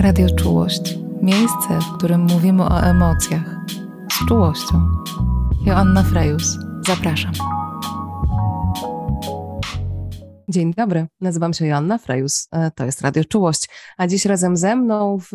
[0.00, 0.98] Radio Czułość.
[1.22, 3.56] Miejsce, w którym mówimy o emocjach.
[4.12, 4.88] Z czułością.
[5.66, 6.56] Joanna Frejus.
[6.86, 7.32] Zapraszam.
[10.48, 13.68] Dzień dobry, nazywam się Joanna Frejus, e, to jest Radio Czułość,
[13.98, 15.32] a dziś razem ze mną w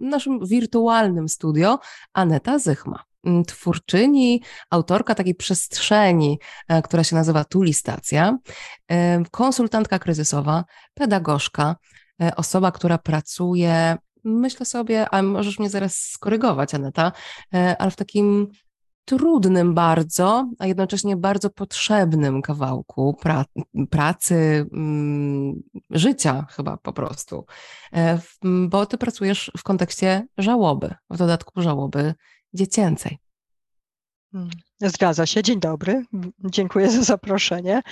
[0.00, 1.78] naszym wirtualnym studio
[2.12, 3.04] Aneta Zychma,
[3.46, 6.38] twórczyni, autorka takiej przestrzeni,
[6.68, 8.38] e, która się nazywa Tulistacja,
[8.88, 11.76] e, konsultantka kryzysowa, pedagogzka,
[12.36, 17.12] osoba, która pracuje myślę sobie, a możesz mnie zaraz skorygować, Aneta,
[17.78, 18.48] ale w takim
[19.04, 23.44] trudnym bardzo, a jednocześnie bardzo potrzebnym kawałku pra
[23.90, 27.44] pracy, mm, życia chyba po prostu.
[27.92, 28.18] E,
[28.68, 32.14] bo ty pracujesz w kontekście żałoby, w dodatku żałoby
[32.54, 33.18] dziecięcej.
[34.32, 34.50] Hmm.
[34.80, 35.42] Zgadza się.
[35.42, 36.04] Dzień dobry.
[36.44, 37.82] Dziękuję za zaproszenie.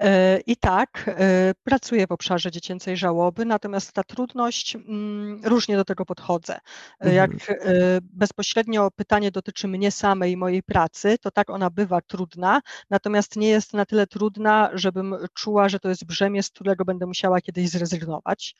[0.00, 5.84] E, I tak, e, pracuję w obszarze dziecięcej żałoby, natomiast ta trudność, mm, różnie do
[5.84, 6.58] tego podchodzę.
[7.00, 7.58] E, jak mhm.
[8.02, 13.48] bezpośrednio pytanie dotyczy mnie samej i mojej pracy, to tak ona bywa trudna, natomiast nie
[13.48, 17.68] jest na tyle trudna, żebym czuła, że to jest brzemię, z którego będę musiała kiedyś
[17.70, 18.54] zrezygnować.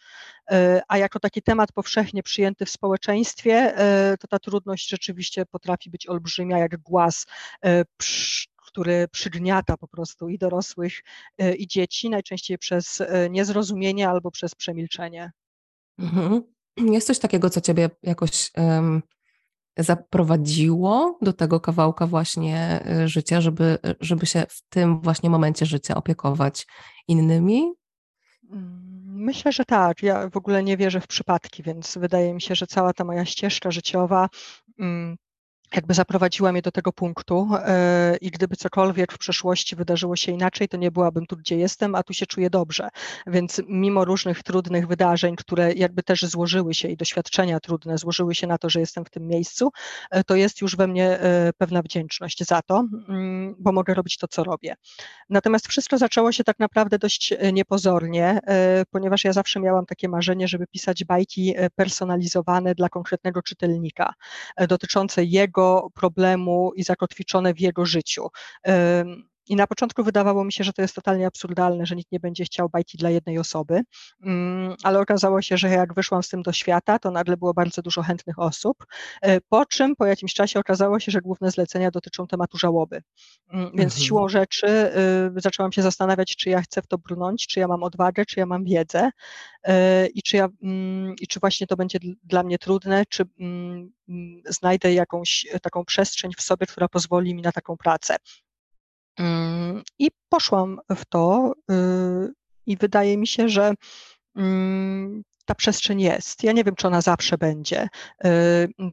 [0.88, 3.74] A jako taki temat powszechnie przyjęty w społeczeństwie,
[4.20, 7.26] to ta trudność rzeczywiście potrafi być olbrzymia, jak głaz
[8.56, 11.02] który przygniata po prostu i dorosłych,
[11.38, 15.32] e, i dzieci, najczęściej przez e, niezrozumienie albo przez przemilczenie.
[15.98, 16.42] Mhm.
[16.76, 19.02] Jest coś takiego, co ciebie jakoś um,
[19.76, 25.94] zaprowadziło do tego kawałka właśnie e, życia, żeby, żeby się w tym właśnie momencie życia
[25.94, 26.66] opiekować
[27.08, 27.72] innymi?
[28.50, 30.02] Mm, myślę, że tak.
[30.02, 33.24] Ja w ogóle nie wierzę w przypadki, więc wydaje mi się, że cała ta moja
[33.24, 34.28] ścieżka życiowa
[34.78, 35.16] mm,
[35.74, 40.68] jakby zaprowadziła mnie do tego punktu e, i gdyby cokolwiek w przeszłości wydarzyło się inaczej,
[40.68, 42.88] to nie byłabym tu, gdzie jestem, a tu się czuję dobrze.
[43.26, 48.46] Więc mimo różnych trudnych wydarzeń, które jakby też złożyły się i doświadczenia trudne złożyły się
[48.46, 49.70] na to, że jestem w tym miejscu,
[50.10, 54.16] e, to jest już we mnie e, pewna wdzięczność za to, mm, bo mogę robić
[54.16, 54.74] to, co robię.
[55.30, 58.40] Natomiast wszystko zaczęło się tak naprawdę dość niepozornie,
[58.90, 64.14] ponieważ ja zawsze miałam takie marzenie, żeby pisać bajki personalizowane dla konkretnego czytelnika,
[64.68, 65.61] dotyczące jego
[65.94, 68.28] problemu i zakotwiczone w jego życiu.
[69.52, 72.44] I na początku wydawało mi się, że to jest totalnie absurdalne, że nikt nie będzie
[72.44, 73.80] chciał bajki dla jednej osoby,
[74.22, 77.82] mm, ale okazało się, że jak wyszłam z tym do świata, to nagle było bardzo
[77.82, 78.86] dużo chętnych osób,
[79.22, 83.02] e, po czym po jakimś czasie okazało się, że główne zlecenia dotyczą tematu żałoby.
[83.50, 84.06] Mm, więc mhm.
[84.06, 84.66] siłą rzeczy
[85.36, 88.40] y, zaczęłam się zastanawiać, czy ja chcę w to brnąć, czy ja mam odwagę, czy
[88.40, 89.10] ja mam wiedzę
[89.62, 93.24] e, i czy, ja, mm, i czy właśnie to będzie dla mnie trudne, czy
[94.46, 98.16] znajdę jakąś taką przestrzeń w sobie, która pozwoli mi na taką pracę.
[99.18, 102.32] Mm, I poszłam w to y,
[102.66, 103.74] i wydaje mi się, że
[104.36, 106.44] mm, ta przestrzeń jest.
[106.44, 107.88] Ja nie wiem, czy ona zawsze będzie.
[108.24, 108.28] Y,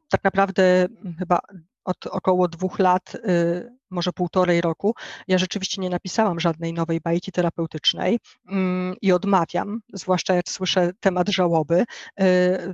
[0.09, 0.87] tak naprawdę
[1.19, 1.39] chyba
[1.85, 4.95] od około dwóch lat y, może półtorej roku,
[5.27, 11.29] ja rzeczywiście nie napisałam żadnej nowej bajki terapeutycznej mm, i odmawiam, zwłaszcza jak słyszę temat
[11.29, 11.83] żałoby,
[12.21, 12.25] y,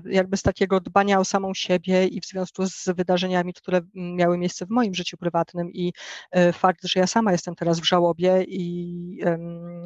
[0.06, 4.66] jakby z takiego dbania o samą siebie i w związku z wydarzeniami, które miały miejsce
[4.66, 5.94] w moim życiu prywatnym i
[6.38, 8.96] y, fakt, że ja sama jestem teraz w żałobie i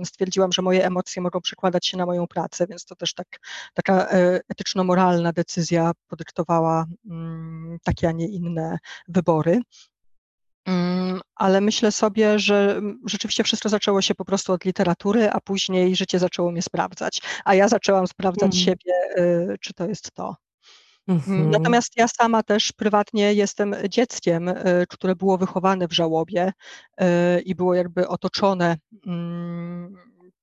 [0.06, 3.40] stwierdziłam, że moje emocje mogą przekładać się na moją pracę, więc to też tak,
[3.73, 9.61] taka e, etyczno-moralna decyzja podyktowała mm, takie, a nie inne wybory.
[10.69, 15.41] Mm, ale myślę sobie, że mm, rzeczywiście wszystko zaczęło się po prostu od literatury, a
[15.41, 18.66] później życie zaczęło mnie sprawdzać, a ja zaczęłam sprawdzać mm.
[18.66, 20.35] siebie, y, czy to jest to.
[21.08, 21.52] Mhm.
[21.52, 24.56] Natomiast ja sama też prywatnie jestem dzieckiem, y,
[24.90, 26.53] które było wychowane w żałobie
[27.02, 27.06] y,
[27.41, 28.78] i było jakby otoczone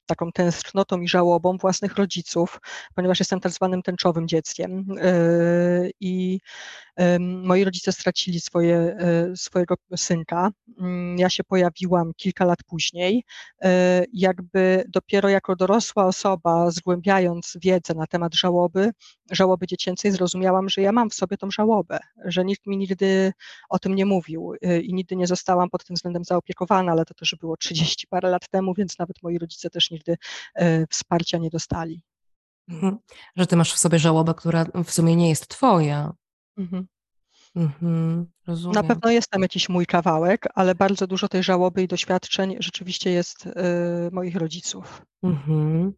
[0.07, 2.61] taką tęsknotą i żałobą własnych rodziców,
[2.95, 4.87] ponieważ jestem tak zwanym tęczowym dzieckiem.
[6.01, 6.39] I
[7.19, 10.51] moi rodzice stracili swoje, e, swojego synka.
[10.79, 13.25] Mm, ja się pojawiłam kilka lat później.
[13.63, 18.91] E, jakby dopiero jako dorosła osoba, zgłębiając wiedzę na temat żałoby,
[19.31, 23.33] żałoby dziecięcej, zrozumiałam, że ja mam w sobie tą żałobę, że nikt mi nigdy
[23.69, 27.15] o tym nie mówił e, i nigdy nie zostałam pod tym względem zaopiekowana, ale to
[27.15, 30.17] też było 30 parę lat temu, więc nawet moi rodzice też nigdy
[30.91, 32.03] wsparcia nie dostali.
[32.69, 32.99] Mhm.
[33.37, 36.13] Że ty masz w sobie żałobę, która w sumie nie jest twoja.
[36.57, 36.87] Mhm.
[37.57, 38.27] Mhm,
[38.75, 43.11] Na pewno jest tam jakiś mój kawałek, ale bardzo dużo tej żałoby i doświadczeń rzeczywiście
[43.11, 43.51] jest y,
[44.13, 45.03] moich rodziców.
[45.23, 45.93] Mhm.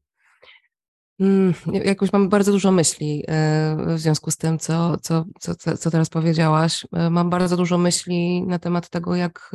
[1.21, 1.55] Mm,
[1.85, 6.11] jakoś mam bardzo dużo myśli y, w związku z tym, co, co, co, co teraz
[6.11, 6.87] powiedziałaś.
[7.11, 9.51] Mam bardzo dużo myśli na temat tego, jak,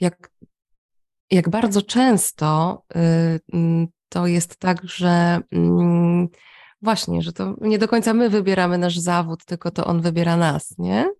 [0.00, 0.30] jak,
[1.30, 6.28] jak bardzo często y, mm, to jest tak, że mm,
[6.82, 10.74] właśnie, że to nie do końca my wybieramy nasz zawód, tylko to on wybiera nas,
[10.78, 11.10] nie?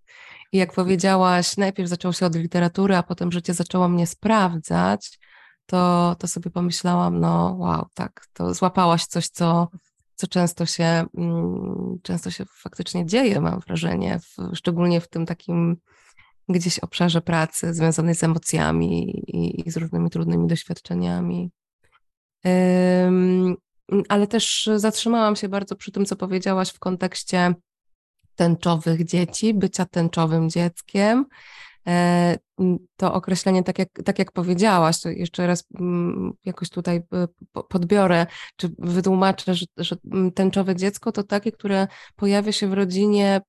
[0.53, 5.19] I jak powiedziałaś, najpierw zaczęło się od literatury, a potem życie zaczęło mnie sprawdzać,
[5.67, 9.69] to, to sobie pomyślałam, no wow, tak, to złapałaś coś, co,
[10.15, 15.77] co często się, mm, często się faktycznie dzieje, mam wrażenie, w, szczególnie w tym takim
[16.49, 21.51] gdzieś obszarze pracy związanej z emocjami i, i z różnymi trudnymi doświadczeniami.
[22.45, 23.57] Um,
[24.09, 27.55] ale też zatrzymałam się bardzo przy tym, co powiedziałaś w kontekście
[28.37, 31.25] tęczowych dzieci, bycia tęczowym dzieckiem.
[31.87, 32.39] E,
[32.97, 35.65] to określenie, tak jak, tak jak powiedziałaś, to jeszcze raz
[36.45, 37.29] jakoś tutaj e,
[37.69, 38.27] podbiorę,
[38.57, 39.97] czy wytłumaczę, że, że
[40.35, 41.87] tęczowe dziecko to takie, które
[42.17, 43.41] pojawia się w rodzinie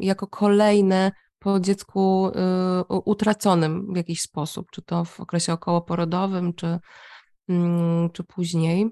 [0.00, 6.78] jako kolejne po dziecku y, utraconym w jakiś sposób, czy to w okresie okołoporodowym, czy,
[8.12, 8.90] czy później.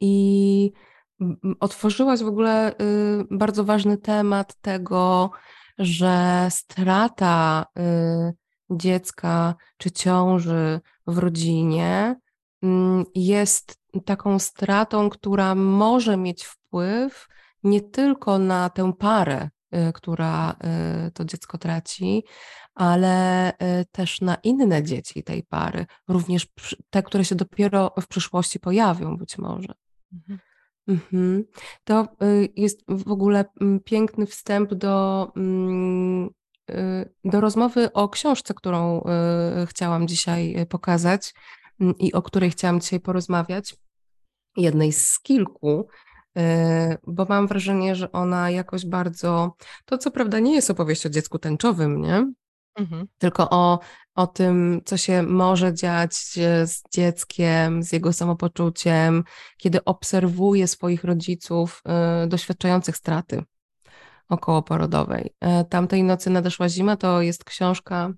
[0.00, 0.72] I
[1.60, 2.74] otworzyłaś w ogóle y,
[3.30, 5.30] bardzo ważny temat tego,
[5.78, 8.32] że strata y,
[8.70, 12.16] dziecka czy ciąży w rodzinie
[12.62, 17.28] mm, jest taką stratą, która może mieć wpływ
[17.62, 19.48] nie tylko na tę parę,
[19.94, 20.56] która
[21.14, 22.24] to dziecko traci,
[22.74, 23.52] ale
[23.92, 26.46] też na inne dzieci tej pary, również
[26.90, 29.74] te, które się dopiero w przyszłości pojawią być może.
[30.12, 30.38] Mhm.
[30.88, 31.44] Mhm.
[31.84, 36.30] To y, jest w ogóle mm, piękny wstęp do, mm,
[36.70, 39.00] y, do rozmowy o książce, którą
[39.62, 41.34] y, chciałam dzisiaj pokazać
[41.80, 43.76] mm, i o której chciałam dzisiaj porozmawiać.
[44.56, 45.88] Jednej z kilku,
[47.06, 49.56] bo mam wrażenie, że ona jakoś bardzo.
[49.84, 52.32] To co prawda nie jest opowieść o dziecku tęczowym, nie?
[52.78, 53.06] Mhm.
[53.18, 53.78] Tylko o,
[54.14, 56.14] o tym, co się może dziać
[56.64, 59.24] z dzieckiem, z jego samopoczuciem,
[59.56, 61.82] kiedy obserwuje swoich rodziców
[62.24, 63.42] y, doświadczających straty
[64.28, 65.34] okołoporodowej.
[65.60, 68.12] Y, tamtej nocy nadeszła zima to jest książka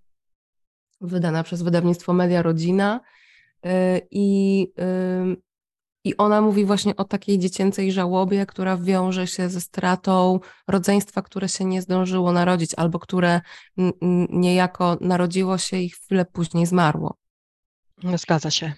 [1.01, 3.01] wydana przez wydawnictwo Media Rodzina
[3.67, 3.71] y,
[4.11, 4.67] i
[6.05, 11.49] i ona mówi właśnie o takiej dziecięcej żałobie, która wiąże się ze stratą rodzeństwa, które
[11.49, 13.41] się nie zdążyło narodzić, albo które
[14.31, 17.17] niejako narodziło się i chwilę później zmarło.
[18.17, 18.73] Zgadza się.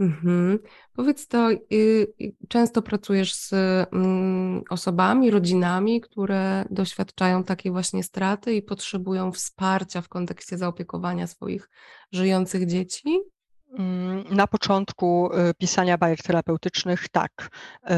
[0.00, 0.58] Mhm.
[0.92, 2.06] Powiedz to, y,
[2.48, 3.52] często pracujesz z
[3.92, 11.68] mm, osobami, rodzinami, które doświadczają takiej właśnie straty i potrzebują wsparcia w kontekście zaopiekowania swoich
[12.12, 13.31] żyjących dzieci?
[13.78, 17.50] Mm, na początku y, pisania bajek terapeutycznych tak.
[17.90, 17.94] Y,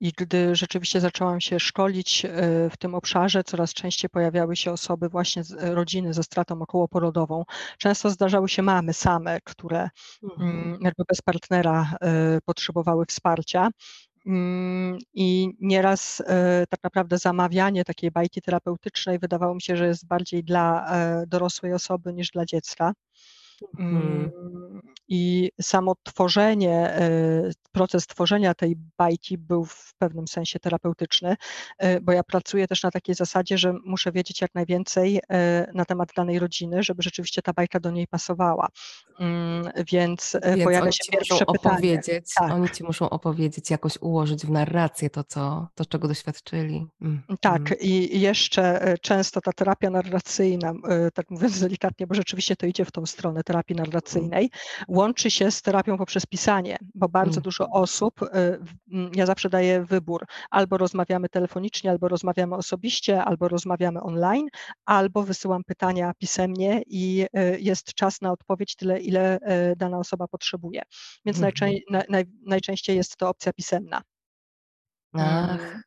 [0.00, 2.28] I gdy rzeczywiście zaczęłam się szkolić y,
[2.70, 7.44] w tym obszarze, coraz częściej pojawiały się osoby właśnie z rodziny ze stratą okołoporodową.
[7.78, 9.88] Często zdarzały się mamy same, które
[10.22, 10.50] mhm.
[10.50, 11.94] Mm, jakby bez partnera
[12.44, 13.68] potrzebowały wsparcia.
[14.26, 16.22] Mm, I nieraz
[16.70, 20.92] tak naprawdę zamawianie takiej bajki terapeutycznej wydawało mi się, że jest bardziej dla
[21.26, 22.92] dorosłej osoby niż dla dziecka.
[23.78, 24.30] Mhm.
[25.12, 31.36] I samo tworzenie, e, proces tworzenia tej bajki był w pewnym sensie terapeutyczny,
[31.78, 35.84] e, bo ja pracuję też na takiej zasadzie, że muszę wiedzieć jak najwięcej e, na
[35.84, 38.68] temat danej rodziny, żeby rzeczywiście ta bajka do niej pasowała.
[39.20, 42.52] Mm, więc, Więc pojawia się pierwsze opowiedzieć, tak.
[42.52, 46.86] Oni ci muszą opowiedzieć, jakoś ułożyć w narrację to, co, to czego doświadczyli.
[47.02, 47.22] Mm.
[47.40, 47.78] Tak, mm.
[47.80, 50.72] i jeszcze często ta terapia narracyjna,
[51.14, 53.86] tak mówiąc delikatnie, bo rzeczywiście to idzie w tą stronę terapii mm.
[53.86, 54.50] narracyjnej,
[54.88, 57.42] łączy się z terapią poprzez pisanie, bo bardzo mm.
[57.42, 58.26] dużo osób, y,
[58.92, 64.48] mm, ja zawsze daję wybór, albo rozmawiamy telefonicznie, albo rozmawiamy osobiście, albo rozmawiamy online,
[64.84, 69.38] albo wysyłam pytania pisemnie i y, jest czas na odpowiedź tyle, ile
[69.72, 70.82] y, dana osoba potrzebuje.
[71.24, 71.70] Więc najczę
[72.08, 74.02] naj, najczęściej jest to opcja pisemna.
[75.12, 75.82] Ach, mm.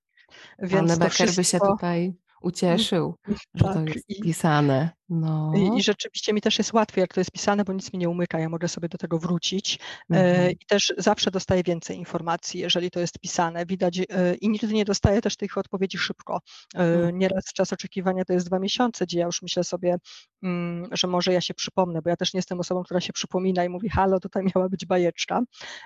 [0.59, 1.39] Więc Pan Becker wszystko...
[1.39, 3.15] by się tutaj ucieszył,
[3.53, 4.89] że tak, to jest pisane.
[5.13, 5.51] No.
[5.55, 8.09] I, I, rzeczywiście mi też jest łatwiej, jak to jest pisane, bo nic mi nie
[8.09, 9.79] umyka, ja mogę sobie do tego wrócić
[10.11, 10.51] e, mhm.
[10.51, 13.65] i też zawsze dostaję więcej informacji, jeżeli to jest pisane.
[13.65, 14.05] Widać e,
[14.35, 16.39] i nigdy nie dostaję też tych odpowiedzi szybko.
[16.75, 17.17] E, mhm.
[17.17, 19.97] Nieraz czas oczekiwania to jest dwa miesiące, gdzie ja już myślę sobie,
[20.43, 23.65] mm, że może ja się przypomnę, bo ja też nie jestem osobą, która się przypomina
[23.65, 25.41] i mówi, halo, tutaj miała być bajeczka,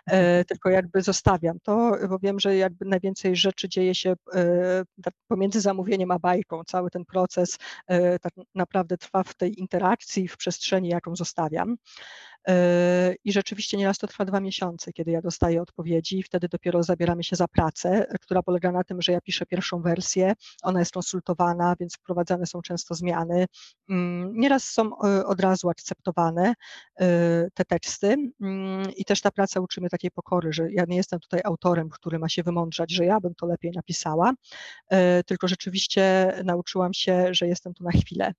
[0.07, 0.45] mhm.
[0.45, 4.15] tylko jakby zostawiam to, bo wiem, że jakby najwięcej rzeczy dzieje się
[5.03, 6.63] tak pomiędzy zamówieniem a bajką.
[6.63, 7.57] Cały ten proces
[8.21, 11.77] tak naprawdę trwa W tej interakcji, w przestrzeni, jaką zostawiam.
[12.47, 17.23] E, I rzeczywiście nieraz to trwa dwa miesiące, kiedy ja dostaję odpowiedzi, wtedy dopiero zabieramy
[17.23, 20.33] się za pracę, która polega na tym, że ja piszę pierwszą wersję,
[20.63, 23.45] ona jest konsultowana, więc wprowadzane są często zmiany.
[23.89, 26.53] Mm, nieraz są e, od razu akceptowane
[26.99, 27.05] e,
[27.53, 28.15] te teksty.
[28.41, 31.89] Mm, i też ta praca uczy mnie takiej pokory, że ja nie jestem tutaj autorem,
[31.89, 34.33] który ma się wymądrzać, że ja bym to lepiej napisała,
[35.25, 38.33] tylko rzeczywiście nauczyłam się, że jestem tu na chwilę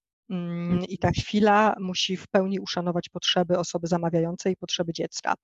[0.88, 5.34] I ta chwila musi w pełni uszanować potrzeby osoby zamawiającej i potrzeby dziecka.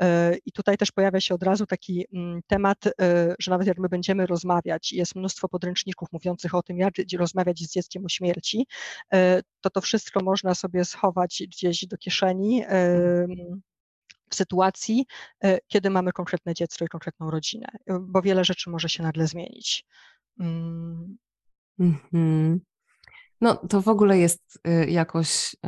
[0.00, 2.92] E, I tutaj też pojawia się od razu taki mm, temat, e,
[3.38, 7.72] że nawet jak my będziemy rozmawiać, jest mnóstwo podręczników mówiących o tym, jak rozmawiać z
[7.72, 8.66] dzieckiem o śmierci,
[9.12, 12.64] e, to to wszystko można sobie schować gdzieś do kieszeni
[14.30, 15.06] w sytuacji,
[15.66, 17.66] kiedy mamy konkretne dziecko i konkretną rodzinę,
[18.00, 19.84] bo wiele rzeczy może się nagle zmienić.
[20.40, 21.16] Mm.
[21.78, 22.60] Mhm.
[23.40, 25.58] No to w ogóle jest y, jakoś y,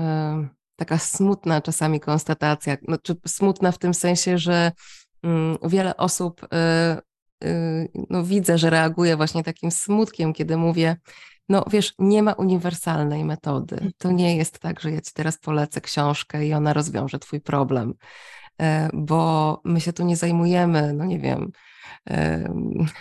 [0.76, 2.76] taka smutna czasami konstatacja.
[2.88, 4.72] No, czy smutna w tym sensie, że
[5.22, 6.48] mm, wiele osób, y,
[8.10, 10.96] no widzę, że reaguje właśnie takim smutkiem, kiedy mówię,
[11.48, 13.92] no wiesz, nie ma uniwersalnej metody.
[13.98, 17.94] To nie jest tak, że ja ci teraz polecę książkę i ona rozwiąże twój problem,
[18.92, 21.52] bo my się tu nie zajmujemy, no nie wiem,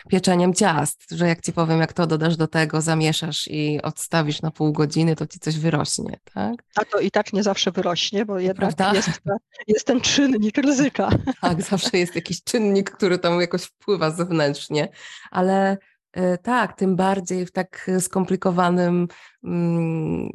[0.10, 4.52] pieczeniem ciast, że jak ci powiem, jak to dodasz do tego, zamieszasz i odstawisz na
[4.52, 6.54] pół godziny, to ci coś wyrośnie, tak?
[6.76, 9.22] A to i tak nie zawsze wyrośnie, bo jednak jest,
[9.68, 11.10] jest, ten czynnik ryzyka.
[11.42, 14.90] Tak, zawsze jest jakiś czynnik, który tam jakoś wpływa zewnętrznie,
[15.32, 15.78] ale
[16.14, 19.08] e, tak, tym bardziej w tak skomplikowanym
[19.44, 20.30] mm,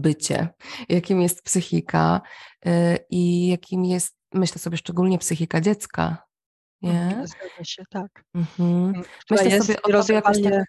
[0.00, 0.48] bycie,
[0.88, 2.20] jakim jest psychika
[2.66, 6.22] e, i jakim jest, myślę sobie, szczególnie psychika dziecka,
[6.82, 7.02] nie?
[7.02, 8.24] Mhm, zgadza się, tak.
[8.34, 8.70] Mhm.
[8.70, 10.64] Mm, myślę sobie o tobie jakoś tak,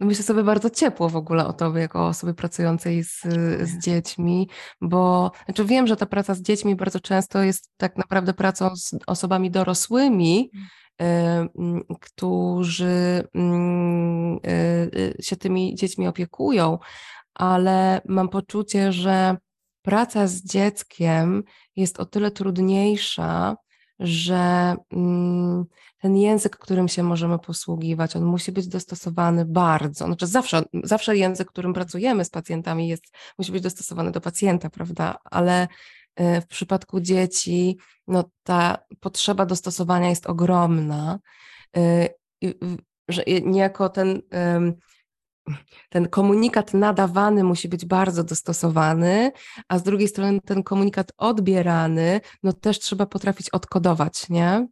[0.00, 3.20] myślę sobie bardzo ciepło w ogóle o tobie, jako osobie pracującej z,
[3.62, 4.48] z dziećmi,
[4.80, 8.94] bo znaczy wiem, że ta praca z dziećmi bardzo często jest tak naprawdę pracą z
[9.06, 10.50] osobami dorosłymi,
[11.02, 11.04] y,
[12.00, 13.28] którzy
[14.46, 14.50] y,
[14.96, 16.78] y, się tymi dziećmi opiekują,
[17.34, 19.36] ale mam poczucie, że
[19.82, 21.42] praca z dzieckiem
[21.76, 23.56] jest o tyle trudniejsza,
[23.98, 25.64] że mm,
[25.98, 30.06] ten język, którym się możemy posługiwać, on musi być dostosowany bardzo.
[30.06, 33.04] Znaczy zawsze, zawsze język, którym pracujemy z pacjentami jest,
[33.38, 35.18] musi być dostosowany do pacjenta, prawda?
[35.24, 35.68] Ale
[36.16, 41.18] e, w przypadku dzieci, no ta potrzeba dostosowania jest ogromna.
[41.76, 42.08] E,
[43.08, 44.22] że niejako ten
[45.88, 49.32] ten komunikat nadawany musi być bardzo dostosowany,
[49.68, 54.66] a z drugiej strony ten komunikat odbierany, no też trzeba potrafić odkodować, nie?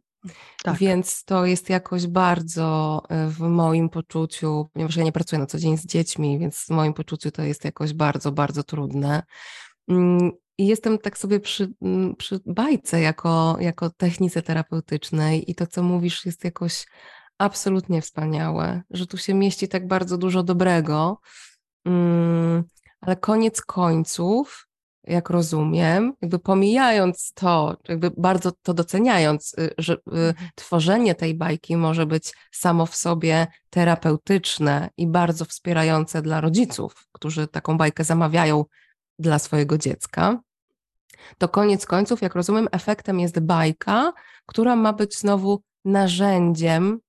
[0.63, 0.77] Tak.
[0.77, 5.59] Więc to jest jakoś bardzo e, w moim poczuciu, ponieważ ja nie pracuję na co
[5.59, 9.23] dzień z dziećmi, więc w moim poczuciu to jest jakoś bardzo, bardzo trudne.
[9.87, 15.67] Mm, I jestem tak sobie przy, mm, przy bajce jako, jako technice terapeutycznej i to,
[15.67, 16.85] co mówisz, jest jakoś
[17.41, 21.17] absolutnie wspaniałe, że tu się mieści tak bardzo dużo dobrego,
[21.85, 22.63] mm,
[23.01, 24.67] ale koniec końców,
[25.03, 30.49] jak rozumiem, jakby pomijając to, jakby bardzo to doceniając, y, że y, mhm.
[30.55, 37.47] tworzenie tej bajki może być samo w sobie terapeutyczne i bardzo wspierające dla rodziców, którzy
[37.47, 38.65] taką bajkę zamawiają
[39.19, 40.39] dla swojego dziecka,
[41.37, 44.13] to koniec końców, jak rozumiem, efektem jest bajka,
[44.45, 46.99] która ma być znowu narzędziem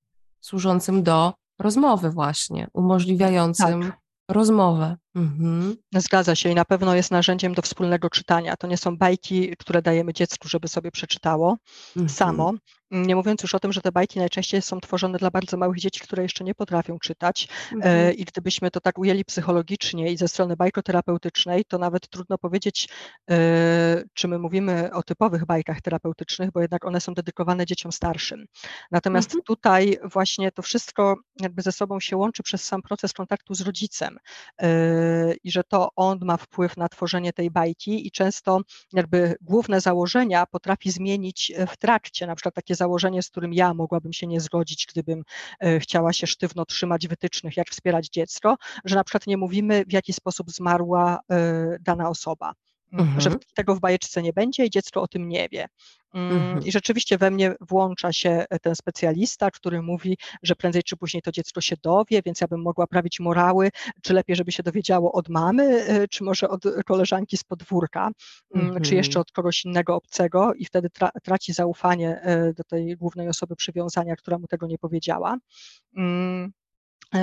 [0.42, 4.96] służącym do rozmowy właśnie, umożliwiającym tak rozmowę.
[5.14, 5.76] Mhm.
[5.94, 8.56] Zgadza się i na pewno jest narzędziem do wspólnego czytania.
[8.56, 11.56] To nie są bajki, które dajemy dziecku, żeby sobie przeczytało
[11.96, 12.08] mhm.
[12.08, 12.52] samo.
[12.92, 16.00] Nie mówiąc już o tym, że te bajki najczęściej są tworzone dla bardzo małych dzieci,
[16.00, 17.48] które jeszcze nie potrafią czytać.
[17.72, 18.14] E, mhm.
[18.14, 22.88] I gdybyśmy to tak ujęli psychologicznie i ze strony bajkoterapeutycznej, to nawet trudno powiedzieć,
[23.30, 28.46] e, czy my mówimy o typowych bajkach terapeutycznych, bo jednak one są dedykowane dzieciom starszym.
[28.90, 29.42] Natomiast mhm.
[29.44, 34.18] tutaj właśnie to wszystko jakby ze sobą się łączy przez sam proces kontaktu z rodzicem
[34.62, 38.60] e, i że to on ma wpływ na tworzenie tej bajki i często
[38.92, 44.12] jakby główne założenia potrafi zmienić w trakcie, na przykład takie założenie, z którym ja mogłabym
[44.12, 45.22] się nie zgodzić, gdybym
[45.60, 49.92] e, chciała się sztywno trzymać wytycznych, jak wspierać dziecko, że na przykład nie mówimy, w
[49.92, 52.52] jaki sposób zmarła e, dana osoba.
[52.92, 53.20] Mhm.
[53.20, 55.68] że tego w bajeczce nie będzie i dziecko o tym nie wie.
[56.14, 56.66] Mm, mhm.
[56.66, 61.22] I rzeczywiście we mnie włącza się e, ten specjalista, który mówi, że prędzej czy później
[61.22, 63.70] to dziecko się dowie, więc ja bym mogła prawić morały,
[64.02, 68.10] czy lepiej, żeby się dowiedziało od mamy, e, czy może od koleżanki z podwórka,
[68.54, 68.82] mhm.
[68.82, 69.20] czy jeszcze mhm.
[69.20, 74.16] od kogoś innego obcego i wtedy tra traci zaufanie e, do tej głównej osoby przywiązania,
[74.16, 75.36] która mu tego nie powiedziała.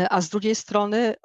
[0.09, 1.15] A z drugiej strony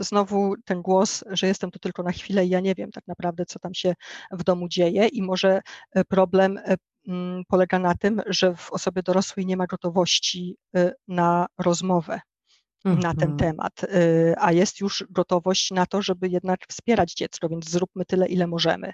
[0.00, 3.46] znowu ten głos, że jestem tu tylko na chwilę i ja nie wiem tak naprawdę,
[3.46, 3.94] co tam się
[4.32, 5.60] w domu dzieje i może
[6.08, 6.60] problem
[7.08, 10.56] mm, polega na tym, że w osobie dorosłej nie ma gotowości
[11.08, 12.20] na rozmowę
[12.94, 13.36] na ten mhm.
[13.36, 18.26] temat, y, a jest już gotowość na to, żeby jednak wspierać dziecko, więc zróbmy tyle,
[18.26, 18.92] ile możemy.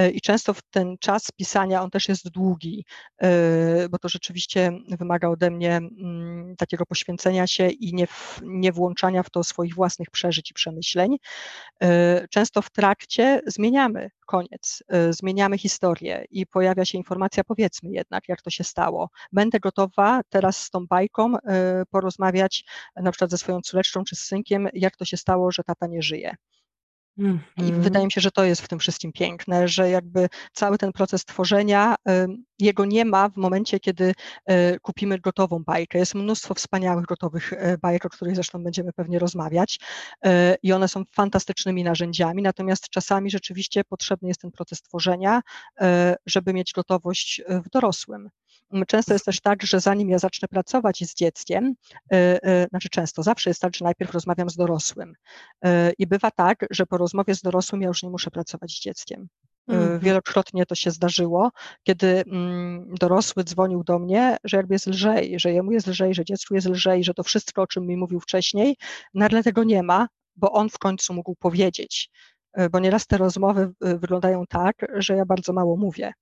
[0.00, 2.84] Y, I często w ten czas pisania on też jest długi,
[3.22, 8.72] y, bo to rzeczywiście wymaga ode mnie mm, takiego poświęcenia się i nie, w, nie
[8.72, 11.16] włączania w to swoich własnych przeżyć i przemyśleń.
[12.30, 18.50] Często w trakcie zmieniamy koniec, zmieniamy historię i pojawia się informacja, powiedzmy jednak, jak to
[18.50, 19.08] się stało.
[19.32, 21.34] Będę gotowa teraz z tą bajką
[21.90, 22.64] porozmawiać
[22.96, 26.02] na przykład ze swoją córeczką czy z synkiem, jak to się stało, że tata nie
[26.02, 26.34] żyje.
[27.18, 27.68] Mm -hmm.
[27.68, 30.92] I wydaje mi się, że to jest w tym wszystkim piękne, że jakby cały ten
[30.92, 31.94] proces tworzenia,
[32.58, 34.14] jego nie ma w momencie, kiedy
[34.46, 35.98] e, kupimy gotową bajkę.
[35.98, 39.78] Jest mnóstwo wspaniałych, gotowych e, bajek, o których zresztą będziemy pewnie rozmawiać
[40.24, 45.40] e, i one są fantastycznymi narzędziami, natomiast czasami rzeczywiście potrzebny jest ten proces tworzenia,
[46.26, 48.30] żeby mieć gotowość w dorosłym.
[48.86, 51.74] Często jest też tak, że zanim ja zacznę pracować z dzieckiem,
[52.12, 55.12] y, y, znaczy często, zawsze jest tak, że najpierw rozmawiam z dorosłym.
[55.66, 58.80] Y, I bywa tak, że po rozmowie z dorosłym ja już nie muszę pracować z
[58.80, 59.28] dzieckiem.
[59.68, 60.00] Mhm.
[60.00, 61.50] Wielokrotnie to się zdarzyło,
[61.82, 66.24] kiedy mm, dorosły dzwonił do mnie, że jakby jest lżej, że jemu jest lżej, że
[66.24, 68.76] dziecku jest lżej, że to wszystko, o czym mi mówił wcześniej,
[69.14, 72.10] nagle tego nie ma, bo on w końcu mógł powiedzieć.
[72.72, 76.12] Bo nieraz te rozmowy wyglądają tak, że ja bardzo mało mówię.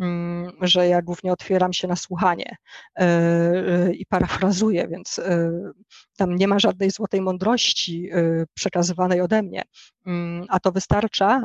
[0.00, 2.56] Mm, że ja głównie otwieram się na słuchanie
[2.96, 5.50] e, e, i parafrazuję, więc e,
[6.16, 8.10] tam nie ma żadnej złotej mądrości
[8.54, 9.62] przekazywanej ode mnie,
[10.06, 11.42] mm, a to wystarcza,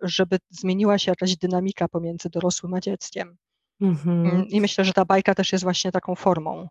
[0.00, 3.36] żeby zmieniła się jakaś dynamika pomiędzy dorosłym a dzieckiem.
[3.80, 4.26] Mhm.
[4.26, 6.68] Mm, I myślę, że ta bajka też jest właśnie taką formą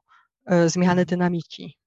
[0.66, 1.06] zmiany mhm.
[1.06, 1.78] dynamiki.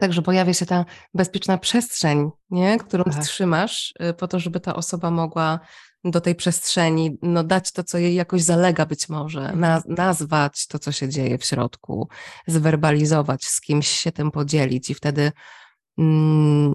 [0.00, 2.78] Także pojawia się ta bezpieczna przestrzeń, nie?
[2.78, 3.24] którą tak.
[3.24, 5.60] trzymasz, po to, żeby ta osoba mogła
[6.04, 10.78] do tej przestrzeni, no dać to, co jej jakoś zalega być może, na, nazwać to,
[10.78, 12.08] co się dzieje w środku,
[12.46, 15.32] zwerbalizować, z kimś się tym podzielić i wtedy
[15.98, 16.74] mm,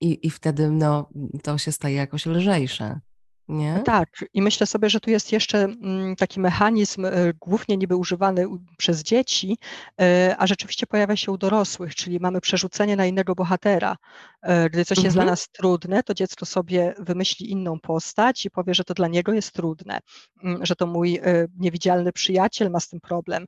[0.00, 1.10] i, i wtedy no,
[1.42, 3.00] to się staje jakoś lżejsze.
[3.48, 3.82] Nie?
[3.84, 8.46] Tak, i myślę sobie, że tu jest jeszcze mm, taki mechanizm, e, głównie niby używany
[8.78, 9.58] przez dzieci,
[10.00, 13.96] e, a rzeczywiście pojawia się u dorosłych, czyli mamy przerzucenie na innego bohatera.
[14.42, 15.04] E, gdy coś mhm.
[15.04, 15.32] jest dla mhm.
[15.32, 19.52] nas trudne, to dziecko sobie wymyśli inną postać i powie, że to dla niego jest
[19.52, 19.98] trudne,
[20.42, 21.20] mm, że to mój
[21.58, 23.46] niewidzialny przyjaciel ma z tym problem.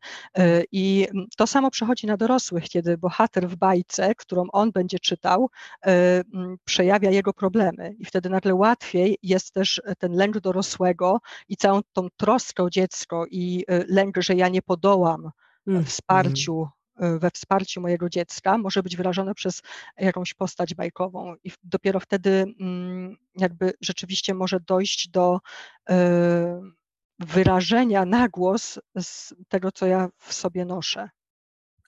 [0.73, 5.51] I to samo przechodzi na dorosłych, kiedy bohater w bajce, którą on będzie czytał,
[6.65, 12.09] przejawia jego problemy i wtedy nagle łatwiej jest też ten lęk dorosłego i całą tą
[12.17, 15.31] troskę o dziecko i y, lęk, że ja nie podołam
[15.67, 15.85] mm.
[15.85, 16.69] wsparciu
[17.03, 19.63] y, we wsparciu mojego dziecka może być wyrażone przez
[19.99, 25.39] jakąś postać bajkową i dopiero wtedy mm, jakby rzeczywiście może dojść do
[27.19, 31.11] wyrażenia na głos z tego, co ja w sobie noszę.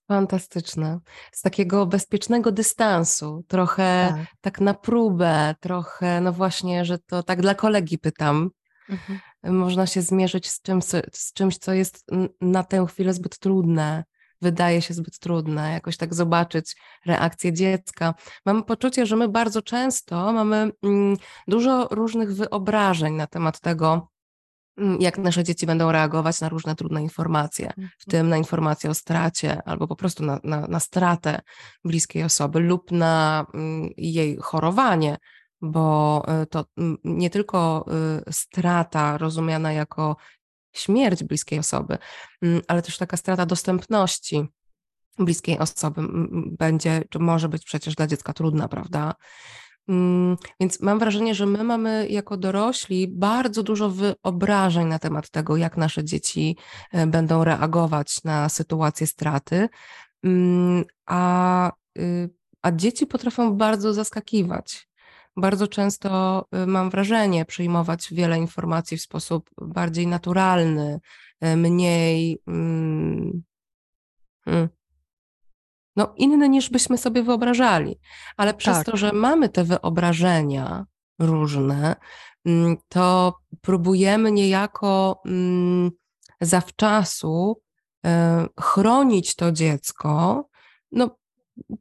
[0.08, 0.98] Fantastyczne.
[1.32, 4.26] Z takiego bezpiecznego dystansu, trochę tak.
[4.40, 8.50] tak na próbę, trochę, no właśnie, że to tak dla kolegi pytam.
[8.88, 9.20] Mhm.
[9.42, 12.06] Można się zmierzyć z czymś, z czymś, co jest
[12.40, 14.04] na tę chwilę zbyt trudne,
[14.42, 18.14] wydaje się zbyt trudne, jakoś tak zobaczyć reakcję dziecka.
[18.46, 21.16] Mam poczucie, że my bardzo często mamy mm,
[21.48, 24.08] dużo różnych wyobrażeń na temat tego,
[25.00, 27.90] jak nasze dzieci będą reagować na różne trudne informacje, w mhm.
[28.08, 31.40] tym na informacje o stracie albo po prostu na, na, na stratę
[31.84, 35.16] bliskiej osoby lub na mm, jej chorowanie,
[35.60, 37.86] bo y, to mm, nie tylko
[38.28, 40.16] y, strata rozumiana jako
[40.72, 41.98] śmierć bliskiej osoby,
[42.68, 44.48] ale też taka strata dostępności
[45.18, 46.02] bliskiej osoby
[46.58, 49.14] będzie, czy może być przecież dla dziecka trudna, prawda?
[49.88, 55.56] Mm, więc mam wrażenie, że my mamy jako dorośli bardzo dużo wyobrażeń na temat tego,
[55.56, 56.56] jak nasze dzieci
[56.92, 59.68] e, będą reagować na sytuację straty,
[60.24, 62.30] mm, a, y,
[62.62, 64.88] a dzieci potrafią bardzo zaskakiwać.
[65.36, 71.00] Bardzo często y, mam wrażenie przyjmować wiele informacji w sposób bardziej naturalny,
[71.40, 72.38] e, mniej.
[72.46, 73.42] Hmm,
[75.96, 77.98] no, inny niż byśmy sobie wyobrażali.
[78.36, 78.86] Ale przez tak.
[78.86, 80.86] to, że mamy te wyobrażenia
[81.18, 81.96] różne,
[82.44, 85.90] mm, to próbujemy niejako mm,
[86.40, 87.62] zawczasu
[88.06, 90.44] e, chronić to dziecko.
[90.92, 91.16] No,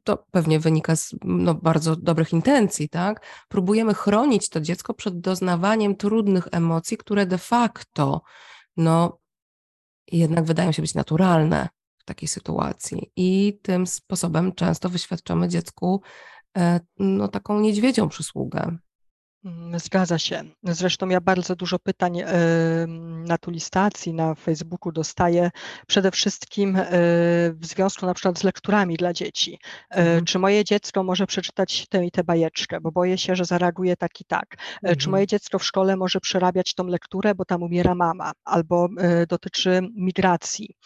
[0.04, 3.26] to pewnie wynika z no, bardzo dobrych intencji, tak?
[3.48, 8.22] Próbujemy chronić to dziecko przed doznawaniem trudnych emocji, które de facto,
[8.76, 9.18] no,
[10.12, 11.68] jednak wydają się być naturalne
[12.02, 13.12] w takiej sytuacji.
[13.16, 16.02] I tym sposobem często wyświadczamy dziecku
[16.56, 18.76] e, no, taką niedźwiedzią przysługę.
[19.44, 20.44] Mm, zgadza się.
[20.62, 22.22] Zresztą ja bardzo dużo pytań
[23.26, 25.50] na tulistacji, na Facebooku dostaję
[25.86, 26.84] przede wszystkim e,
[27.52, 29.58] w związku na przykład z lekturami dla dzieci.
[29.90, 30.24] E, mhm.
[30.24, 34.20] Czy moje dziecko może przeczytać tę i tę bajeczkę, bo boję się, że zareaguje tak
[34.20, 34.56] i tak.
[34.74, 34.96] Mhm.
[34.96, 38.88] Czy moje dziecko w szkole może przerabiać tą lekturę, bo tam umiera mama, albo
[39.28, 40.76] dotyczy migracji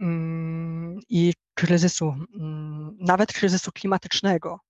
[0.00, 4.60] mm, i kryzysu, mm, nawet kryzysu klimatycznego.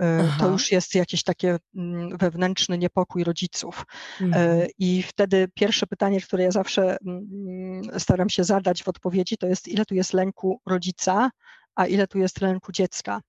[0.00, 0.36] E, Aha.
[0.40, 3.84] to już jest jakiś taki mm, wewnętrzny niepokój rodziców.
[4.20, 4.68] E, mhm.
[4.78, 9.68] I wtedy pierwsze pytanie, które ja zawsze mm, staram się zadać w odpowiedzi, to jest
[9.68, 11.30] ile tu jest lęku rodzica,
[11.74, 13.20] a ile tu jest lęku dziecka.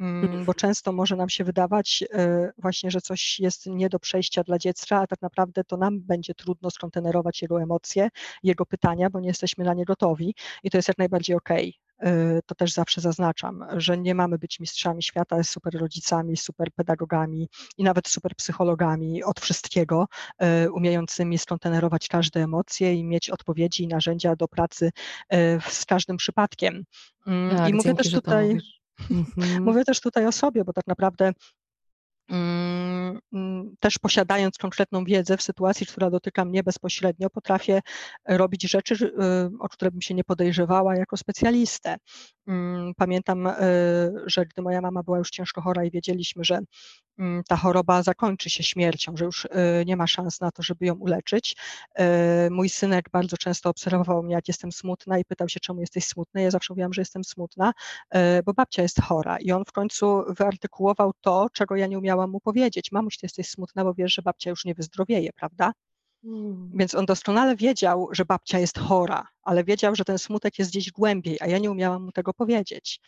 [0.00, 0.54] Mm, bo mhm.
[0.54, 5.00] często może nam się wydawać e, właśnie, że coś jest nie do przejścia dla dziecka,
[5.00, 8.08] a tak naprawdę to nam będzie trudno skontenerować jego emocje,
[8.42, 11.68] jego pytania, bo nie jesteśmy na nie gotowi i to jest jak najbardziej okej.
[11.68, 11.83] Okay.
[12.46, 17.84] To też zawsze zaznaczam, że nie mamy być mistrzami świata, super rodzicami, super pedagogami i
[17.84, 20.06] nawet super psychologami od wszystkiego,
[20.38, 24.90] e, umiejącymi skontenerować każde emocje i mieć odpowiedzi i narzędzia do pracy
[25.28, 26.84] e, z każdym przypadkiem.
[27.26, 28.58] Mm, tak, I mówię dzięki, też tutaj.
[29.10, 29.64] Mhm.
[29.64, 31.32] Mówię też tutaj o sobie, bo tak naprawdę
[33.80, 37.80] też posiadając konkretną wiedzę w sytuacji, która dotyka mnie bezpośrednio, potrafię
[38.28, 39.10] robić rzeczy, y,
[39.60, 41.96] o które bym się nie podejrzewała jako specjalistę.
[42.46, 43.52] Mm, pamiętam, y,
[44.26, 46.58] że gdy moja mama była już ciężko chora i wiedzieliśmy, że
[47.18, 49.48] Mm, ta choroba zakończy się śmiercią, że już y,
[49.86, 51.56] nie ma szans na to, żeby ją uleczyć.
[52.50, 56.40] Mój synek bardzo często obserwował mnie, jak jestem smutna i pytał się, czemu jesteś smutna.
[56.40, 57.72] Ja zawsze mówiłam, że jestem smutna,
[58.44, 59.38] bo babcia jest chora.
[59.38, 62.92] I on w końcu wyartykułował to, czego ja nie umiałam mu powiedzieć.
[62.92, 65.72] Mamuś, ty jesteś smutna, bo wiesz, że babcia już nie wyzdrowieje, prawda?
[66.22, 66.70] Hmm.
[66.74, 70.90] Więc on doskonale wiedział, że babcia jest chora, ale wiedział, że ten smutek jest gdzieś
[70.90, 73.00] głębiej, a ja nie umiałam mu tego powiedzieć.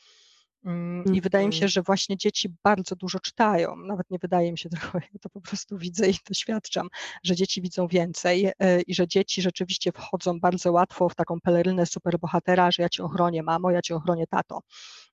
[0.66, 1.68] Mm, I wydaje mi się, mhm.
[1.68, 3.76] że właśnie dzieci bardzo dużo czytają.
[3.76, 6.88] Nawet nie wydaje mi się tylko, ja to po prostu widzę i doświadczam,
[7.22, 11.86] że dzieci widzą więcej e, i że dzieci rzeczywiście wchodzą bardzo łatwo w taką pelerynę
[11.86, 14.60] superbohatera, że ja cię ochronię, mamo, ja cię ochronię, tato.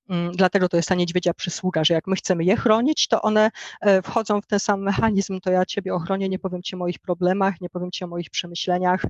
[0.09, 3.51] Mm, dlatego to jest ta niedźwiedzia przysługa, że jak my chcemy je chronić, to one
[3.81, 6.99] e, wchodzą w ten sam mechanizm, to ja ciebie ochronię, nie powiem ci o moich
[6.99, 9.05] problemach, nie powiem ci o moich przemyśleniach,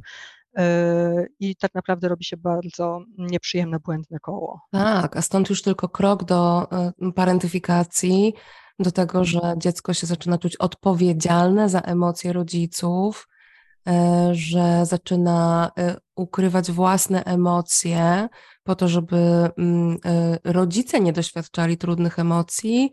[0.58, 4.62] e, i tak naprawdę robi się bardzo nieprzyjemne, błędne koło.
[4.72, 8.34] Tak, a stąd już tylko krok do e, parentyfikacji,
[8.80, 13.28] do tego, że dziecko się zaczyna czuć odpowiedzialne za emocje rodziców,
[14.32, 15.72] że zaczyna
[16.16, 18.30] ukrywać własne emocje,
[18.64, 22.92] po to, żeby mm, e, rodzice nie doświadczali trudnych emocji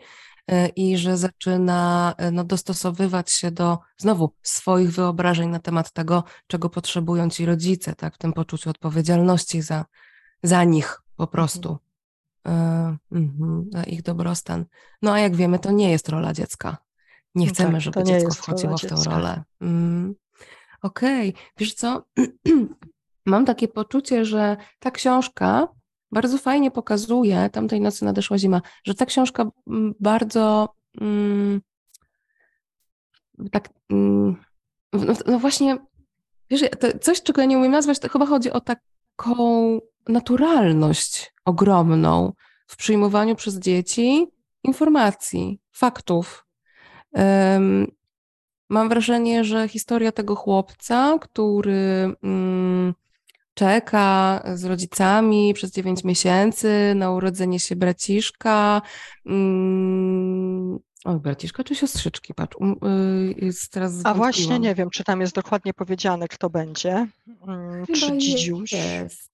[0.49, 6.25] e, i że zaczyna e, no, dostosowywać się do znowu swoich wyobrażeń na temat tego,
[6.47, 9.85] czego potrzebują ci rodzice, tak, w tym poczuciu odpowiedzialności za,
[10.43, 11.33] za nich po mhm.
[11.33, 11.79] prostu.
[13.13, 13.65] Mhm.
[13.73, 14.65] za ich dobrostan.
[15.03, 16.77] No a jak wiemy, to nie jest rola dziecka.
[17.35, 19.43] Nie no chcemy, tak, żeby dziecko wchodziło w tę rolę.
[19.61, 20.15] Mm.
[20.83, 21.43] Okej, okay.
[21.57, 22.05] wiesz co?
[23.27, 25.69] mam takie poczucie, że ta książka
[26.13, 31.61] bardzo fajnie pokazuje, tamtej nocy nadeszła zima, że ta książka mm, bardzo mm,
[33.53, 34.37] tak, mm,
[34.93, 35.79] no, no, właśnie,
[36.51, 36.63] wiesz,
[37.01, 42.33] coś, czego ja nie umiem nazwać, to chyba chodzi o taką naturalność ogromną
[42.67, 44.27] w przyjmowaniu przez dzieci
[44.65, 46.47] informacji, faktów.
[48.71, 52.95] Mam wrażenie, że historia tego chłopca, który um,
[53.55, 58.83] czeka z rodzicami przez 9 miesięcy na urodzenie się braciszka.
[59.27, 62.35] Mm, o, braciszka czy siostrzyczki?
[62.35, 62.77] Patrz, um,
[63.37, 67.07] jest teraz A właśnie nie wiem, czy tam jest dokładnie powiedziane, kto będzie.
[67.41, 68.73] Um, czy dzidziuś?
[68.73, 69.31] Jest.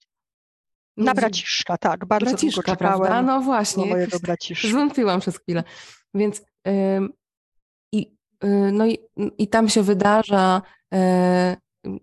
[0.97, 2.05] Na braciszka, tak.
[2.05, 3.23] Bardzo braciszka, długo czekałem prawda?
[3.23, 4.07] No właśnie.
[4.71, 5.65] Zwątpiłam przez chwilę.
[6.15, 7.26] Więc ym, y,
[8.73, 8.99] no i,
[9.39, 10.63] i tam się wydarza
[10.95, 10.97] y,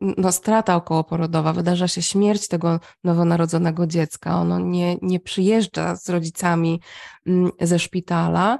[0.01, 4.35] no, strata okołoporodowa, wydarza się śmierć tego nowonarodzonego dziecka.
[4.41, 6.81] Ono nie, nie przyjeżdża z rodzicami
[7.27, 8.59] mm, ze szpitala.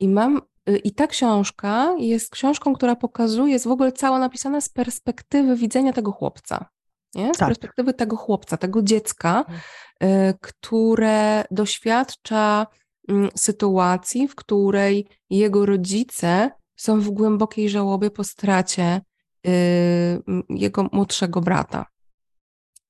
[0.00, 4.60] I mam y, i ta książka jest książką, która pokazuje, jest w ogóle cała napisana
[4.60, 6.68] z perspektywy widzenia tego chłopca.
[7.14, 7.34] Nie?
[7.34, 7.48] Z tak.
[7.48, 9.60] perspektywy tego chłopca, tego dziecka, mhm.
[10.02, 12.66] y, które doświadcza
[13.08, 19.00] mm, sytuacji, w której jego rodzice są w głębokiej żałobie po stracie
[19.46, 21.86] Y, jego młodszego brata.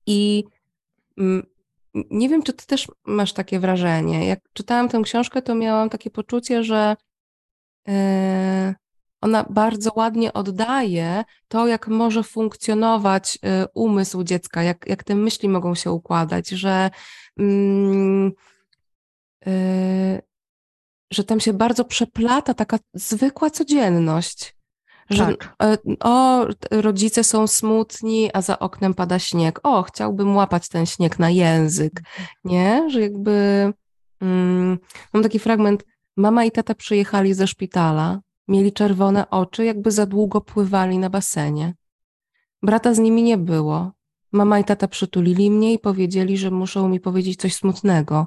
[0.07, 0.45] I
[1.95, 4.27] nie wiem, czy ty też masz takie wrażenie.
[4.27, 6.97] Jak czytałam tę książkę, to miałam takie poczucie, że
[7.89, 7.93] y,
[9.21, 15.49] ona bardzo ładnie oddaje to, jak może funkcjonować y, umysł dziecka, jak, jak te myśli
[15.49, 16.91] mogą się układać, że,
[17.39, 18.33] mm,
[19.47, 20.23] y,
[21.11, 24.57] że tam się bardzo przeplata taka zwykła codzienność.
[25.11, 25.57] Że tak.
[25.87, 29.61] Y, o, rodzice są smutni, a za oknem pada śnieg.
[29.63, 32.03] O, chciałbym łapać ten śnieg na język,
[32.45, 32.91] nie?
[32.91, 33.73] Że jakby.
[34.21, 34.79] Mm,
[35.13, 35.85] mam taki fragment.
[36.17, 41.75] Mama i tata przyjechali ze szpitala Mieli czerwone oczy, jakby za długo pływali na basenie.
[42.63, 43.93] Brata z nimi nie było.
[44.33, 48.27] Mama i tata przytulili mnie i powiedzieli, że muszą mi powiedzieć coś smutnego.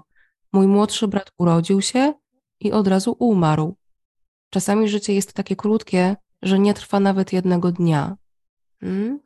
[0.53, 2.13] Mój młodszy brat urodził się
[2.61, 3.75] i od razu umarł.
[4.49, 8.15] Czasami życie jest takie krótkie, że nie trwa nawet jednego dnia.
[8.79, 9.19] Hmm?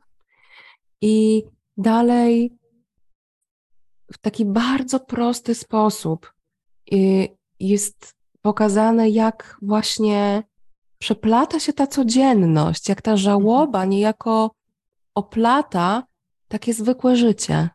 [1.00, 1.44] I
[1.76, 2.52] dalej
[4.12, 6.32] w taki bardzo prosty sposób
[6.92, 7.28] y,
[7.60, 10.42] jest pokazane, jak właśnie
[10.98, 14.50] przeplata się ta codzienność, jak ta żałoba niejako
[15.14, 16.06] oplata
[16.48, 17.68] takie zwykłe życie.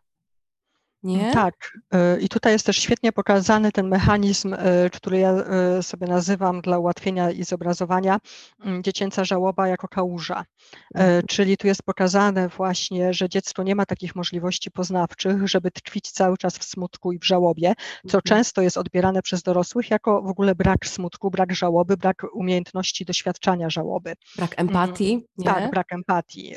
[1.04, 1.32] Nie?
[1.32, 1.78] Tak.
[1.94, 6.62] E, I tutaj jest też świetnie pokazany ten mechanizm, e, który ja e, sobie nazywam
[6.62, 8.20] dla ułatwienia i zobrazowania
[8.64, 10.46] mm, dziecięca żałoba jako kałuża.
[10.96, 11.24] Mhm.
[11.28, 16.38] Czyli tu jest pokazane właśnie, że dziecko nie ma takich możliwości poznawczych, żeby tkwić cały
[16.38, 17.74] czas w smutku i w żałobie,
[18.08, 18.22] co mhm.
[18.22, 23.70] często jest odbierane przez dorosłych jako w ogóle brak smutku, brak żałoby, brak umiejętności doświadczania
[23.70, 24.14] żałoby.
[24.38, 25.12] Brak empatii.
[25.14, 25.46] Mm, nie?
[25.46, 26.56] Tak, brak empatii.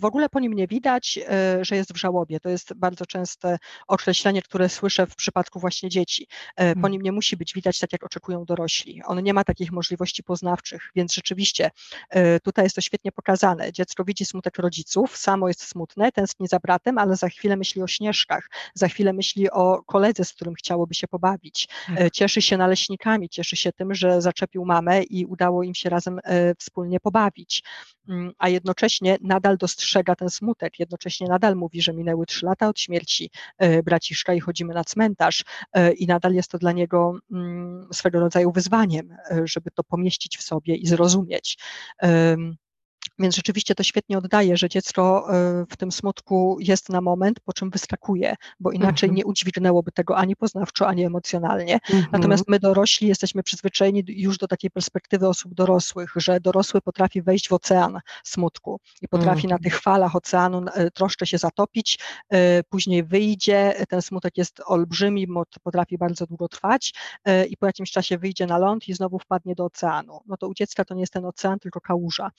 [0.00, 1.18] W ogóle po nim nie widać,
[1.60, 2.40] że jest w żałobie.
[2.40, 6.26] To jest bardzo częste określenie, które słyszę w przypadku właśnie dzieci.
[6.56, 9.02] E, po nim nie musi być widać tak, jak oczekują dorośli.
[9.06, 11.70] On nie ma takich możliwości poznawczych, więc rzeczywiście
[12.10, 13.41] e, tutaj jest to świetnie pokazane.
[13.72, 17.86] Dziecko widzi smutek rodziców, samo jest smutne, tęskni za bratem, ale za chwilę myśli o
[17.86, 21.68] śnieżkach, za chwilę myśli o koledze, z którym chciałoby się pobawić.
[21.88, 22.12] E, tak.
[22.12, 26.20] Cieszy się naleśnikami, cieszy się tym, że zaczepił mamę i udało im się razem
[26.58, 27.62] wspólnie pobawić.
[28.08, 32.80] Mm, a jednocześnie nadal dostrzega ten smutek, jednocześnie nadal mówi, że minęły trzy lata od
[32.80, 37.88] śmierci e, braciszka i chodzimy na cmentarz e, i nadal jest to dla niego mm,
[37.92, 41.58] swego rodzaju wyzwaniem, e, żeby to pomieścić w sobie i zrozumieć.
[43.18, 47.52] Więc rzeczywiście to świetnie oddaje, że dziecko e, w tym smutku jest na moment, po
[47.52, 49.16] czym wyskakuje, bo inaczej mhm.
[49.16, 51.74] nie udźwignęłoby tego ani poznawczo, ani emocjonalnie.
[51.74, 52.06] Mhm.
[52.12, 57.48] Natomiast my dorośli jesteśmy przyzwyczajeni już do takiej perspektywy osób dorosłych, że dorosły potrafi wejść
[57.48, 59.50] w ocean smutku i potrafi mhm.
[59.50, 61.98] na tych falach oceanu e, troszkę się zatopić,
[62.30, 65.26] e, później wyjdzie, ten smutek jest olbrzymi,
[65.62, 66.94] potrafi bardzo długo trwać
[67.50, 70.20] i po jakimś czasie wyjdzie na ląd i znowu wpadnie do oceanu.
[70.26, 72.30] No to u dziecka to nie jest ten ocean, tylko kałuża.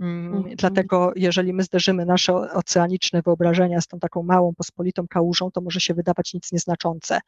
[0.00, 0.56] Mm, mhm.
[0.56, 5.80] Dlatego, jeżeli my zderzymy nasze oceaniczne wyobrażenia z tą taką małą, pospolitą kałużą, to może
[5.80, 7.20] się wydawać nic nieznaczące.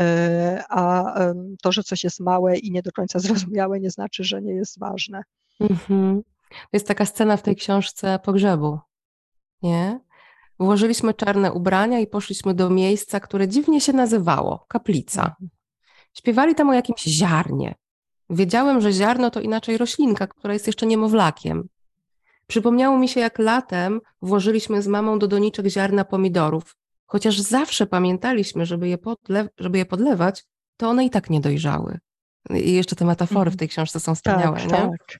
[0.00, 1.14] E, a
[1.62, 4.78] to, że coś jest małe i nie do końca zrozumiałe, nie znaczy, że nie jest
[4.78, 5.22] ważne.
[5.60, 6.22] Mhm.
[6.50, 8.78] To jest taka scena w tej książce pogrzebu,
[9.62, 10.00] nie?
[10.58, 15.22] Włożyliśmy czarne ubrania i poszliśmy do miejsca, które dziwnie się nazywało kaplica.
[15.22, 15.50] Mhm.
[16.14, 17.74] Śpiewali tam o jakimś ziarnie.
[18.30, 21.68] Wiedziałem, że ziarno to inaczej roślinka, która jest jeszcze niemowlakiem.
[22.50, 26.76] Przypomniało mi się, jak latem włożyliśmy z mamą do doniczek ziarna pomidorów.
[27.06, 30.44] Chociaż zawsze pamiętaliśmy, żeby je, podle żeby je podlewać,
[30.76, 31.98] to one i tak nie dojrzały.
[32.50, 33.58] I jeszcze te metafory w mhm.
[33.58, 34.56] tej książce są wspaniałe.
[34.56, 34.70] Tak, nie?
[34.70, 35.18] tak.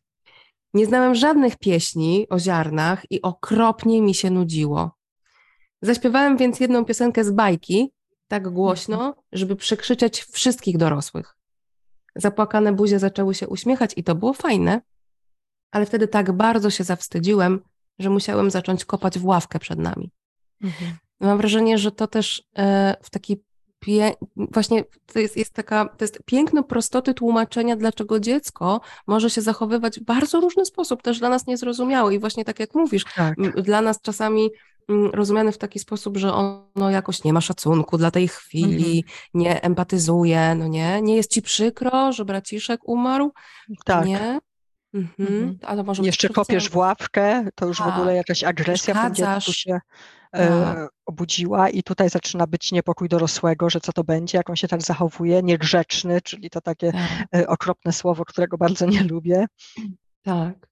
[0.74, 4.90] nie znałem żadnych pieśni o ziarnach i okropnie mi się nudziło.
[5.82, 7.92] Zaśpiewałem więc jedną piosenkę z bajki,
[8.28, 9.14] tak głośno, mhm.
[9.32, 11.36] żeby przekrzyczeć wszystkich dorosłych.
[12.16, 14.80] Zapłakane buzie zaczęły się uśmiechać i to było fajne,
[15.70, 17.60] ale wtedy tak bardzo się zawstydziłem,
[17.98, 20.10] że musiałem zacząć kopać w ławkę przed nami.
[20.62, 20.92] Mhm.
[21.20, 23.42] Mam wrażenie, że to też e, w taki
[23.80, 24.12] pie...
[24.36, 30.00] właśnie to jest, jest taka, to jest piękno prostoty tłumaczenia, dlaczego dziecko może się zachowywać
[30.00, 33.34] w bardzo różny sposób, też dla nas niezrozumiały i właśnie tak jak mówisz, tak.
[33.62, 34.50] dla nas czasami
[35.12, 39.04] rozumiany w taki sposób, że ono jakoś nie ma szacunku dla tej chwili, mhm.
[39.34, 43.32] nie empatyzuje, no nie, nie jest ci przykro, że braciszek umarł,
[43.84, 44.06] tak.
[44.06, 44.38] nie,
[44.94, 45.58] Mhm.
[45.62, 45.86] mhm.
[45.86, 47.94] Może Jeszcze kopiesz w ławkę, to już w tak.
[47.94, 49.80] ogóle jakaś agresja w tym dziecku się
[50.32, 50.90] e, tak.
[51.06, 54.82] obudziła i tutaj zaczyna być niepokój dorosłego, że co to będzie, jak on się tak
[54.82, 57.40] zachowuje, niegrzeczny, czyli to takie tak.
[57.40, 59.46] E, okropne słowo, którego bardzo nie lubię.
[60.22, 60.70] Tak.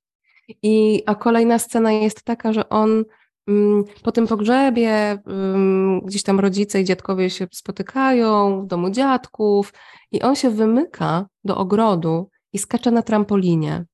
[0.62, 3.04] I, a kolejna scena jest taka, że on
[3.48, 9.72] mm, po tym pogrzebie mm, gdzieś tam rodzice i dziadkowie się spotykają w domu dziadków
[10.12, 13.84] i on się wymyka do ogrodu i skacze na trampolinie.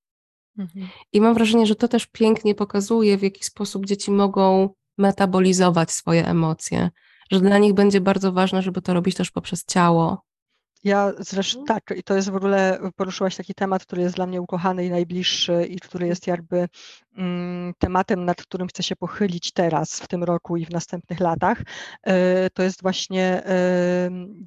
[0.59, 0.88] Mhm.
[1.12, 6.27] I mam wrażenie, że to też pięknie pokazuje, w jaki sposób dzieci mogą metabolizować swoje
[6.29, 6.90] emocje,
[7.31, 10.24] że dla nich będzie bardzo ważne, żeby to robić też poprzez ciało.
[10.85, 11.81] Ja zresztą mhm.
[11.81, 14.90] tak, i to jest w ogóle, poruszyłaś taki temat, który jest dla mnie ukochany i
[14.90, 16.68] najbliższy i który jest jakby
[17.16, 21.62] mm, tematem, nad którym chcę się pochylić teraz, w tym roku i w następnych latach.
[22.03, 23.42] E, to jest właśnie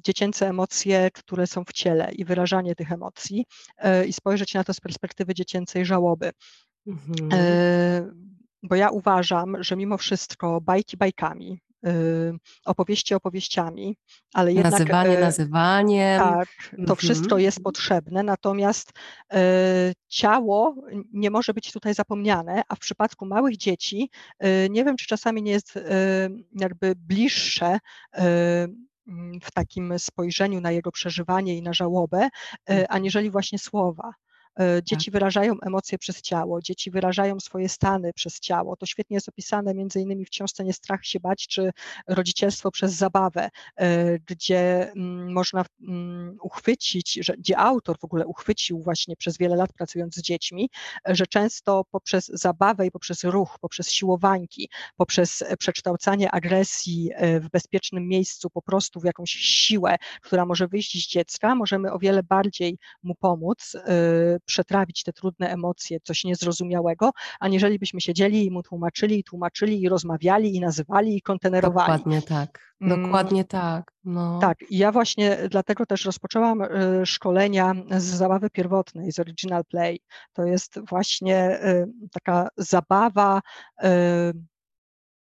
[0.04, 3.44] dziecięce emocje, które są w ciele i wyrażanie tych emocji
[3.78, 6.30] e, i spojrzeć na to z perspektywy dziecięcej żałoby.
[6.86, 7.28] Mhm.
[7.32, 8.10] E,
[8.62, 11.60] bo ja uważam, że mimo wszystko bajki bajkami,
[12.64, 13.96] opowieści opowieściami,
[14.34, 14.72] ale jednak...
[14.72, 16.20] Nazywanie nazywaniem.
[16.20, 16.96] Tak, to mhm.
[16.96, 18.92] wszystko jest potrzebne, natomiast
[19.32, 19.40] e,
[20.08, 20.74] ciało
[21.12, 24.10] nie może być tutaj zapomniane, a w przypadku małych dzieci
[24.70, 25.78] nie wiem, czy czasami nie jest
[26.60, 27.78] jakby bliższe
[29.42, 32.28] w takim spojrzeniu na jego przeżywanie i na żałobę,
[32.66, 32.86] mhm.
[32.90, 34.12] aniżeli właśnie słowa.
[34.60, 35.12] E, dzieci tak.
[35.12, 38.76] wyrażają emocje przez ciało, dzieci wyrażają swoje stany przez ciało.
[38.76, 41.70] To świetnie jest opisane między innymi w książce Nie strach się bać, czy
[42.08, 48.82] rodzicielstwo przez zabawę, e, gdzie mm, można mm, uchwycić, że, gdzie autor w ogóle uchwycił
[48.82, 50.70] właśnie przez wiele lat pracując z dziećmi,
[51.06, 58.08] że często poprzez zabawę i poprzez ruch, poprzez siłowańki, poprzez przekształcanie agresji e, w bezpiecznym
[58.08, 62.78] miejscu, po prostu w jakąś siłę, która może wyjść z dziecka, możemy o wiele bardziej
[63.02, 63.76] mu pomóc
[64.48, 69.88] przetrawić te trudne emocje, coś niezrozumiałego, aniżeli byśmy siedzieli i mu tłumaczyli, i tłumaczyli, i
[69.88, 71.92] rozmawiali, i nazywali, i kontenerowali.
[71.92, 72.68] Dokładnie tak.
[72.80, 73.02] Mm.
[73.02, 73.92] Dokładnie tak.
[74.04, 74.38] No.
[74.38, 80.00] Tak, i ja właśnie dlatego też rozpoczęłam y, szkolenia z zabawy pierwotnej, z Original Play.
[80.32, 83.40] To jest właśnie y, taka zabawa
[83.84, 83.88] y,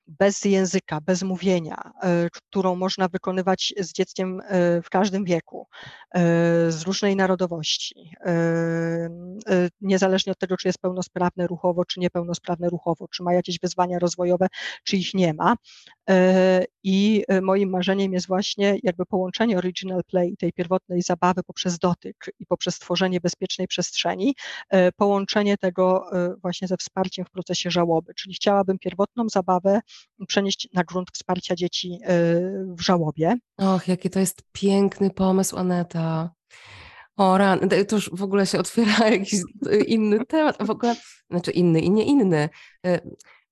[0.10, 5.68] bez języka, bez mówienia, e, którą można wykonywać z dzieckiem e, w każdym wieku,
[6.12, 6.22] e,
[6.72, 8.10] z różnej narodowości,
[9.82, 14.48] niezależnie od tego, czy jest pełnosprawne ruchowo, czy niepełnosprawne ruchowo, czy ma jakieś wyzwania rozwojowe,
[14.84, 15.56] czy ich nie ma.
[16.84, 22.46] I moim marzeniem jest właśnie jakby połączenie original play tej pierwotnej zabawy poprzez dotyk i
[22.46, 24.36] poprzez tworzenie bezpiecznej przestrzeni,
[24.96, 26.10] połączenie tego
[26.42, 29.82] właśnie ze wsparciem w procesie żałoby, czyli chciałabym pierwotną zabawę
[30.28, 33.36] przenieść na grunt wsparcia dzieci y, w żałobie.
[33.58, 36.32] Och, jaki to jest piękny pomysł, Aneta.
[37.18, 39.40] O, ran, to już w ogóle się otwiera jakiś
[39.88, 40.96] inny temat, w ogóle,
[41.30, 42.50] znaczy inny i nie inny.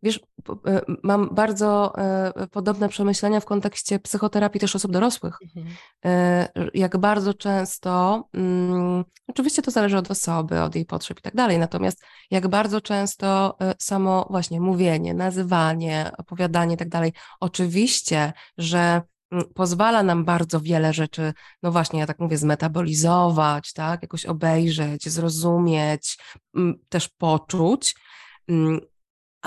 [0.04, 0.20] Wiesz,
[0.68, 5.38] e, mam bardzo e, podobne przemyślenia w kontekście psychoterapii też osób dorosłych.
[5.42, 5.76] Mhm.
[6.06, 11.36] E, jak bardzo często, mm, oczywiście to zależy od osoby, od jej potrzeb i tak
[11.36, 19.02] dalej, natomiast jak bardzo często samo właśnie mówienie, nazywanie, opowiadanie i tak dalej, oczywiście, że
[19.32, 21.34] mm, pozwala nam bardzo wiele rzeczy,
[21.64, 26.18] no właśnie, ja tak mówię, zmetabolizować, tak, jakoś obejrzeć, zrozumieć,
[26.56, 27.96] mm, też poczuć,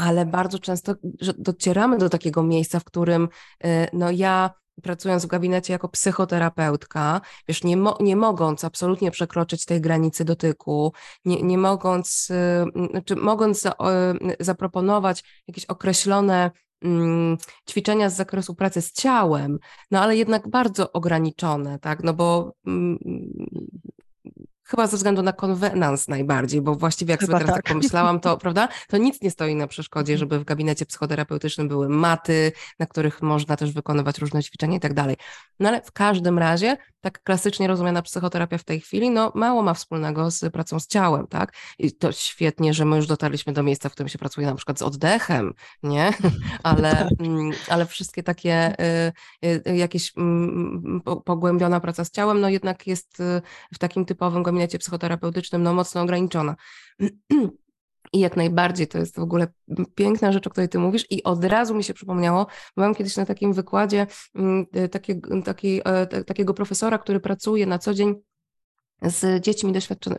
[0.00, 0.94] ale bardzo często
[1.38, 3.28] docieramy do takiego miejsca, w którym
[3.64, 4.50] y, no ja
[4.82, 10.92] pracując w gabinecie jako psychoterapeutka, wiesz, nie, mo nie mogąc absolutnie przekroczyć tej granicy dotyku,
[11.24, 12.28] nie, nie mogąc,
[12.74, 13.74] yy, znaczy mogąc za,
[14.20, 16.50] yy, zaproponować jakieś określone
[16.82, 17.36] mm,
[17.70, 19.58] ćwiczenia z zakresu pracy z ciałem,
[19.90, 22.98] no ale jednak bardzo ograniczone, tak, no bo mm,
[24.70, 27.64] Chyba ze względu na konwenans najbardziej, bo właściwie jak Chyba sobie teraz tak.
[27.64, 30.18] tak pomyślałam, to prawda, to nic nie stoi na przeszkodzie, mhm.
[30.18, 34.94] żeby w gabinecie psychoterapeutycznym były maty, na których można też wykonywać różne ćwiczenia i tak
[34.94, 35.16] dalej.
[35.60, 39.74] No ale w każdym razie, tak klasycznie rozumiana psychoterapia w tej chwili, no mało ma
[39.74, 41.52] wspólnego z pracą z ciałem, tak?
[41.78, 44.78] I to świetnie, że my już dotarliśmy do miejsca, w którym się pracuje na przykład
[44.78, 45.52] z oddechem,
[45.82, 46.12] nie?
[46.62, 47.08] Ale, tak.
[47.20, 48.74] mm, ale wszystkie takie
[49.44, 53.42] y, y, jakieś mm, pogłębiona praca z ciałem, no jednak jest y,
[53.74, 56.56] w takim typowym gabinecie gabinecie psychoterapeutycznym no, mocno ograniczona.
[58.12, 59.46] I jak najbardziej to jest w ogóle
[59.94, 61.06] piękna rzecz, o której ty mówisz.
[61.10, 62.46] I od razu mi się przypomniało,
[62.76, 67.94] byłam kiedyś na takim wykładzie mm, taki, taki, e, takiego profesora, który pracuje na co
[67.94, 68.14] dzień
[69.02, 69.72] z dziećmi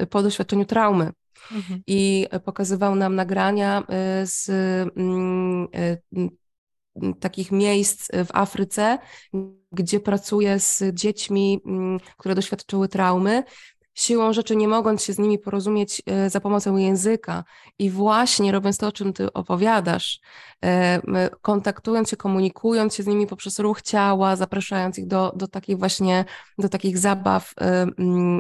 [0.10, 1.12] po doświadczeniu traumy.
[1.52, 1.82] Mhm.
[1.88, 4.50] I pokazywał nam nagrania e, z
[4.96, 5.98] mm, e,
[7.20, 8.98] takich miejsc w Afryce,
[9.72, 13.44] gdzie pracuje z dziećmi, mm, które doświadczyły traumy
[14.02, 17.44] siłą rzeczy nie mogąc się z nimi porozumieć e, za pomocą języka
[17.80, 20.20] i właśnie robiąc to, o czym ty opowiadasz,
[20.64, 25.78] e, kontaktując się, komunikując się z nimi poprzez ruch ciała, zapraszając ich do, do takich
[25.78, 26.26] właśnie,
[26.58, 27.88] do takich zabaw, e,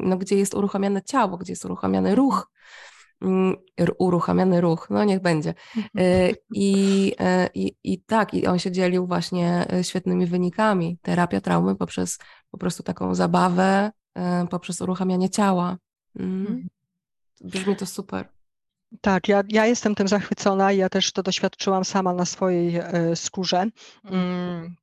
[0.03, 2.51] no, gdzie jest uruchamiane ciało, gdzie jest uruchamiany ruch,
[3.99, 5.53] uruchamiany ruch, no niech będzie.
[6.53, 7.13] I,
[7.53, 10.97] i, I tak, i on się dzielił właśnie świetnymi wynikami.
[11.01, 12.19] Terapia traumy poprzez
[12.51, 13.91] po prostu taką zabawę,
[14.49, 15.77] poprzez uruchamianie ciała.
[16.19, 16.41] Mm.
[16.41, 16.69] Mhm.
[17.41, 18.29] Brzmi to super.
[19.01, 20.71] Tak, ja, ja jestem tym zachwycona.
[20.71, 23.65] Ja też to doświadczyłam sama na swojej e, skórze.
[24.05, 24.75] Mm.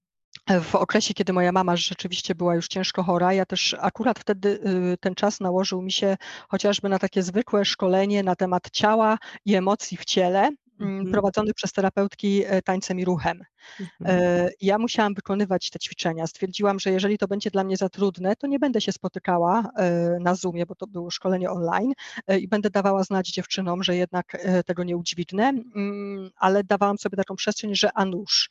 [0.62, 4.49] w okresie, kiedy moja mama rzeczywiście była już ciężko chora, ja też akurat wtedy
[4.93, 6.16] y, ten czas nałożył mi się
[6.49, 10.51] chociażby na takie zwykłe szkolenie na temat ciała i emocji w ciele,
[10.81, 13.43] mm, prowadzony przez terapeutki e, tańcem i ruchem.
[13.80, 14.20] Mhm.
[14.20, 16.26] E, ja musiałam wykonywać te ćwiczenia.
[16.26, 20.18] Stwierdziłam, że jeżeli to będzie dla mnie za trudne, to nie będę się spotykała e,
[20.20, 21.92] na Zoomie, bo to było szkolenie online
[22.26, 27.16] e, i będę dawała znać dziewczynom, że jednak tego nie udźwignę, mm, ale dawałam sobie
[27.16, 28.50] taką przestrzeń, że a nuż.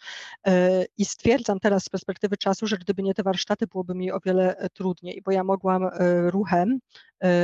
[0.98, 4.70] I stwierdzam teraz z perspektywy czasu, że gdyby nie te warsztaty, byłoby mi o wiele
[4.74, 5.90] trudniej, bo ja mogłam
[6.28, 6.80] ruchem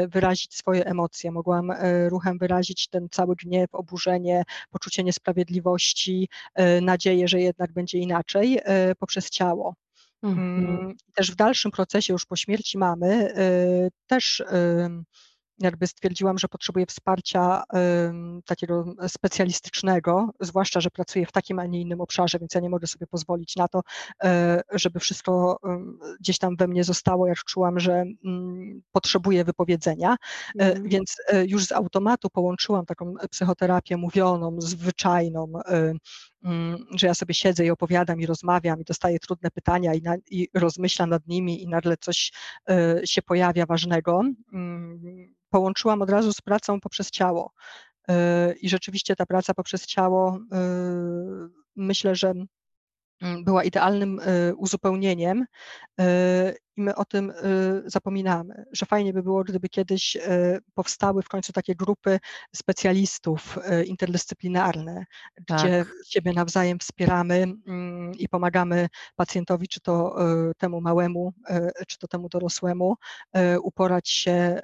[0.07, 1.71] wyrazić swoje emocje, mogłam
[2.07, 6.29] ruchem wyrazić ten cały gniew, oburzenie, poczucie niesprawiedliwości,
[6.81, 9.75] nadzieję, że jednak będzie inaczej e, poprzez ciało.
[10.23, 10.65] Mhm.
[10.65, 14.43] Mm, też w dalszym procesie, już po śmierci mamy, e, też
[15.59, 17.63] jakby stwierdziłam, że potrzebuję wsparcia
[18.45, 22.87] takiego specjalistycznego, zwłaszcza, że pracuję w takim, a nie innym obszarze, więc ja nie mogę
[22.87, 23.81] sobie pozwolić na to,
[24.23, 25.59] e, żeby wszystko
[26.19, 30.15] gdzieś tam we mnie zostało, jak czułam, że mm, potrzebuję wypowiedzenia.
[30.59, 30.83] Mm.
[30.83, 31.15] Więc
[31.47, 35.53] już z automatu połączyłam taką psychoterapię mówioną, zwyczajną,
[36.95, 40.49] że ja sobie siedzę i opowiadam i rozmawiam i dostaję trudne pytania i, na, i
[40.53, 42.31] rozmyślam nad nimi i nagle coś
[42.69, 47.53] y, się pojawia ważnego, y, połączyłam od razu z pracą poprzez ciało.
[48.11, 48.13] Y,
[48.61, 52.47] I rzeczywiście ta praca poprzez ciało, y, myślę, że mm,
[53.43, 55.45] była idealnym y, uzupełnieniem
[56.01, 56.03] y,
[56.75, 57.33] i my o tym y,
[57.85, 60.17] zapominamy, że fajnie by było, gdyby kiedyś
[60.73, 62.19] powstały w końcu takie grupy
[62.55, 65.05] specjalistów interdyscyplinarne,
[65.47, 65.59] tak.
[65.59, 70.15] gdzie siebie nawzajem wspieramy mm, i pomagamy pacjentowi, czy to
[70.57, 71.33] temu małemu,
[71.87, 72.95] czy to temu dorosłemu,
[73.63, 74.59] uporać się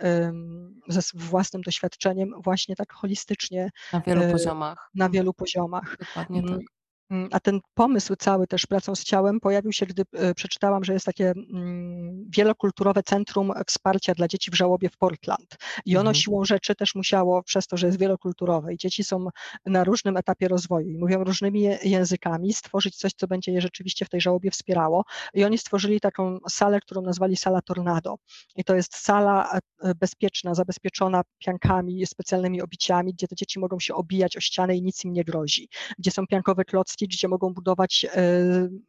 [0.87, 3.69] ze własnym doświadczeniem właśnie tak holistycznie.
[3.93, 4.89] Na wielu poziomach.
[4.95, 5.97] Na wielu poziomach.
[5.99, 6.78] Dokładnie mm, tak.
[7.09, 10.93] Mm, a ten pomysł cały też pracą z ciałem pojawił się, gdy e, przeczytałam, że
[10.93, 15.57] jest takie mm, wielokulturowe centrum wsparcia dla dzieci w żałobie w Portland.
[15.85, 16.15] I ono mhm.
[16.15, 19.27] siłą rzeczy też musiało, przez to, że jest wielokulturowe i dzieci są
[19.65, 24.09] na różnym etapie rozwoju i mówią różnymi językami, stworzyć coś, co będzie je rzeczywiście w
[24.09, 25.03] tej żałobie wspierało.
[25.33, 28.15] I oni stworzyli taką salę, którą nazwali sala Tornado.
[28.55, 33.93] I to jest sala e, bezpieczna, zabezpieczona piankami, specjalnymi obiciami, gdzie te dzieci mogą się
[33.93, 35.69] obijać o ścianę i nic im nie grozi.
[35.97, 38.09] Gdzie są piankowe klocki, gdzie mogą budować e,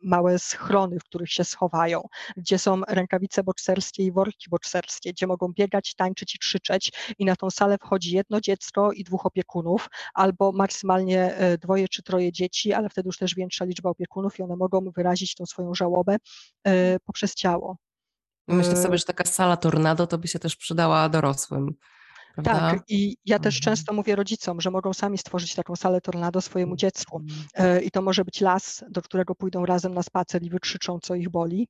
[0.02, 2.02] małe schrony, w których się schowają,
[2.36, 7.36] gdzie są rękawice bokserskie i worki bokserskie, gdzie mogą biegać, tańczyć i krzyczeć i na
[7.36, 12.72] tą salę wchodzi jedno dziecko i dwóch opiekunów, albo maksymalnie e, dwoje czy troje dzieci,
[12.72, 16.16] ale wtedy już też większa liczba opiekunów i one mogą wyrazić tą swoją żałobę
[16.64, 17.76] e, poprzez ciało.
[18.48, 21.74] Myślę sobie, że taka sala tornado to by się też przydała dorosłym.
[22.34, 22.52] Prawda?
[22.52, 23.62] Tak, i ja też mhm.
[23.62, 27.20] często mówię rodzicom, że mogą sami stworzyć taką salę tornado swojemu dziecku.
[27.20, 27.46] Mhm.
[27.54, 31.14] E, I to może być las, do którego pójdą razem na spacer i wykrzyczą, co
[31.14, 31.68] ich boli.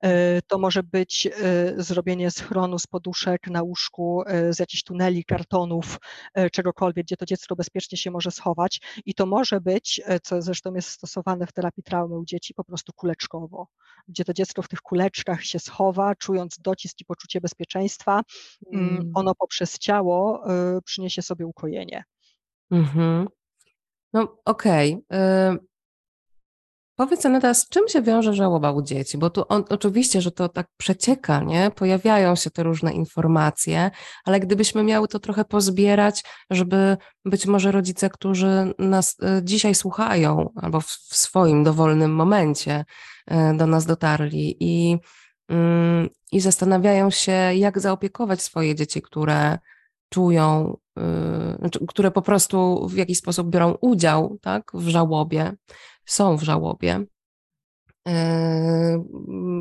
[0.00, 1.30] E, to może być e,
[1.76, 5.98] zrobienie schronu z poduszek na łóżku, z jakichś tuneli, kartonów,
[6.52, 8.80] czegokolwiek, gdzie to dziecko bezpiecznie się może schować.
[9.06, 12.92] I to może być, co zresztą jest stosowane w terapii traumy u dzieci, po prostu
[12.92, 13.68] kuleczkowo,
[14.08, 18.22] gdzie to dziecko w tych kuleczkach się schowa, czując docisk i poczucie bezpieczeństwa.
[18.72, 19.12] Mm, mm.
[19.14, 22.04] Ono poprzez ciało ciało y, przyniesie sobie ukojenie.
[22.70, 23.28] Mhm.
[24.12, 25.04] No okej.
[25.08, 25.58] Okay.
[26.96, 29.18] Powiedz Aneta, z czym się wiąże żałoba u dzieci?
[29.18, 31.70] Bo tu on, oczywiście, że to tak przecieka, nie?
[31.70, 33.90] Pojawiają się te różne informacje,
[34.24, 40.52] ale gdybyśmy miały to trochę pozbierać, żeby być może rodzice, którzy nas y, dzisiaj słuchają
[40.56, 42.84] albo w, w swoim dowolnym momencie
[43.30, 44.98] y, do nas dotarli i,
[45.48, 49.58] mm, i zastanawiają się, jak zaopiekować swoje dzieci, które
[50.08, 50.76] czują,
[51.62, 55.52] yy, które po prostu w jakiś sposób biorą udział tak, w żałobie,
[56.04, 57.04] są w żałobie
[58.06, 58.12] yy,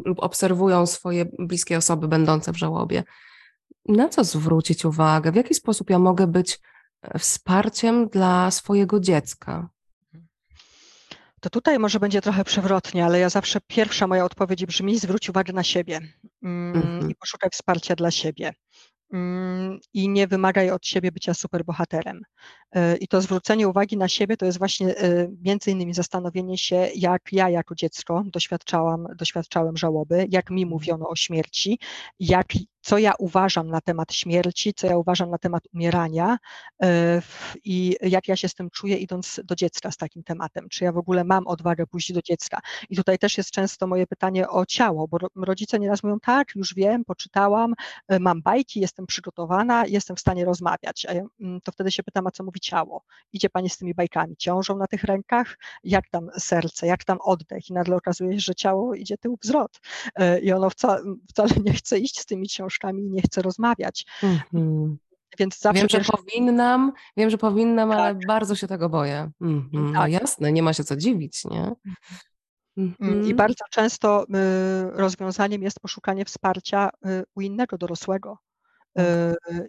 [0.06, 3.04] lub obserwują swoje bliskie osoby będące w żałobie.
[3.88, 5.32] Na co zwrócić uwagę?
[5.32, 6.60] W jaki sposób ja mogę być
[7.02, 9.70] e, wsparciem dla swojego dziecka?
[11.41, 15.54] To tutaj może będzie trochę przewrotnie, ale ja zawsze pierwsza moja odpowiedź brzmi: zwróć uwagę
[15.54, 16.00] na siebie
[16.43, 17.12] mm, mhm.
[17.12, 18.54] i poszukaj wsparcia dla siebie.
[19.14, 22.22] Mm, i nie wymagaj od siebie bycia superbohaterem.
[22.72, 26.89] E, I to zwrócenie uwagi na siebie to jest właśnie e, między innymi zastanowienie się,
[26.95, 31.80] jak ja jako dziecko doświadczałam, doświadczałem żałoby, jak mi mówiono o śmierci,
[32.20, 32.47] jak
[32.86, 36.38] co ja uważam na temat śmierci, co ja uważam na temat umierania
[37.64, 40.70] i jak ja się z tym czuję, idąc do dziecka z takim tematem.
[40.70, 42.60] Czy ja w ogóle mam odwagę pójść do dziecka?
[42.90, 46.74] I tutaj też jest często moje pytanie o ciało, bo rodzice nieraz mówią, tak, już
[46.76, 47.74] wiem, poczytałam,
[48.20, 51.06] mam bajki, jestem przygotowana, jestem w stanie rozmawiać.
[51.10, 53.04] A ja, mm, to wtedy się pytam, a co mówi ciało?
[53.34, 55.58] Idzie pani z tymi bajkami, ciążą na tych rękach?
[55.84, 57.70] Jak tam serce, jak tam oddech?
[57.70, 59.80] I nagle okazuje się, że ciało idzie tył wzrot.
[60.16, 64.05] E, I ono wcale, wcale nie chce iść z tymi książkami i nie chce rozmawiać.
[64.23, 64.95] Mm-hmm.
[65.39, 67.99] Więc zawsze wiem, że powinnam, wiem, że powinnam, tak.
[67.99, 69.32] ale bardzo się tego boję.
[69.41, 69.86] Mm-hmm.
[69.86, 69.93] Tak.
[69.93, 71.71] No jasne, nie ma się co dziwić, nie?
[72.78, 73.28] Mm-hmm.
[73.28, 74.26] I bardzo często y,
[74.91, 78.38] rozwiązaniem jest poszukanie wsparcia y, u innego dorosłego.
[78.99, 79.03] Y,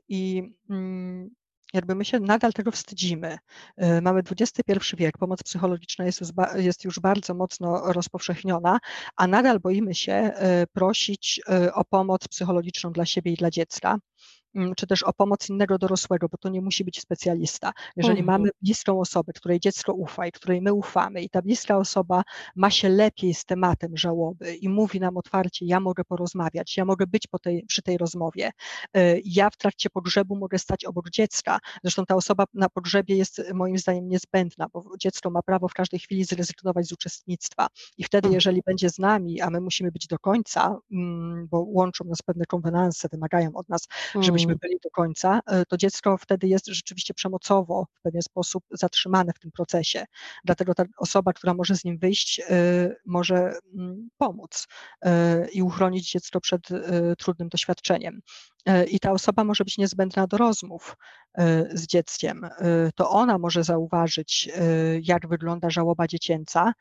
[0.09, 1.31] I mm,
[1.75, 3.39] jakby my się nadal tego wstydzimy.
[3.83, 8.79] Y, mamy XXI wiek, pomoc psychologiczna jest już, jest już bardzo mocno rozpowszechniona,
[9.17, 13.99] a nadal boimy się y, prosić y, o pomoc psychologiczną dla siebie i dla dziecka.
[14.57, 17.73] Mm, czy też o pomoc innego dorosłego, bo to nie musi być specjalista.
[17.97, 18.27] Jeżeli mhm.
[18.27, 22.23] mamy bliską osobę, której dziecko ufa i której my ufamy, i ta bliska osoba
[22.55, 27.07] ma się lepiej z tematem żałoby i mówi nam otwarcie, ja mogę porozmawiać, ja mogę
[27.07, 28.51] być po tej, przy tej rozmowie,
[28.97, 31.59] y, ja w trakcie pogrzebu mogę stać obok dziecka.
[31.83, 36.01] Zresztą ta osoba na pogrzebie jest moim zdaniem niezbędna, bo dziecko ma prawo w każdej
[36.01, 37.67] chwili zrezygnować z uczestnictwa.
[37.99, 38.35] I wtedy, mhm.
[38.35, 42.45] jeżeli będzie z nami, a my musimy być do końca, mm, bo łączą nas pewne
[42.45, 43.89] konwenanse, wymagają od nas,
[44.21, 48.65] żebyśmy żebyśmy byli do końca, e, to dziecko wtedy jest rzeczywiście przemocowo w pewien sposób
[48.71, 50.05] zatrzymane w tym procesie.
[50.45, 54.67] Dlatego ta osoba, która może z nim wyjść, e, może mm, pomóc
[55.03, 56.63] e, i uchronić dziecko przed
[57.19, 58.21] trudnym doświadczeniem.
[58.91, 60.97] I ta osoba może być niezbędna do rozmów
[61.75, 62.49] z dzieckiem.
[62.95, 64.51] To ona może zauważyć,
[65.03, 66.73] jak wygląda żałoba dziecięca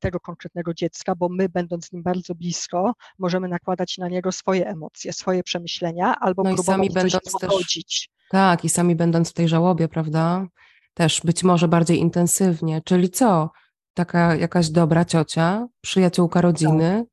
[0.00, 4.66] tego konkretnego dziecka, bo my, będąc z nim bardzo blisko, możemy nakładać na niego swoje
[4.66, 9.48] emocje, swoje przemyślenia albo no próbować sami będąc też, Tak, i sami będąc w tej
[9.48, 10.46] żałobie, prawda?
[10.94, 12.82] Też być może bardziej intensywnie.
[12.84, 13.50] Czyli co?
[13.94, 17.04] Taka jakaś dobra ciocia, przyjaciółka rodziny?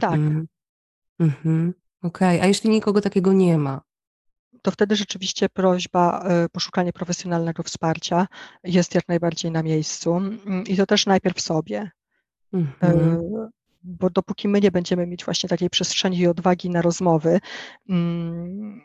[0.00, 0.12] Tak.
[0.12, 0.46] Mhm.
[1.20, 1.74] Mhm.
[2.04, 2.42] Okej, okay.
[2.42, 3.80] a jeśli nikogo takiego nie ma?
[4.64, 8.26] to wtedy rzeczywiście prośba, y, poszukanie profesjonalnego wsparcia
[8.64, 11.90] jest jak najbardziej na miejscu mm, i to też najpierw sobie.
[12.52, 12.98] Mhm.
[12.98, 13.18] Y,
[13.82, 17.40] bo dopóki my nie będziemy mieć właśnie takiej przestrzeni i odwagi na rozmowy,
[17.88, 18.80] mm,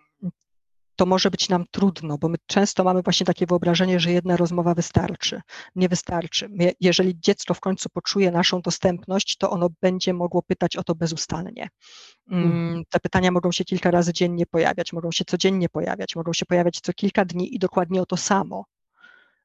[1.00, 4.74] to może być nam trudno, bo my często mamy właśnie takie wyobrażenie, że jedna rozmowa
[4.74, 5.42] wystarczy.
[5.76, 6.50] Nie wystarczy.
[6.80, 11.70] Jeżeli dziecko w końcu poczuje naszą dostępność, to ono będzie mogło pytać o to bezustannie.
[12.32, 12.84] Mm, mhm.
[12.90, 16.80] Te pytania mogą się kilka razy dziennie pojawiać, mogą się codziennie pojawiać, mogą się pojawiać
[16.82, 18.66] co kilka dni i dokładnie o to samo.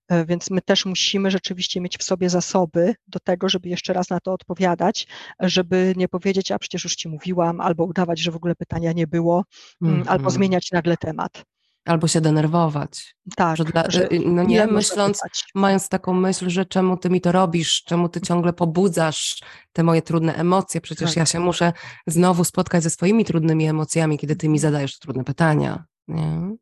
[0.09, 4.11] E, więc my też musimy rzeczywiście mieć w sobie zasoby do tego, żeby jeszcze raz
[4.11, 5.07] na to odpowiadać,
[5.41, 9.07] żeby nie powiedzieć, a przecież już ci mówiłam, albo udawać, że w ogóle pytania nie
[9.07, 9.45] było,
[9.83, 10.09] mm -hmm.
[10.09, 11.45] albo zmieniać nagle temat.
[11.85, 13.17] Albo się denerwować.
[13.37, 13.57] Tak.
[13.57, 15.23] Że dla, że y, no nie myśląc,
[15.55, 19.43] mając taką myśl, że czemu ty mi to robisz, czemu ty ciągle pobudzasz
[19.73, 21.17] te moje trudne emocje, przecież tak.
[21.17, 21.73] ja się muszę
[22.07, 25.85] znowu spotkać ze swoimi trudnymi emocjami, kiedy ty mi zadajesz trudne pytania.
[26.09, 26.57] Nie?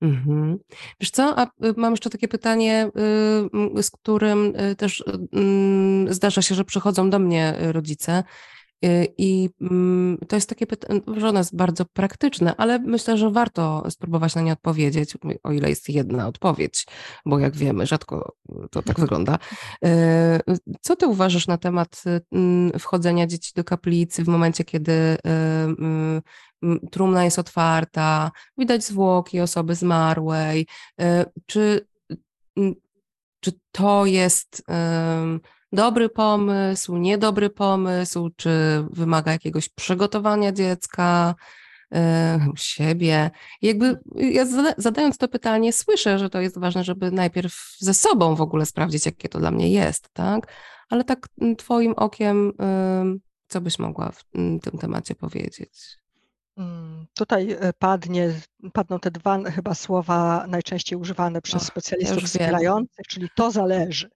[0.00, 0.58] Mhm.
[1.00, 2.90] Wiesz co, a y, mam jeszcze takie pytanie,
[3.78, 8.24] y, z którym y, też mm, zdarza się, że przychodzą do mnie rodzice
[9.18, 13.90] i mm, to jest takie pytanie, że ono jest bardzo praktyczne, ale myślę, że warto
[13.90, 16.86] spróbować na nie odpowiedzieć, o ile jest jedna odpowiedź,
[17.26, 18.34] bo jak wiemy, rzadko
[18.70, 19.38] to tak wygląda.
[20.80, 22.02] Co ty uważasz na temat
[22.78, 25.16] wchodzenia dzieci do kaplicy w momencie, kiedy
[26.90, 30.66] trumna jest otwarta, widać zwłoki osoby zmarłej.
[31.00, 31.86] E, czy,
[33.40, 34.62] czy to jest
[35.72, 41.34] dobry pomysł, niedobry pomysł, czy wymaga jakiegoś przygotowania dziecka?
[41.94, 43.30] E, siebie.
[43.62, 44.46] Jakby ja
[44.78, 49.06] zadając to pytanie, słyszę, że to jest ważne, żeby najpierw ze sobą w ogóle sprawdzić,
[49.06, 50.52] jakie to dla mnie jest, tak?
[50.90, 52.52] Ale tak Twoim okiem,
[53.48, 54.24] co byś mogła w
[54.62, 56.03] tym temacie powiedzieć?
[56.56, 58.40] Mm, tutaj e, padnie,
[58.72, 64.10] padną te dwa chyba słowa najczęściej używane przez Och, specjalistów wspierających, czyli to zależy.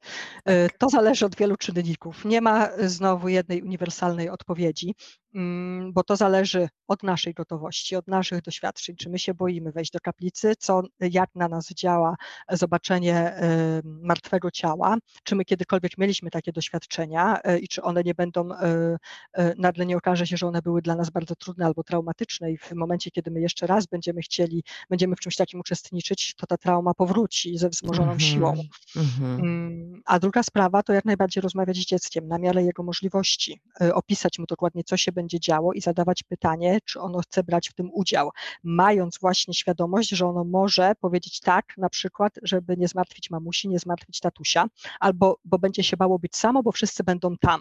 [0.44, 2.24] E, to zależy od wielu czynników.
[2.24, 4.94] Nie ma znowu jednej uniwersalnej odpowiedzi.
[5.34, 9.90] Mm, bo to zależy od naszej gotowości, od naszych doświadczeń, czy my się boimy wejść
[9.90, 12.16] do kaplicy, co, jak na nas działa
[12.50, 13.40] zobaczenie
[13.84, 18.96] martwego ciała, czy my kiedykolwiek mieliśmy takie doświadczenia e, i czy one nie będą, e,
[19.32, 22.58] e, nagle nie okaże się, że one były dla nas bardzo trudne albo traumatyczne i
[22.58, 26.46] w momencie, kiedy my jeszcze raz będziemy chcieli chcieli, będziemy w czymś takim uczestniczyć, to
[26.46, 28.22] ta trauma powróci ze wzmożoną mm -hmm.
[28.22, 28.54] siłą.
[28.96, 30.00] Mm -hmm.
[30.04, 34.38] A druga sprawa to jak najbardziej rozmawiać z dzieckiem na miarę jego możliwości, y, opisać
[34.38, 37.90] mu dokładnie, co się będzie działo i zadawać pytanie, czy ono chce brać w tym
[37.92, 38.30] udział,
[38.62, 43.78] mając właśnie świadomość, że ono może powiedzieć tak, na przykład, żeby nie zmartwić mamusi, nie
[43.78, 44.66] zmartwić tatusia,
[45.00, 47.60] albo bo będzie się bało być samo, bo wszyscy będą tam.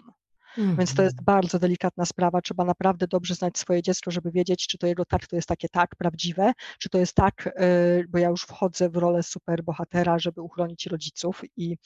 [0.58, 0.76] Mm.
[0.76, 1.24] Więc to jest mhm.
[1.24, 2.42] bardzo delikatna sprawa.
[2.42, 5.68] Trzeba naprawdę dobrze znać swoje dziecko, żeby wiedzieć, czy to jego tak to jest takie
[5.68, 10.42] tak prawdziwe, czy to jest tak, y, bo ja już wchodzę w rolę superbohatera, żeby
[10.42, 11.76] uchronić rodziców i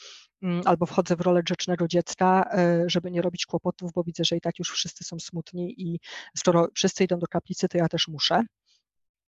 [0.43, 2.51] mm, albo wchodzę w rolę grzecznego dziecka,
[2.85, 6.01] y, żeby nie robić kłopotów, bo widzę, że i tak już wszyscy są smutni i
[6.37, 8.45] skoro wszyscy idą do kaplicy, to ja też muszę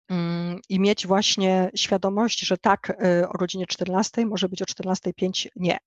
[0.09, 2.91] mm, i mieć właśnie świadomość, że tak
[3.23, 5.79] y, o godzinie 14 może być o 14.05 nie.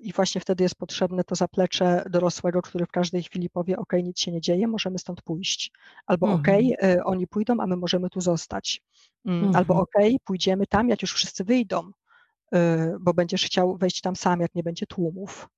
[0.00, 4.20] I właśnie wtedy jest potrzebne to zaplecze dorosłego, który w każdej chwili powie: OK, nic
[4.20, 5.72] się nie dzieje, możemy stąd pójść.
[6.06, 7.00] Albo OK, mhm.
[7.04, 8.82] oni pójdą, a my możemy tu zostać.
[9.24, 9.56] Mm, mhm.
[9.56, 9.94] Albo OK,
[10.24, 11.90] pójdziemy tam, jak już wszyscy wyjdą,
[12.54, 12.58] y,
[13.00, 15.48] bo będziesz chciał wejść tam sam, jak nie będzie tłumów.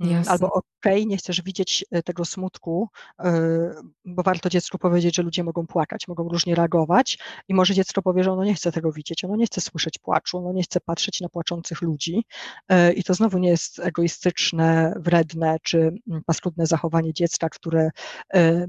[0.00, 0.32] Mm, Jasne.
[0.32, 2.88] Albo okej, okay, nie chcesz widzieć e, tego smutku,
[3.20, 3.70] e,
[4.04, 7.18] bo warto dziecku powiedzieć, że ludzie mogą płakać, mogą różnie reagować
[7.48, 10.38] i może dziecko powie, że ono nie chce tego widzieć, ono nie chce słyszeć płaczu,
[10.38, 12.24] ono nie chce patrzeć na płaczących ludzi
[12.68, 17.90] e, i to znowu nie jest egoistyczne, wredne czy mm, paskudne zachowanie dziecka, które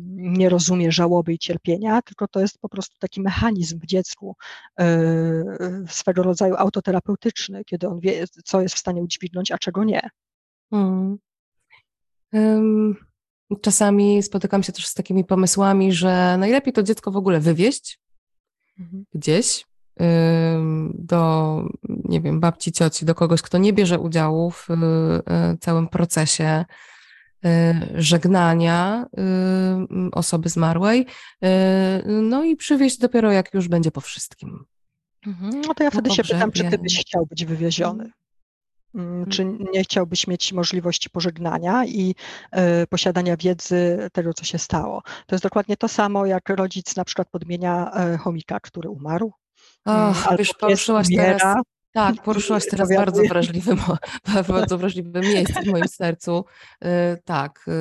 [0.07, 4.35] nie rozumie żałoby i cierpienia, tylko to jest po prostu taki mechanizm w dziecku
[5.89, 10.09] swego rodzaju autoterapeutyczny, kiedy on wie, co jest w stanie udźwignąć, a czego nie.
[10.71, 11.17] Hmm.
[13.61, 17.99] czasami spotykam się też z takimi pomysłami, że najlepiej to dziecko w ogóle wywieźć
[18.79, 19.05] mhm.
[19.13, 19.65] gdzieś
[20.93, 26.65] do, nie wiem, babci, cioci, do kogoś, kto nie bierze udziału w y, całym procesie
[27.45, 27.49] y,
[27.95, 29.05] żegnania
[30.11, 31.05] osoby zmarłej,
[32.05, 34.65] no i przywieźć dopiero jak już będzie po wszystkim.
[35.27, 35.61] Mhm.
[35.67, 38.11] No to ja wtedy się pytam, czy ty byś chciał być wywieziony?
[38.97, 39.31] Mm, mhm.
[39.31, 42.15] Czy nie chciałbyś mieć możliwości pożegnania i
[42.83, 45.01] y, posiadania wiedzy tego, co się stało?
[45.27, 49.33] To jest dokładnie to samo, jak rodzic na przykład podmienia y, chomika, który umarł.
[49.85, 51.57] Och, albo wiesz, poruszyłaś teraz,
[51.91, 53.75] tak, poruszyłaś teraz bardzo wrażliwe,
[54.47, 56.45] bardzo wrażliwe miejsce w moim sercu.
[56.83, 56.87] Y,
[57.25, 57.65] tak.
[57.67, 57.71] Y,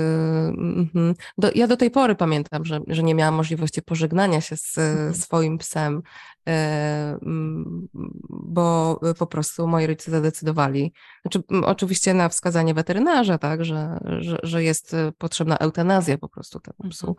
[0.58, 1.14] mhm.
[1.38, 5.14] Do, ja do tej pory pamiętam, że, że nie miałam możliwości pożegnania się z mhm.
[5.14, 7.88] swoim psem, y, mm,
[8.30, 10.92] bo po prostu moi rodzice zadecydowali,
[11.22, 16.90] znaczy, oczywiście na wskazanie weterynarza, tak, że, że, że jest potrzebna eutanazja po prostu temu
[16.90, 17.16] psu.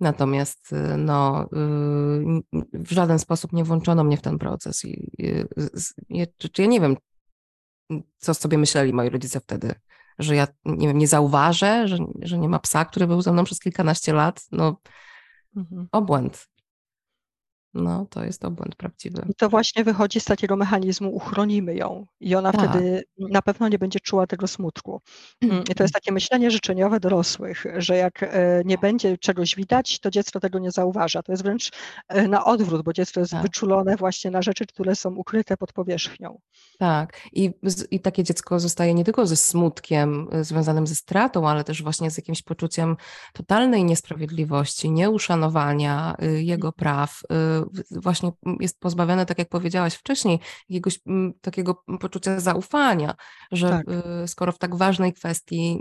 [0.00, 1.48] Natomiast no,
[2.72, 5.10] w żaden sposób nie włączono mnie w ten proces i,
[6.08, 6.96] i czy, czy ja nie wiem,
[8.16, 9.74] co sobie myśleli moi rodzice wtedy,
[10.18, 13.44] że ja nie wiem, nie zauważę, że, że nie ma psa, który był ze mną
[13.44, 14.44] przez kilkanaście lat.
[14.52, 14.80] No,
[15.56, 15.88] mhm.
[15.92, 16.48] obłęd.
[17.76, 19.22] No, to jest obłęd prawdziwy.
[19.28, 22.70] I to właśnie wychodzi z takiego mechanizmu, uchronimy ją i ona tak.
[22.70, 25.00] wtedy na pewno nie będzie czuła tego smutku.
[25.42, 25.90] I to jest mhm.
[25.90, 30.70] takie myślenie życzeniowe dorosłych, że jak e, nie będzie czegoś widać, to dziecko tego nie
[30.70, 31.22] zauważa.
[31.22, 31.70] To jest wręcz
[32.08, 33.42] e, na odwrót, bo dziecko jest tak.
[33.42, 36.40] wyczulone właśnie na rzeczy, które są ukryte pod powierzchnią.
[36.78, 37.20] Tak.
[37.32, 37.50] I,
[37.90, 42.10] I takie dziecko zostaje nie tylko ze smutkiem e, związanym ze stratą, ale też właśnie
[42.10, 42.96] z jakimś poczuciem
[43.32, 47.22] totalnej niesprawiedliwości, nieuszanowania jego praw,
[47.90, 50.38] właśnie jest pozbawione, tak jak powiedziałaś wcześniej,
[50.68, 51.00] jakiegoś
[51.40, 53.14] takiego poczucia zaufania,
[53.52, 53.86] że tak.
[54.24, 55.80] Y, skoro w tak ważnej kwestii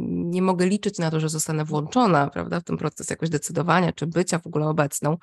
[0.00, 4.06] nie mogę liczyć na to, że zostanę włączona prawda, w ten proces jakoś decydowania czy
[4.06, 5.16] bycia w ogóle obecną,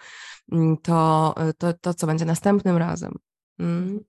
[0.83, 3.13] to, to, to co będzie następnym razem.
[3.59, 3.99] Mm.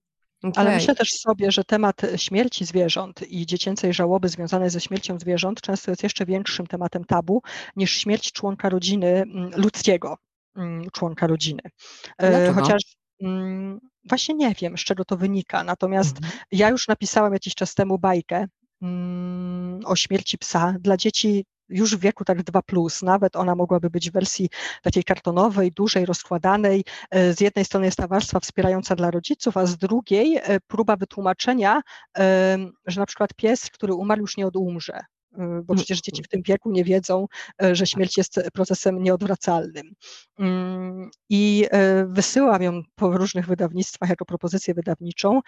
[0.43, 0.65] Okay.
[0.65, 5.61] Ale myślę też sobie, że temat śmierci zwierząt i dziecięcej żałoby związanej ze śmiercią zwierząt
[5.61, 7.43] często jest jeszcze większym tematem tabu
[7.77, 9.25] niż śmierć członka rodziny
[9.57, 10.17] ludzkiego.
[10.57, 11.63] Mm, członka rodziny.
[12.19, 12.61] E, Dlaczego?
[12.61, 12.83] Chociaż
[13.23, 15.65] mm, właśnie nie wiem, z czego to wynika.
[15.65, 16.33] Natomiast mhm.
[16.53, 18.47] ja już napisałam jakiś czas temu bajkę
[18.83, 23.91] mm, o śmierci psa dla dzieci już w wieku tak 2, plus, nawet ona mogłaby
[23.91, 24.49] być w wersji
[24.83, 26.85] takiej kartonowej, dużej, rozkładanej.
[27.11, 30.97] E, z jednej strony jest ta warstwa wspierająca dla rodziców, a z drugiej e, próba
[30.97, 31.83] wytłumaczenia,
[32.87, 35.01] że na przykład pies, który umarł, już nie odumrze,
[35.33, 35.77] bo mm.
[35.77, 37.27] przecież dzieci w tym wieku nie wiedzą,
[37.63, 39.95] y, że śmierć jest procesem nieodwracalnym.
[40.39, 41.67] Mm, I
[42.03, 45.41] y, wysyłam ją po różnych wydawnictwach jako propozycję wydawniczą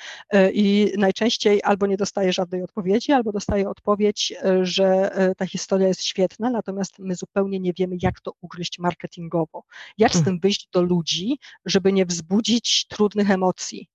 [0.52, 6.50] i najczęściej albo nie dostaję żadnej odpowiedzi, albo dostaję odpowiedź, że ta historia jest świetna,
[6.50, 9.64] natomiast my zupełnie nie wiemy, jak to ugryźć marketingowo.
[9.98, 10.24] Jak z mm.
[10.24, 13.88] tym wyjść do ludzi, żeby nie wzbudzić trudnych emocji.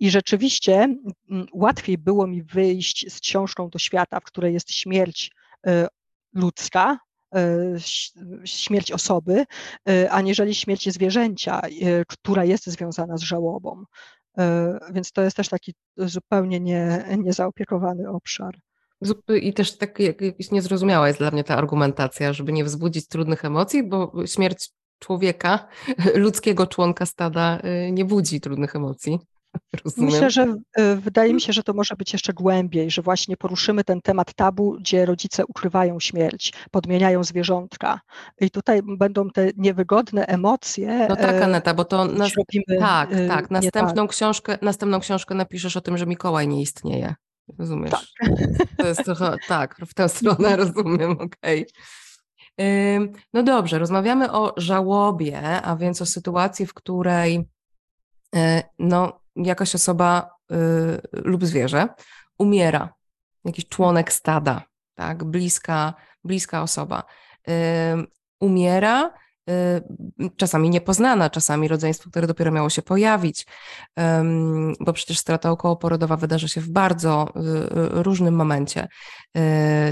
[0.00, 0.96] I rzeczywiście
[1.52, 5.30] łatwiej było mi wyjść z książką do świata, w której jest śmierć
[6.34, 6.98] ludzka,
[8.44, 9.44] śmierć osoby,
[10.10, 11.60] aniżeli śmierć zwierzęcia,
[12.08, 13.84] która jest związana z żałobą.
[14.92, 18.54] Więc to jest też taki zupełnie nie, niezaopiekowany obszar.
[19.42, 23.88] I też tak jakieś niezrozumiała jest dla mnie ta argumentacja, żeby nie wzbudzić trudnych emocji,
[23.88, 24.70] bo śmierć
[25.02, 25.68] człowieka,
[26.14, 29.18] ludzkiego członka stada y, nie budzi trudnych emocji.
[29.84, 30.10] Rozumiem.
[30.10, 33.84] Myślę, że y, wydaje mi się, że to może być jeszcze głębiej, że właśnie poruszymy
[33.84, 38.00] ten temat tabu, gdzie rodzice ukrywają śmierć, podmieniają zwierzątka.
[38.40, 41.06] I tutaj będą te niewygodne emocje.
[41.08, 42.32] No tak, Aneta, bo to nas...
[42.36, 43.50] robimy, tak, tak.
[43.50, 44.10] Następną, tak.
[44.10, 47.14] Książkę, następną książkę napiszesz o tym, że Mikołaj nie istnieje.
[47.58, 47.90] Rozumiesz?
[47.90, 48.30] Tak.
[48.76, 51.62] To jest trochę, tak, w tę stronę rozumiem, okej.
[51.62, 51.66] Okay.
[53.32, 57.48] No dobrze, rozmawiamy o żałobie, a więc o sytuacji, w której
[58.34, 60.56] e, no, jakaś osoba y,
[61.12, 61.88] lub zwierzę
[62.38, 62.94] umiera,
[63.44, 64.62] jakiś członek stada,
[64.94, 65.94] tak, bliska,
[66.24, 67.02] bliska osoba.
[68.40, 69.14] Umiera,
[69.50, 73.46] y, czasami niepoznana, czasami rodzeństwo, które dopiero miało się pojawić,
[74.80, 77.32] bo przecież strata okołoporodowa wydarza się w bardzo y,
[78.02, 78.88] różnym momencie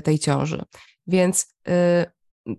[0.05, 0.65] tej ciąży.
[1.07, 1.55] Więc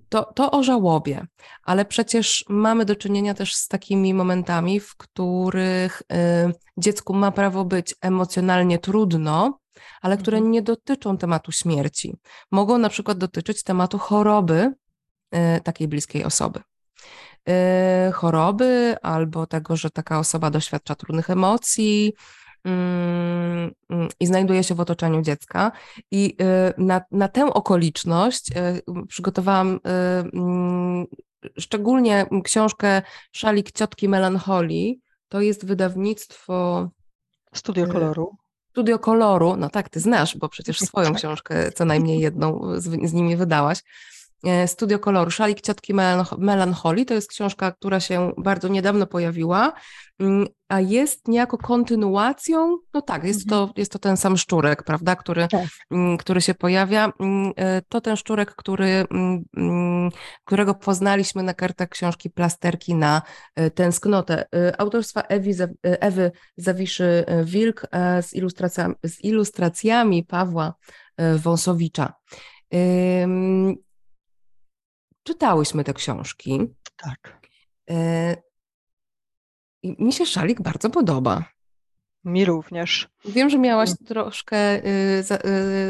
[0.09, 1.25] to, to o żałobie,
[1.63, 7.65] ale przecież mamy do czynienia też z takimi momentami, w których y, dziecku ma prawo
[7.65, 9.59] być emocjonalnie trudno,
[10.01, 10.51] ale które mhm.
[10.51, 12.15] nie dotyczą tematu śmierci.
[12.51, 14.73] Mogą na przykład dotyczyć tematu choroby
[15.35, 16.59] y, takiej bliskiej osoby.
[18.09, 22.13] Y, choroby albo tego, że taka osoba doświadcza trudnych emocji,
[24.19, 25.71] i znajduje się w otoczeniu dziecka.
[26.11, 29.79] I y, na, na tę okoliczność y, przygotowałam y,
[30.33, 31.05] mm,
[31.59, 33.01] szczególnie książkę
[33.31, 35.01] Szalik Ciotki Melancholii.
[35.29, 36.89] To jest wydawnictwo.
[37.53, 38.37] Studio Koloru.
[38.69, 41.17] Studio Koloru, no tak, ty znasz, bo przecież swoją tak.
[41.17, 43.79] książkę co najmniej jedną z, z nimi wydałaś.
[44.43, 45.93] E, Studio Koloru, Szalik Ciotki
[46.37, 47.05] Melancholii.
[47.05, 49.73] To jest książka, która się bardzo niedawno pojawiła,
[50.19, 53.73] mm, a jest niejako kontynuacją, no tak, jest, to, mhm.
[53.77, 55.65] jest to ten sam szczurek, prawda, który, tak.
[55.91, 57.11] Mm, który się pojawia.
[57.19, 59.05] Mm, e, to ten szczurek, który,
[60.45, 63.21] którego poznaliśmy na kartach książki Plasterki na
[63.55, 64.45] e, tęsknotę.
[64.77, 65.51] Autorstwa Ewi,
[65.83, 67.87] Ewy Zawiszy-Wilk
[68.21, 70.73] z ilustracjami, z ilustracjami Pawła
[71.37, 72.13] Wąsowicza.
[75.23, 76.59] Czytałyśmy te książki.
[76.95, 77.41] Tak.
[77.89, 78.35] E,
[79.83, 81.45] I mi się szalik bardzo podoba.
[82.23, 83.09] Mi również.
[83.25, 83.97] Wiem, że miałaś mm.
[84.07, 85.23] troszkę y,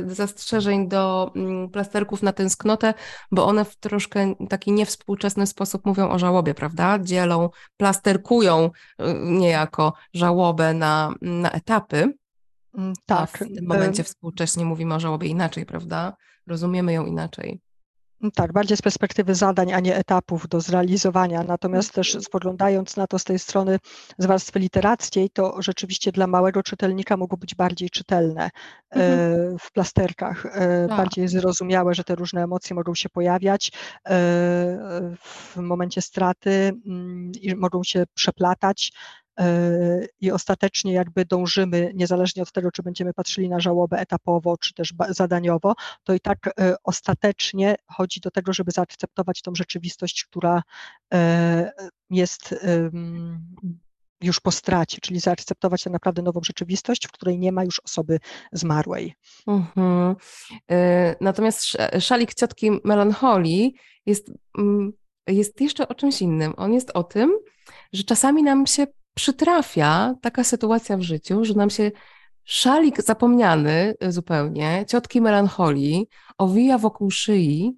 [0.09, 2.93] y, zastrzeżeń do mm, plasterków na tęsknotę,
[3.31, 6.99] bo one w troszkę taki niewspółczesny sposób mówią o żałobie, prawda?
[6.99, 12.13] Dzielą, plasterkują y, niejako żałobę na, na etapy.
[12.77, 13.41] Mm, tak.
[13.41, 16.15] A w tym momencie współcześnie mówimy o żałobie inaczej, prawda?
[16.47, 17.61] Rozumiemy ją inaczej.
[18.35, 21.43] Tak, bardziej z perspektywy zadań, a nie etapów do zrealizowania.
[21.43, 23.79] Natomiast też spoglądając na to z tej strony
[24.17, 29.59] z warstwy literackiej, to rzeczywiście dla małego czytelnika mogło być bardziej czytelne e, mhm.
[29.59, 30.97] w plasterkach, e, tak.
[30.97, 34.11] bardziej zrozumiałe, że te różne emocje mogą się pojawiać e,
[35.21, 38.91] w momencie straty mm, i mogą się przeplatać
[40.21, 44.93] i ostatecznie jakby dążymy, niezależnie od tego, czy będziemy patrzyli na żałobę etapowo, czy też
[45.09, 45.73] zadaniowo,
[46.03, 50.63] to i tak e, ostatecznie chodzi do tego, żeby zaakceptować tą rzeczywistość, która
[51.13, 51.71] e,
[52.09, 52.55] jest
[54.21, 58.19] już po stracie, czyli zaakceptować tak naprawdę nową rzeczywistość, w której nie ma już osoby
[58.51, 59.15] zmarłej.
[59.47, 60.15] Mhm.
[60.71, 63.75] E, natomiast szalik ciotki melancholii
[64.05, 64.93] jest, mm,
[65.27, 66.53] jest jeszcze o czymś innym.
[66.57, 67.37] On jest o tym,
[67.93, 68.87] że czasami nam się
[69.21, 71.91] przytrafia taka sytuacja w życiu, że nam się
[72.43, 76.07] szalik zapomniany zupełnie, ciotki melancholii,
[76.37, 77.77] owija wokół szyi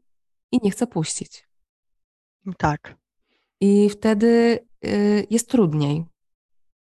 [0.51, 1.47] i nie chce puścić.
[2.57, 2.95] Tak.
[3.61, 6.05] I wtedy y, jest trudniej.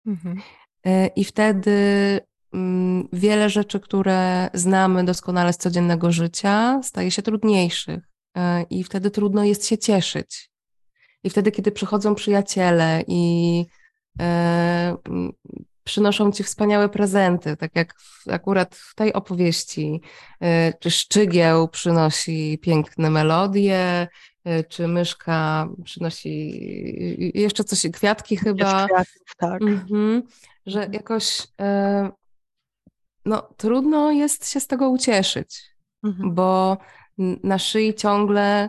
[0.07, 0.39] Mhm.
[0.87, 2.21] Y, I wtedy
[2.53, 8.03] mm, wiele rzeczy, które znamy doskonale z codziennego życia, staje się trudniejszych.
[8.37, 8.41] Y,
[8.71, 10.51] I wtedy trudno jest się cieszyć.
[11.25, 13.67] I wtedy, kiedy przychodzą przyjaciele i
[15.85, 20.01] przynoszą ci wspaniałe prezenty, tak jak w, akurat w tej opowieści,
[20.41, 24.09] e, czy szczygieł przynosi piękne melodie,
[24.45, 26.61] e, czy myszka przynosi
[27.35, 28.87] jeszcze coś, kwiatki chyba.
[28.87, 29.63] Kwiatów, tak.
[29.63, 30.23] Mhm,
[30.67, 31.47] że jakoś
[33.25, 35.63] no, trudno jest się z tego ucieszyć,
[36.05, 36.35] mhm.
[36.35, 36.79] bo
[37.43, 38.69] na szyi ciągle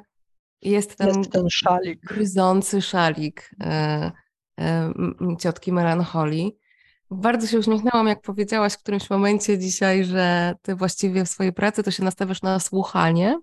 [0.61, 2.05] jest ten, jest ten szalik.
[2.05, 3.51] gryzący szalik
[5.39, 6.57] ciotki melancholii.
[7.11, 11.83] Bardzo się uśmiechnęłam, jak powiedziałaś w którymś momencie dzisiaj, że ty właściwie w swojej pracy
[11.83, 13.39] to się nastawiasz na słuchanie,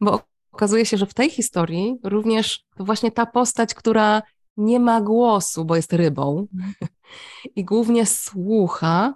[0.00, 0.20] bo
[0.52, 4.22] okazuje się, że w tej historii również to właśnie ta postać, która
[4.56, 6.46] nie ma głosu, bo jest rybą
[7.56, 9.14] i głównie słucha,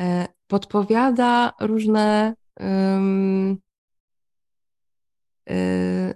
[0.00, 2.34] e, podpowiada różne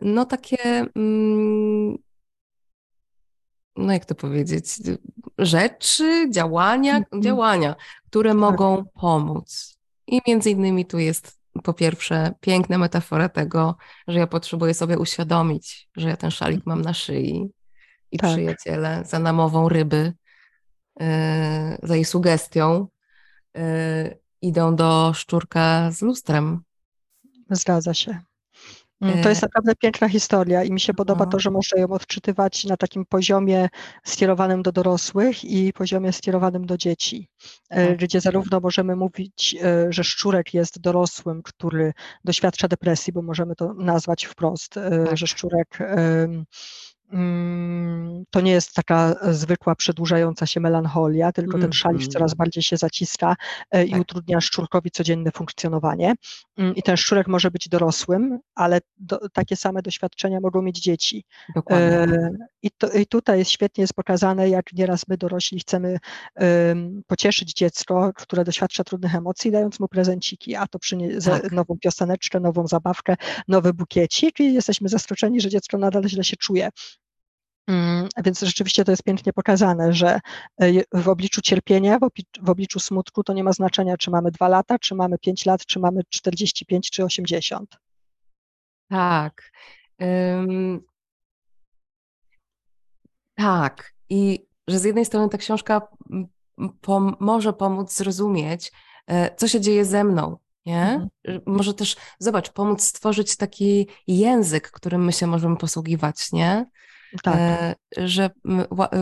[0.02, 0.86] no takie
[3.76, 4.66] no jak to powiedzieć,
[5.38, 7.22] rzeczy, działania, mm-hmm.
[7.22, 7.74] działania,
[8.06, 8.38] które tak.
[8.38, 9.76] mogą pomóc.
[10.06, 13.76] I między innymi tu jest po pierwsze piękna metafora tego,
[14.08, 17.50] że ja potrzebuję sobie uświadomić, że ja ten szalik mam na szyi
[18.10, 18.30] i tak.
[18.30, 20.12] przyjaciele za namową ryby,
[21.00, 21.06] yy,
[21.82, 22.88] za jej sugestią
[23.54, 23.62] yy,
[24.42, 26.60] idą do szczurka z lustrem.
[27.50, 28.20] Zgadza się.
[29.00, 31.40] Mm, to jest e, naprawdę piękna historia i mi się podoba to, no.
[31.40, 33.68] że można ją odczytywać na takim poziomie
[34.04, 37.28] skierowanym do dorosłych i poziomie skierowanym do dzieci,
[37.70, 37.96] e, tak.
[37.96, 41.92] gdzie zarówno możemy mówić, e, że szczurek jest dorosłym, który
[42.24, 45.16] doświadcza depresji, bo możemy to nazwać wprost, tak.
[45.16, 45.78] że szczurek
[48.30, 52.10] to nie jest taka e, zwykła przedłużająca się melancholia, tylko ten mm, szalik mm.
[52.10, 53.36] coraz bardziej się zaciska
[53.70, 54.00] e, i tak.
[54.00, 56.14] utrudnia szczurkowi codzienne funkcjonowanie.
[56.74, 61.24] I ten szczurek może być dorosłym, ale do, takie same doświadczenia mogą mieć dzieci.
[61.54, 61.86] Dokładnie.
[61.86, 62.30] E,
[62.62, 65.98] I, to, I tutaj jest świetnie jest pokazane, jak nieraz my dorośli chcemy
[66.34, 71.52] um, pocieszyć dziecko, które doświadcza trudnych emocji, dając mu prezenciki, a to przyniesie tak.
[71.52, 73.16] nową pioseneczkę, nową zabawkę,
[73.48, 76.70] nowy bukiecik i jesteśmy zaskoczeni, że dziecko nadal źle się czuje.
[77.66, 80.20] Mm, więc rzeczywiście to jest pięknie pokazane, że
[80.60, 81.98] e, w obliczu cierpienia,
[82.42, 85.66] w obliczu smutku to nie ma znaczenia, czy mamy dwa lata, czy mamy pięć lat,
[85.66, 87.76] czy mamy 45, czy 80.
[88.88, 89.52] Tak.
[90.00, 90.80] Um,
[93.34, 93.92] tak.
[94.08, 95.88] I że z jednej strony ta książka
[96.80, 98.72] pom może pomóc zrozumieć,
[99.06, 101.08] e, co się dzieje ze mną, nie?
[101.24, 101.42] Mhm.
[101.46, 106.66] Może też, zobacz, pomóc stworzyć taki język, którym my się możemy posługiwać, nie?
[107.22, 107.36] Tak.
[107.36, 108.30] E, że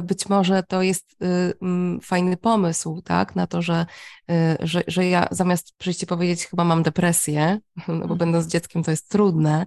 [0.03, 1.55] być może to jest y,
[2.03, 3.87] fajny pomysł, tak, na to, że,
[4.31, 7.59] y, że, że ja zamiast przyjść i powiedzieć, chyba mam depresję,
[7.89, 8.19] no bo mhm.
[8.19, 9.67] będąc dzieckiem to jest trudne,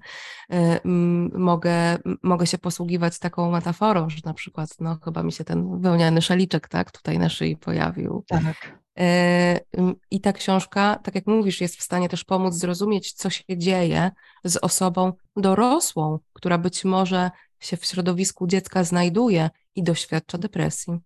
[0.54, 0.58] y,
[1.34, 6.22] mogę, mogę się posługiwać taką metaforą, że na przykład, no chyba mi się ten wełniany
[6.22, 8.24] szaliczek, tak, tutaj na szyi pojawił.
[8.28, 8.78] Tak.
[9.00, 9.60] E,
[10.12, 14.12] I ta książka, tak jak mówisz, jest w stanie też pomóc zrozumieć, co się dzieje
[14.44, 21.00] z osobą dorosłą, która być może się w środowisku dziecka znajduje i doświadcza depresji.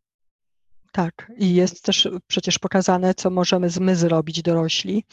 [0.92, 5.06] Tak, i jest też przecież pokazane, co możemy z my zrobić dorośli,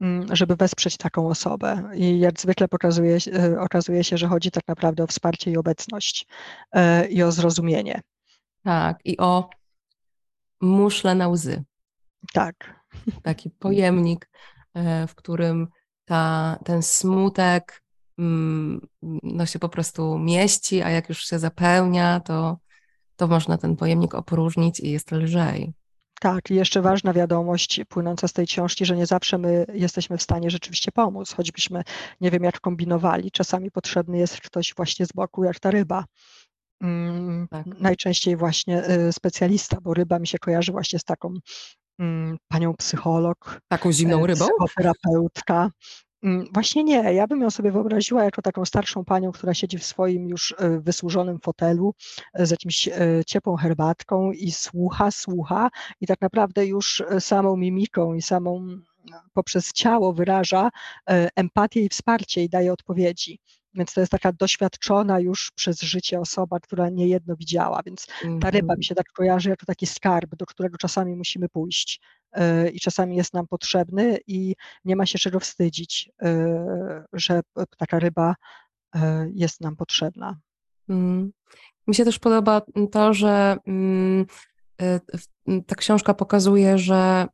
[0.00, 1.90] mm, żeby wesprzeć taką osobę.
[1.94, 6.26] I jak zwykle pokazuje, e, okazuje się, że chodzi tak naprawdę o wsparcie i obecność
[6.72, 8.00] e, i o zrozumienie.
[8.64, 9.50] Tak, i o
[10.60, 11.64] muszle na łzy.
[12.32, 12.80] Tak.
[13.22, 14.30] Taki pojemnik,
[14.74, 15.68] e, w którym
[16.04, 17.81] ta, ten smutek,
[19.22, 22.58] no się po prostu mieści, a jak już się zapełnia, to,
[23.16, 25.72] to można ten pojemnik opróżnić i jest lżej.
[26.20, 30.22] Tak, i jeszcze ważna wiadomość płynąca z tej książki, że nie zawsze my jesteśmy w
[30.22, 31.82] stanie rzeczywiście pomóc, choćbyśmy
[32.20, 33.30] nie wiem jak kombinowali.
[33.30, 36.04] Czasami potrzebny jest ktoś właśnie z boku, jak ta ryba.
[36.82, 37.66] Mm, tak.
[37.66, 41.34] Najczęściej właśnie y, specjalista, bo ryba mi się kojarzy właśnie z taką
[41.98, 43.60] mm, panią psycholog.
[43.68, 44.46] Taką zimną y, rybą?
[44.46, 45.70] Psychoterapeutka.
[46.22, 47.14] Mm, właśnie nie.
[47.14, 50.80] Ja bym ją sobie wyobraziła jako taką starszą panią, która siedzi w swoim już e,
[50.80, 51.94] wysłużonym fotelu
[52.34, 52.92] e, z jakimś e,
[53.26, 55.70] ciepłą herbatką i słucha, słucha
[56.00, 58.68] i tak naprawdę już samą mimiką i samą
[59.32, 60.70] poprzez ciało wyraża
[61.36, 63.38] empatię i wsparcie i daje odpowiedzi.
[63.74, 67.80] Więc to jest taka doświadczona już przez życie osoba, która niejedno widziała.
[67.86, 68.06] Więc
[68.40, 68.82] ta ryba mi mhm.
[68.82, 72.00] się tak kojarzy jako taki skarb, do którego czasami musimy pójść
[72.32, 74.54] e, i czasami jest nam potrzebny i
[74.84, 77.40] nie ma się czego wstydzić, e, że
[77.78, 78.34] taka ryba
[78.94, 80.38] e, jest nam potrzebna.
[80.88, 81.32] Mm.
[81.86, 82.62] Mi się też podoba
[82.92, 84.26] to, że mm,
[85.66, 87.26] ta książka pokazuje, że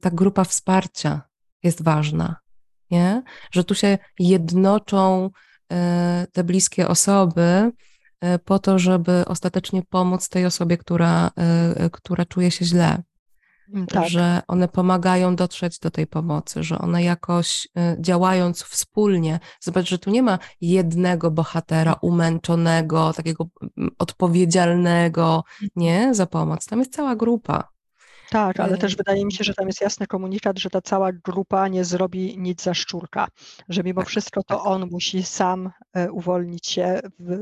[0.00, 1.22] ta grupa wsparcia
[1.62, 2.43] jest ważna
[2.90, 3.22] nie?
[3.50, 5.30] że tu się jednoczą
[5.72, 7.72] e, te bliskie osoby
[8.20, 13.02] e, po to, żeby ostatecznie pomóc tej osobie, która, e, która czuje się źle.
[13.88, 14.08] Tak.
[14.08, 17.68] Że one pomagają dotrzeć do tej pomocy, że one jakoś
[17.98, 25.44] działając wspólnie, zobacz, że tu nie ma jednego bohatera umęczonego, takiego mm, odpowiedzialnego,
[25.76, 26.66] nie, za pomoc.
[26.66, 27.73] Tam jest cała grupa.
[28.34, 31.68] Tak, ale też wydaje mi się, że tam jest jasny komunikat, że ta cała grupa
[31.68, 33.28] nie zrobi nic za szczurka,
[33.68, 34.66] że mimo tak, wszystko to tak.
[34.66, 37.00] on musi sam e, uwolnić się,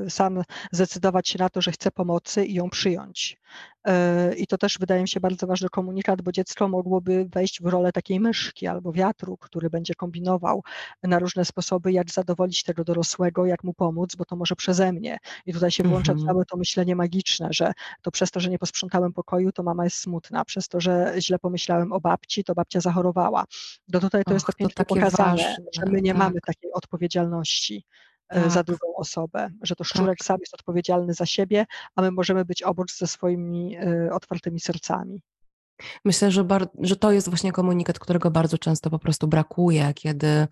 [0.09, 3.39] sam zdecydować się na to, że chce pomocy i ją przyjąć.
[3.87, 7.67] E, i to też wydaje mi się bardzo ważny komunikat, bo dziecko mogłoby wejść w
[7.67, 10.63] rolę takiej myszki albo wiatru, który będzie kombinował
[11.03, 15.19] na różne sposoby, jak zadowolić tego dorosłego, jak mu pomóc, bo to może przeze mnie.
[15.47, 16.29] I tutaj się włącza mhm.
[16.29, 17.73] całe to myślenie magiczne, że
[18.03, 21.39] to przez to, że nie posprzątałem pokoju, to mama jest smutna, przez to, że źle
[21.39, 23.45] pomyślałem o babci, to babcia zachorowała.
[23.89, 25.57] Do tutaj to Och, jest to pięknie pokazane, ważne.
[25.75, 26.19] że my nie tak.
[26.19, 27.85] mamy takiej odpowiedzialności
[28.35, 28.51] tak.
[28.51, 30.27] za drugą osobę, że to szczurek tak.
[30.27, 31.67] sam jest odpowiedzialny za siebie,
[31.97, 35.23] a my możemy być obok ze swoimi y, otwartymi sercami.
[36.05, 36.47] Myślę, że,
[36.81, 40.47] że to jest właśnie komunikat, którego bardzo często po prostu brakuje, kiedy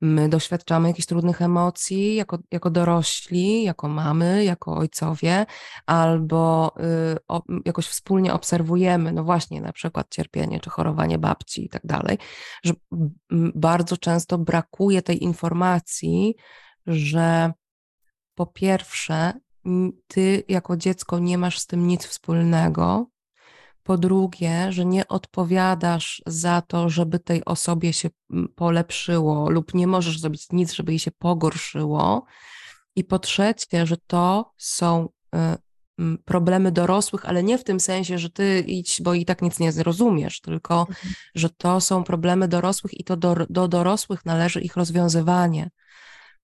[0.00, 5.46] my doświadczamy jakichś trudnych emocji jako, jako dorośli, jako mamy, jako ojcowie,
[5.86, 6.74] albo
[7.14, 11.82] y, o, jakoś wspólnie obserwujemy, no właśnie, na przykład cierpienie czy chorowanie babci i tak
[11.84, 12.18] dalej,
[12.64, 12.72] że
[13.54, 16.34] bardzo często brakuje tej informacji,
[16.86, 17.52] że
[18.34, 19.32] po pierwsze,
[20.06, 23.06] ty jako dziecko nie masz z tym nic wspólnego,
[23.82, 29.86] po drugie, że nie odpowiadasz za to, żeby tej osobie się mm, polepszyło, lub nie
[29.86, 32.24] możesz zrobić nic, żeby jej się pogorszyło.
[32.96, 35.38] I po trzecie, że to są y,
[36.24, 39.72] problemy dorosłych, ale nie w tym sensie, że ty idź, bo i tak nic nie
[39.72, 41.14] zrozumiesz, tylko mhm.
[41.34, 45.70] że to są problemy dorosłych i to do, do dorosłych należy ich rozwiązywanie.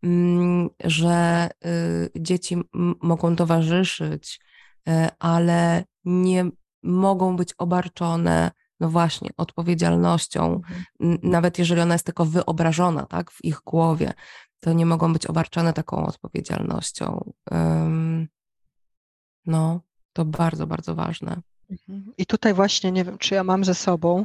[0.02, 2.56] Mm, że y, dzieci
[3.02, 4.40] mogą towarzyszyć,
[4.88, 6.50] y, ale nie
[6.84, 10.62] mogą być obarczone, no właśnie, odpowiedzialnością,
[11.00, 11.18] mhm.
[11.22, 14.12] nawet jeżeli ona jest tylko wyobrażona, tak, w ich głowie,
[14.60, 17.32] to nie mogą być obarczone taką odpowiedzialnością.
[17.50, 18.28] Um,
[19.46, 19.80] no,
[20.12, 21.40] to bardzo, bardzo ważne.
[21.70, 22.12] Mhm.
[22.18, 24.24] I tutaj właśnie nie wiem, czy ja mam ze sobą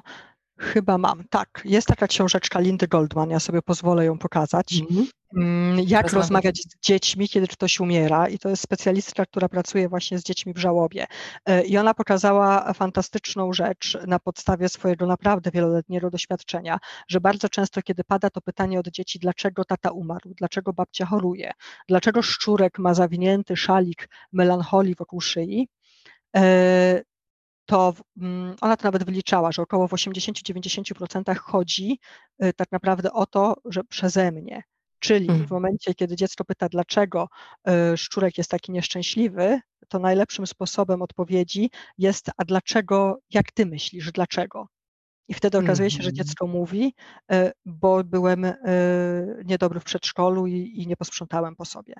[0.59, 1.61] Chyba mam, tak.
[1.65, 4.81] Jest taka książeczka Lindy Goldman, ja sobie pozwolę ją pokazać.
[4.91, 5.83] Mm -hmm.
[5.87, 10.23] Jak rozmawiać z dziećmi, kiedy ktoś umiera, i to jest specjalistka, która pracuje właśnie z
[10.23, 11.05] dziećmi w żałobie.
[11.45, 17.81] E, I ona pokazała fantastyczną rzecz na podstawie swojego naprawdę wieloletniego doświadczenia, że bardzo często,
[17.81, 21.51] kiedy pada to pytanie od dzieci, dlaczego tata umarł, dlaczego babcia choruje,
[21.87, 25.67] dlaczego szczurek ma zawinięty szalik melancholii wokół szyi,
[26.35, 27.01] e,
[27.69, 31.99] to mm, ona to nawet wyliczała, że około w 80-90% chodzi
[32.43, 34.63] y, tak naprawdę o to, że przeze mnie.
[34.99, 35.49] Czyli w mhm.
[35.51, 37.27] momencie, kiedy dziecko pyta, dlaczego
[37.93, 44.11] y, szczurek jest taki nieszczęśliwy, to najlepszym sposobem odpowiedzi jest, a dlaczego, jak ty myślisz,
[44.11, 44.67] dlaczego?
[45.27, 46.15] I wtedy okazuje się, że mhm.
[46.15, 46.93] dziecko mówi,
[47.33, 48.53] y, bo byłem
[49.45, 51.93] niedobry w przedszkolu i, i nie posprzątałem po sobie,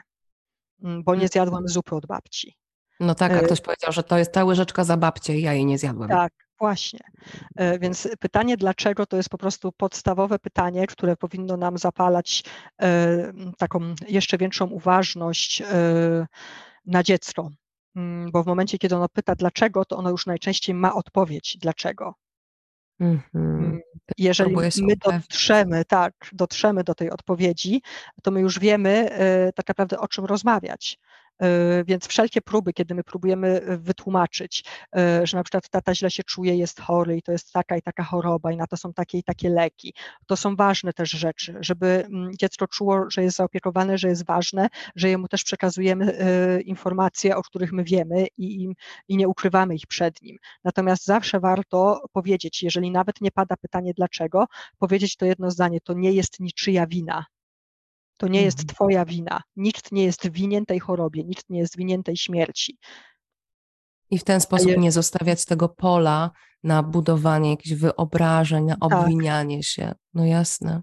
[0.84, 2.59] mm, bo nie zjadłem zupy od babci.
[3.00, 5.54] No tak, a e, ktoś powiedział, że to jest ta łyżeczka za babcię i ja
[5.54, 6.10] jej nie zjadłem.
[6.10, 7.00] Tak, właśnie.
[7.56, 12.44] E, więc pytanie dlaczego to jest po prostu podstawowe pytanie, które powinno nam zapalać
[12.82, 15.64] e, taką jeszcze większą uważność
[16.86, 17.50] na dziecko.
[17.96, 22.14] Mm, bo w momencie, kiedy ono pyta dlaczego, to ono już najczęściej ma odpowiedź dlaczego.
[23.00, 23.24] Mhm.
[23.36, 23.80] Mm,
[24.18, 27.82] jeżeli my dotrzemy, tak, dotrzemy do tej odpowiedzi,
[28.24, 29.10] to my już wiemy
[29.56, 30.98] tak naprawdę o czym rozmawiać.
[31.42, 34.64] E, więc wszelkie próby, kiedy my próbujemy e, wytłumaczyć,
[34.96, 37.82] e, że na przykład tata źle się czuje, jest chory i to jest taka i
[37.82, 39.94] taka choroba i na to są takie i takie leki,
[40.28, 44.68] to są ważne też rzeczy, żeby mm, dziecko czuło, że jest zaopiekowane, że jest ważne,
[44.96, 46.20] że jemu też przekazujemy
[46.66, 48.74] informacje, o których my wiemy i,
[49.08, 50.38] i nie ukrywamy ich przed nim.
[50.64, 54.46] Natomiast zawsze warto powiedzieć, jeżeli nawet nie pada pytanie dlaczego,
[54.78, 57.26] powiedzieć to jedno zdanie, to nie jest niczyja wina.
[58.20, 58.76] To nie jest mhm.
[58.76, 59.42] Twoja wina.
[59.56, 62.78] Nikt nie jest winien tej chorobie, nikt nie jest winien tej śmierci.
[64.12, 66.32] I w ten sposób nie zostawiać tego pola
[66.64, 69.00] na budowanie jakichś wyobrażeń, na tak.
[69.00, 69.66] obwinianie tak.
[69.66, 69.94] się.
[70.14, 70.82] No jasne.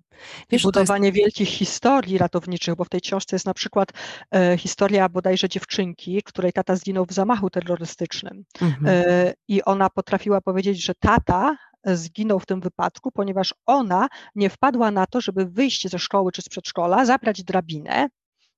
[0.50, 1.16] Wiesz, budowanie jest...
[1.16, 3.88] wielkich historii ratowniczych, bo w tej książce jest na przykład
[4.34, 8.44] e, historia bodajże dziewczynki, której tata zginął w zamachu terrorystycznym.
[8.60, 8.86] Mhm.
[8.86, 11.56] E, I ona potrafiła powiedzieć, że tata
[11.94, 16.42] zginął w tym wypadku, ponieważ ona nie wpadła na to, żeby wyjść ze szkoły czy
[16.42, 18.08] z przedszkola, zabrać drabinę,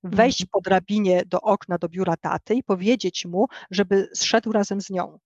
[0.03, 0.49] wejść mhm.
[0.53, 5.19] po drabinie do okna, do biura taty i powiedzieć mu, żeby zszedł razem z nią.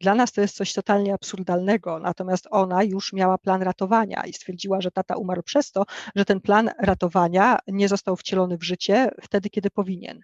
[0.00, 4.80] Dla nas to jest coś totalnie absurdalnego, natomiast ona już miała plan ratowania i stwierdziła,
[4.80, 5.84] że tata umarł przez to,
[6.16, 10.20] że ten plan ratowania nie został wcielony w życie wtedy, kiedy powinien.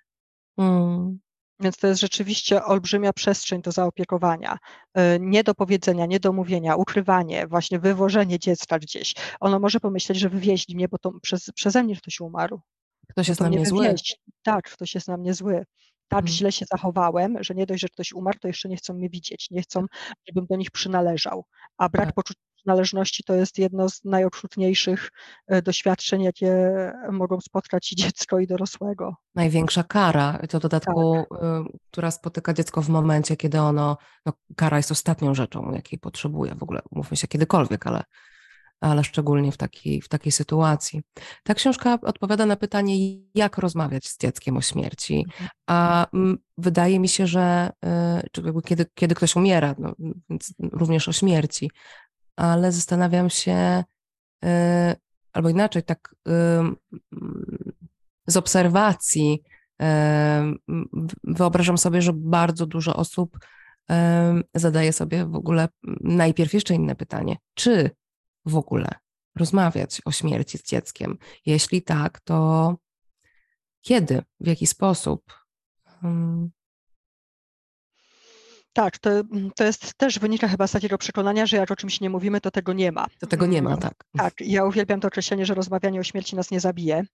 [0.59, 1.18] Mm.
[1.61, 4.59] Więc to jest rzeczywiście olbrzymia przestrzeń do zaopiekowania.
[4.94, 9.14] E, nie do powiedzenia, nie do mówienia, ukrywanie, właśnie wywożenie dziecka gdzieś.
[9.40, 12.61] Ono może pomyśleć, że wywieźli mnie, bo to przez, przeze mnie ktoś umarł.
[13.11, 13.94] Ktoś jest na mnie zły.
[14.42, 15.64] Tak, ktoś jest na mnie zły.
[16.09, 16.32] Tak hmm.
[16.32, 19.50] źle się zachowałem, że nie dość, że ktoś umarł, to jeszcze nie chcą mnie widzieć,
[19.50, 19.86] nie chcą,
[20.28, 21.44] żebym do nich przynależał.
[21.78, 22.14] A brak tak.
[22.14, 25.11] poczucia należności to jest jedno z najokrutniejszych
[25.47, 26.53] e, doświadczeń, jakie
[27.12, 29.17] mogą spotkać i dziecko, i dorosłego.
[29.35, 31.43] Największa kara, to dodatku, tak.
[31.43, 33.97] Y, która spotyka dziecko w momencie, kiedy ono,
[34.27, 38.03] no, kara jest ostatnią rzeczą, jakiej potrzebuje w ogóle, mówmy się kiedykolwiek, ale
[38.81, 41.03] ale szczególnie w takiej, w takiej sytuacji.
[41.43, 42.95] Ta książka odpowiada na pytanie,
[43.35, 45.51] jak rozmawiać z dzieckiem o śmierci, mhm.
[45.67, 46.07] a
[46.59, 47.71] wydaje mi się, że
[48.39, 49.95] y, kiedy, kiedy ktoś umiera, no,
[50.73, 51.71] również o śmierci,
[52.37, 53.85] ale zastanawiam się,
[54.45, 54.49] y,
[55.32, 56.14] albo inaczej, tak
[58.26, 59.43] z obserwacji
[61.24, 63.39] wyobrażam sobie, że bardzo dużo osób
[64.55, 65.68] zadaje sobie w ogóle
[66.01, 67.91] najpierw jeszcze inne pytanie, czy
[68.47, 68.89] w ogóle
[69.37, 71.18] rozmawiać o śmierci z dzieckiem?
[71.47, 72.76] Jeśli tak, to
[73.80, 75.22] kiedy, w jaki sposób?
[78.75, 82.01] Tak, to, mm, to jest też wynika chyba z takiego przekonania, że jak o czymś
[82.01, 83.07] nie mówimy, to tego nie ma.
[83.20, 83.95] To tego nie ma, mm, tak.
[84.16, 87.05] Tak, ja uwielbiam to określenie, że rozmawianie o śmierci nas nie zabije.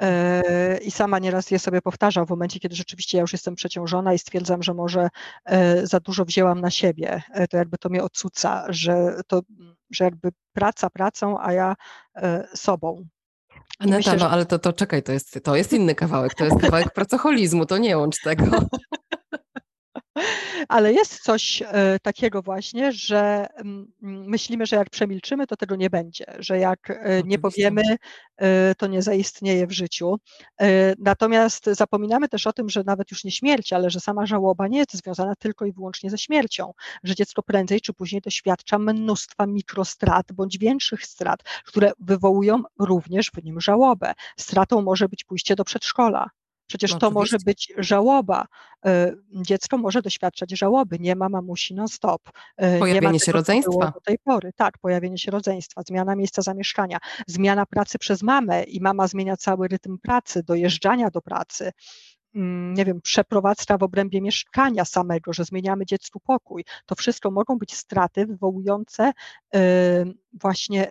[0.00, 4.14] E, I sama nieraz je sobie powtarzam w momencie, kiedy rzeczywiście ja już jestem przeciążona
[4.14, 5.08] i stwierdzam, że może
[5.44, 7.22] e, za dużo wzięłam na siebie.
[7.32, 9.40] E, to jakby to mnie odsuca, że to,
[9.90, 11.74] że jakby praca pracą, a ja
[12.54, 13.04] sobą.
[13.78, 14.28] Aneta, myślę, no że...
[14.28, 17.78] ale to, to czekaj, to jest, to jest inny kawałek, to jest kawałek pracoholizmu, to
[17.78, 18.44] nie łącz tego.
[20.68, 23.46] Ale jest coś e, takiego właśnie, że
[24.00, 27.82] myślimy, że jak przemilczymy, to tego nie będzie, że jak e, nie powiemy,
[28.36, 30.16] e, to nie zaistnieje w życiu.
[30.98, 34.78] Natomiast zapominamy też o tym, że nawet już nie śmierć, ale że sama żałoba nie
[34.78, 36.72] jest związana tylko i wyłącznie ze śmiercią,
[37.04, 43.44] że dziecko prędzej czy później doświadcza mnóstwa mikrostrat bądź większych strat, które wywołują również w
[43.44, 44.12] nim żałobę.
[44.36, 46.30] Stratą może być pójście do przedszkola,
[46.66, 48.46] Przecież no, to może być żałoba.
[48.86, 50.98] E, dziecko może doświadczać żałoby.
[50.98, 52.22] Nie ma mamusi non-stop.
[52.56, 53.92] E, pojawienie się rodzeństwa.
[53.94, 54.52] Do tej pory.
[54.56, 59.68] Tak, pojawienie się rodzeństwa, zmiana miejsca zamieszkania, zmiana pracy przez mamę i mama zmienia cały
[59.68, 61.72] rytm pracy, dojeżdżania do pracy
[62.34, 66.64] mm, nie wiem, przeprowadzka w obrębie mieszkania samego, że zmieniamy dziecku pokój.
[66.86, 69.12] To wszystko mogą być straty wywołujące
[69.54, 70.04] e,
[70.40, 70.90] właśnie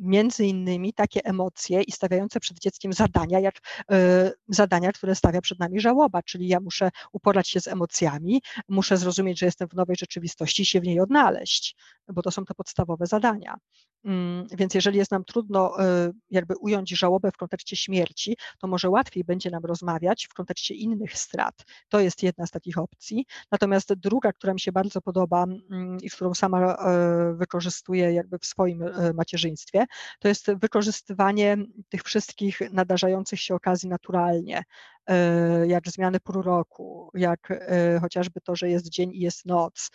[0.00, 5.58] między innymi takie emocje i stawiające przed dzieckiem zadania, jak y, zadania, które stawia przed
[5.58, 9.96] nami żałoba, czyli ja muszę uporać się z emocjami, muszę zrozumieć, że jestem w nowej
[9.96, 11.76] rzeczywistości i się w niej odnaleźć,
[12.08, 13.56] bo to są te podstawowe zadania.
[14.04, 18.90] Mm, więc jeżeli jest nam trudno y, jakby ująć żałobę w kontekście śmierci, to może
[18.90, 21.64] łatwiej będzie nam rozmawiać w kontekście innych strat.
[21.88, 23.26] To jest jedna z takich opcji.
[23.52, 28.46] Natomiast druga, która mi się bardzo podoba mm, i którą sama y, wykorzystuję jakby w
[28.46, 29.84] swoim y, macierzyństwie,
[30.18, 31.56] to jest wykorzystywanie
[31.88, 34.62] tych wszystkich nadarzających się okazji naturalnie.
[35.08, 39.90] E, jak zmiany pór roku, jak e, chociażby to, że jest dzień i jest noc,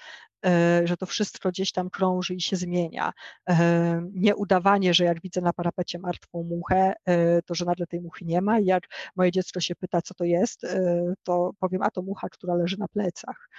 [0.45, 3.11] e, że to wszystko gdzieś tam krąży i się zmienia.
[4.13, 6.93] Nie udawanie, że jak widzę na parapecie martwą muchę,
[7.45, 8.83] to że nagle tej muchy nie ma i jak
[9.15, 10.61] moje dziecko się pyta, co to jest,
[11.23, 13.49] to powiem, a to mucha, która leży na plecach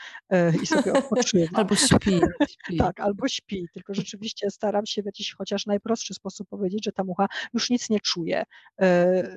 [0.63, 1.59] i sobie odpoczywa.
[1.59, 2.77] albo śpi, śpi.
[2.77, 7.05] Tak, albo śpi, tylko rzeczywiście staram się w jakiś chociaż najprostszy sposób powiedzieć, że ta
[7.05, 8.43] mucha już nic nie czuje,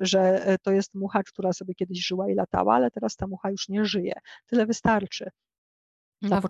[0.00, 3.68] że to jest mucha, która sobie kiedyś żyła i latała, ale teraz ta mucha już
[3.68, 4.12] nie żyje.
[4.46, 5.30] Tyle wystarczy.
[6.22, 6.48] Na w,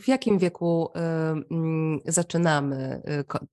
[0.00, 1.00] w jakim wieku y,
[1.54, 3.02] mm, zaczynamy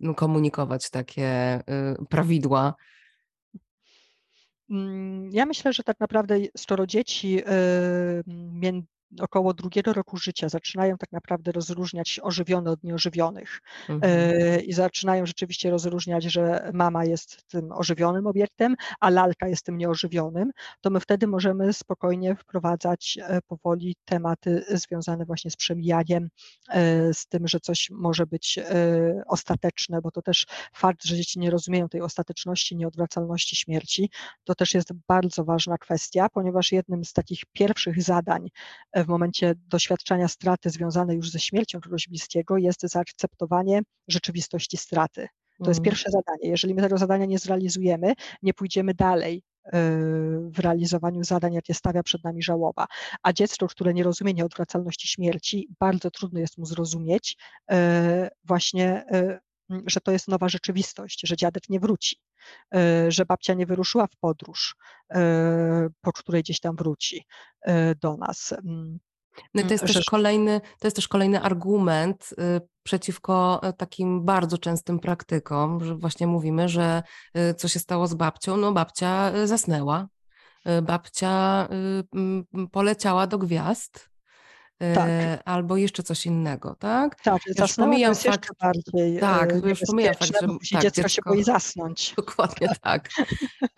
[0.10, 2.74] y, komunikować takie y, prawidła?
[4.70, 7.44] Mm, ja myślę, że tak naprawdę skoro dzieci
[9.20, 13.62] około drugiego roku życia zaczynają tak naprawdę rozróżniać ożywione od nieożywionych.
[13.90, 14.14] Mhm.
[14.14, 19.78] E, i zaczynają rzeczywiście rozróżniać, że mama jest tym ożywionym obiektem, a lalka jest tym
[19.78, 20.52] nieożywionym,
[20.82, 26.30] to my wtedy możemy spokojnie wprowadzać e, powoli tematy związane właśnie z przemijaniem,
[26.70, 28.60] e, z tym, że coś może być
[29.28, 34.10] ostateczne, bo to też fakt, że dzieci nie rozumieją tej ostateczności, nieodwracalności śmierci,
[34.44, 38.50] to też jest bardzo ważna kwestia, ponieważ jednym z takich pierwszych zadań
[39.04, 45.28] w momencie doświadczania straty związanej już ze śmiercią kogoś bliskiego jest zaakceptowanie rzeczywistości straty.
[45.64, 45.86] To jest mm.
[45.86, 46.50] pierwsze zadanie.
[46.50, 49.72] Jeżeli my tego zadania nie zrealizujemy, nie pójdziemy dalej e,
[50.50, 52.86] w realizowaniu zadań, jakie stawia przed nami żałoba.
[53.24, 57.38] A dziecko, które nie rozumie nieodwracalności śmierci, bardzo trudno jest mu zrozumieć
[57.72, 59.40] e, właśnie, e,
[59.86, 62.16] że to jest nowa rzeczywistość, że dziadek nie wróci.
[62.76, 64.76] E, że babcia nie wyruszyła w podróż,
[65.10, 67.26] e, po której gdzieś tam wróci
[67.62, 68.54] e, do nas.
[68.54, 69.00] Mm,
[69.54, 75.00] no to jest, też kolejny, to jest też kolejny argument y, przeciwko takim bardzo częstym
[75.00, 77.04] praktykom, że właśnie mówimy, że
[77.58, 80.08] co się stało z babcią, no babcia zasnęła,
[80.84, 81.68] babcia
[82.72, 84.09] poleciała do gwiazd,
[84.96, 85.10] Tak.
[85.46, 87.22] albo jeszcze coś innego, tak?
[87.22, 87.42] Tak,
[87.78, 91.22] pomijam jest jeszcze fakt, bardziej tak, e, już pomijam fakt, że później tak, dziecko się
[91.26, 92.14] boi zasnąć.
[92.18, 93.10] dokładnie tak,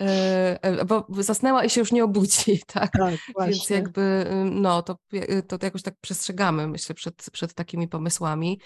[0.01, 2.91] E, e, bo zasnęła i się już nie obudzi, tak?
[2.91, 3.15] Tak,
[3.47, 8.59] Więc jakby, ym, no, to, y, to jakoś tak przestrzegamy, myślę, przed, przed takimi pomysłami.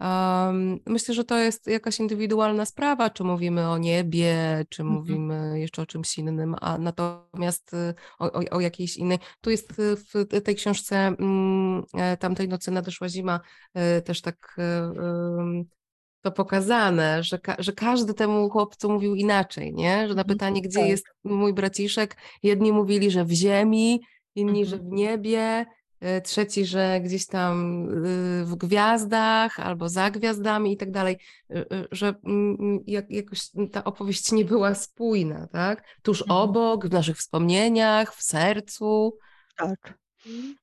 [0.00, 4.98] Um, myślę, że to jest jakaś indywidualna sprawa, czy mówimy o niebie, czy Mhm.
[5.00, 9.18] mówimy jeszcze o czymś innym, a natomiast y, o, o, o jakiejś innej.
[9.40, 13.40] Tu jest y, w tej książce mm, e, Tamtej nocy nadeszła zima
[13.74, 14.56] e, też tak
[16.22, 20.08] to pokazane, że, ka że każdy temu chłopcu mówił inaczej, nie?
[20.08, 20.88] Że na Mhm, pytanie, gdzie tak.
[20.88, 24.00] jest mój braciszek, jedni mówili, że w ziemi,
[24.34, 24.90] inni, że Mhm.
[24.90, 25.66] w niebie,
[26.24, 31.18] trzeci, że gdzieś tam y, w gwiazdach albo za gwiazdami i tak dalej,
[31.50, 35.84] y, y, że mm, jak, jakoś ta opowieść nie była spójna, tak?
[36.02, 36.40] Tuż Mhm.
[36.40, 39.18] obok, w naszych wspomnieniach, w sercu.
[39.56, 39.98] Tak.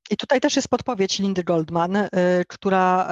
[0.09, 1.97] I tutaj też jest podpowiedź Lindy Goldman,
[2.47, 3.09] która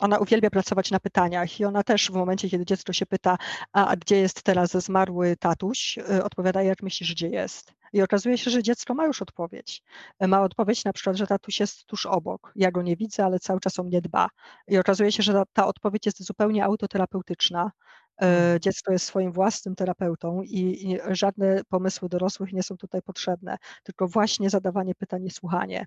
[0.00, 3.38] ona uwielbia pracować na pytaniach i ona też w momencie, kiedy dziecko się pyta,
[3.72, 7.72] a, a gdzie jest teraz zmarły tatuś, odpowiada, jak myślisz, gdzie jest.
[7.92, 9.82] I okazuje się, że dziecko ma już odpowiedź.
[10.24, 12.52] Y, Ma odpowiedź na przykład, że tatuś jest tuż obok.
[12.56, 14.28] Ja go nie widzę, ale cały czas o mnie dba.
[14.68, 17.66] I okazuje się, że ta, ta odpowiedź jest zupełnie autoterapeutyczna.
[17.66, 18.60] Y, Mm.
[18.60, 24.08] Dziecko jest swoim własnym terapeutą i, i żadne pomysły dorosłych nie są tutaj potrzebne, tylko
[24.08, 25.86] właśnie zadawanie pytań i słuchanie.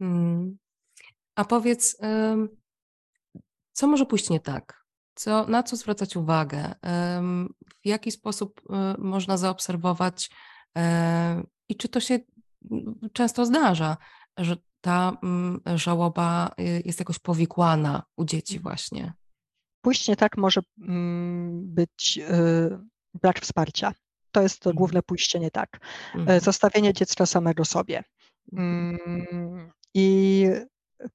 [0.00, 0.58] Mm.
[1.34, 1.98] A powiedz,
[3.72, 4.84] co może pójść nie tak?
[5.14, 6.74] Co, na co zwracać uwagę?
[7.84, 10.53] W jaki sposób y, można zaobserwować e,
[11.68, 12.18] i czy to się
[13.12, 13.96] często zdarza,
[14.38, 19.12] że ta mm, żałoba y, jest jakoś powikłana u dzieci właśnie?
[19.80, 23.92] Pójść nie tak może mm, być y, brak wsparcia.
[24.32, 24.76] To jest to Mhm.
[24.78, 25.80] główne pójście nie tak.
[26.14, 26.40] E, Mhm.
[26.40, 28.02] Zostawienie dziecka samego sobie.
[28.52, 28.98] Mhm.
[29.06, 30.46] Mm, I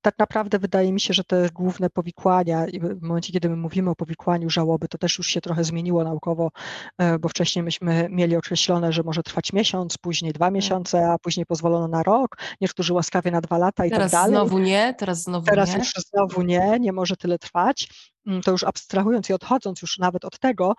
[0.02, 3.90] tak naprawdę wydaje mi się, że te główne powikłania, i w momencie, kiedy my mówimy
[3.90, 6.52] o powikłaniu żałoby, to też już się trochę zmieniło naukowo,
[6.98, 11.45] e, bo wcześniej myśmy mieli określone, że może trwać miesiąc, później dwa miesiące, a później
[11.45, 14.36] pozwolono na rok, niektórzy łaskawie na dwa lata i Teraz tak dalej.
[14.36, 15.78] znowu nie, teraz znowu Teraz nie.
[15.78, 17.90] już znowu nie, nie może tyle trwać.
[18.28, 20.74] Mm, To już abstrahując i odchodząc już nawet od tego,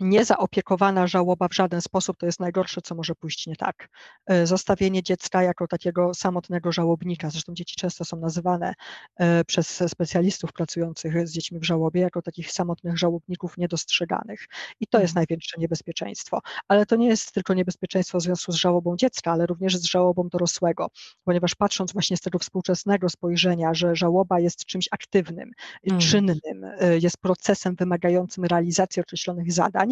[0.00, 3.88] niezaopiekowana żałoba w żaden sposób to jest najgorsze, co może pójść nie tak.
[4.26, 8.74] E, Zostawienie dziecka jako takiego samotnego żałobnika, zresztą dzieci często są nazywane
[9.16, 14.46] e, przez specjalistów pracujących z dziećmi w żałobie jako takich samotnych żałobników niedostrzeganych.
[14.80, 15.14] I to jest Mhm.
[15.20, 16.40] największe niebezpieczeństwo.
[16.68, 20.28] Ale to nie jest tylko niebezpieczeństwo w związku z żałobą dziecka, ale również z żałobą
[20.28, 20.88] dorosłego,
[21.24, 25.50] ponieważ patrząc właśnie z tego współczesnego spojrzenia, że żałoba jest czymś aktywnym,
[25.86, 26.00] Mm.
[26.00, 26.38] czynnym,
[26.80, 29.89] e, jest procesem wymagającym realizacji określonych zadań,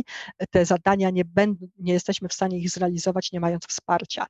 [0.50, 4.26] te zadania nie, będą, nie jesteśmy w stanie ich zrealizować, nie mając wsparcia.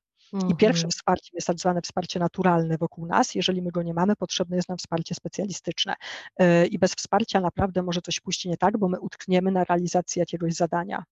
[0.48, 0.90] I pierwszym Mhm.
[0.90, 3.34] wsparciem jest tak zwane wsparcie naturalne wokół nas.
[3.34, 5.94] Jeżeli my go nie mamy, potrzebne jest nam wsparcie specjalistyczne.
[6.36, 10.20] E, I bez wsparcia naprawdę może coś pójść nie tak, bo my utkniemy na realizacji
[10.20, 11.04] jakiegoś zadania.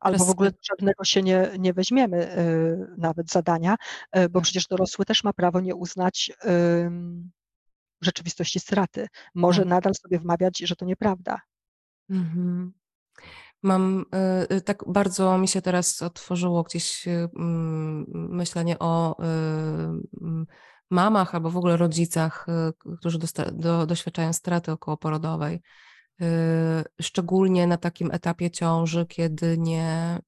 [0.00, 2.46] Albo w ogóle żadnego się nie, nie weźmiemy e,
[2.98, 3.76] nawet zadania,
[4.12, 4.44] e, bo Tak.
[4.44, 6.32] przecież dorosły też ma prawo nie uznać
[8.00, 9.06] rzeczywistości straty.
[9.34, 9.68] Może Tak.
[9.70, 11.40] nadal sobie wmawiać, że to nieprawda.
[12.10, 12.72] Mhm.
[13.62, 14.04] Mam
[14.50, 20.46] y, y, tak bardzo mi się teraz otworzyło gdzieś y, mm, myślenie o mm,
[20.90, 22.46] mamach albo w ogóle rodzicach,
[22.98, 23.18] którzy
[23.52, 25.60] do, doświadczają straty okołoporodowej.
[27.00, 30.18] Szczególnie na takim etapie ciąży, kiedy nie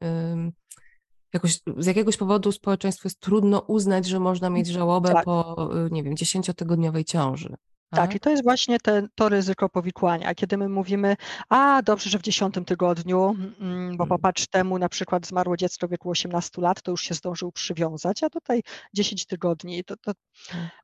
[1.32, 5.24] jakoś, z jakiegoś powodu społeczeństwu jest trudno uznać, że można mieć żałobę Tak.
[5.24, 7.54] po, nie wiem, dziesięciotygodniowej ciąży.
[7.92, 11.16] Tak, i to jest właśnie te, to ryzyko powikłania, kiedy my mówimy,
[11.48, 13.30] a dobrze, że w dziesiątym tygodniu,
[13.60, 14.08] mm, bo Mm.
[14.08, 18.22] popatrz temu na przykład zmarło dziecko w wieku 18 lat, to już się zdążył przywiązać,
[18.22, 18.62] a tutaj
[18.94, 20.12] 10 tygodni, to, to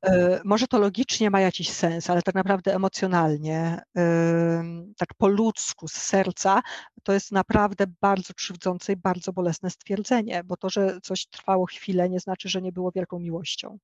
[0.02, 5.88] e, może to logicznie ma jakiś sens, ale tak naprawdę emocjonalnie, ym, tak po ludzku,
[5.88, 6.60] z serca,
[7.02, 12.08] to jest naprawdę bardzo krzywdzące i bardzo bolesne stwierdzenie, bo to, że coś trwało chwilę,
[12.10, 13.78] nie znaczy, że nie było wielką miłością.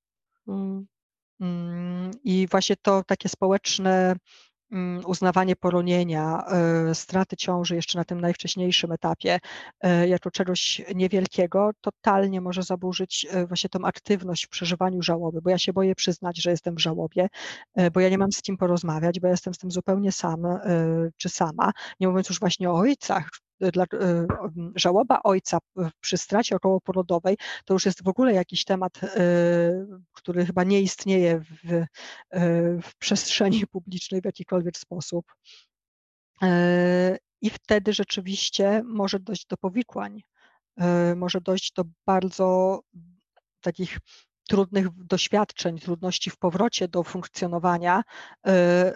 [0.49, 0.87] Mm.
[1.43, 4.17] Mm, I właśnie to takie społeczne
[4.73, 6.45] mm, uznawanie poronienia,
[6.91, 9.39] e, straty ciąży jeszcze na tym najwcześniejszym etapie,
[9.81, 15.51] e, jako czegoś niewielkiego, totalnie może zaburzyć e, właśnie tą aktywność w przeżywaniu żałoby, bo
[15.51, 17.29] ja się boję przyznać, że jestem w żałobie,
[17.93, 20.43] bo ja nie mam z kim porozmawiać, bo ja jestem z tym zupełnie sam
[21.17, 23.29] czy sama, nie mówiąc już właśnie o ojcach.
[23.61, 28.65] E, Dla, m, żałoba ojca p- przy stracie okołoporodowej to już jest w ogóle jakiś
[28.65, 29.01] temat,
[30.13, 31.85] który chyba nie istnieje w,
[32.83, 35.33] w przestrzeni publicznej w jakikolwiek sposób.
[37.41, 40.23] I wtedy rzeczywiście może dojść do powikłań,
[41.17, 42.81] może dojść do bardzo
[43.61, 43.99] takich
[44.49, 48.03] trudnych doświadczeń, trudności w powrocie do funkcjonowania,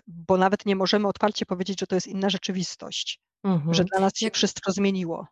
[0.07, 3.75] bo nawet nie możemy otwarcie powiedzieć, że to jest inna rzeczywistość, mhm.
[3.75, 4.35] że dla nas się Jak...
[4.35, 5.27] wszystko zmieniło.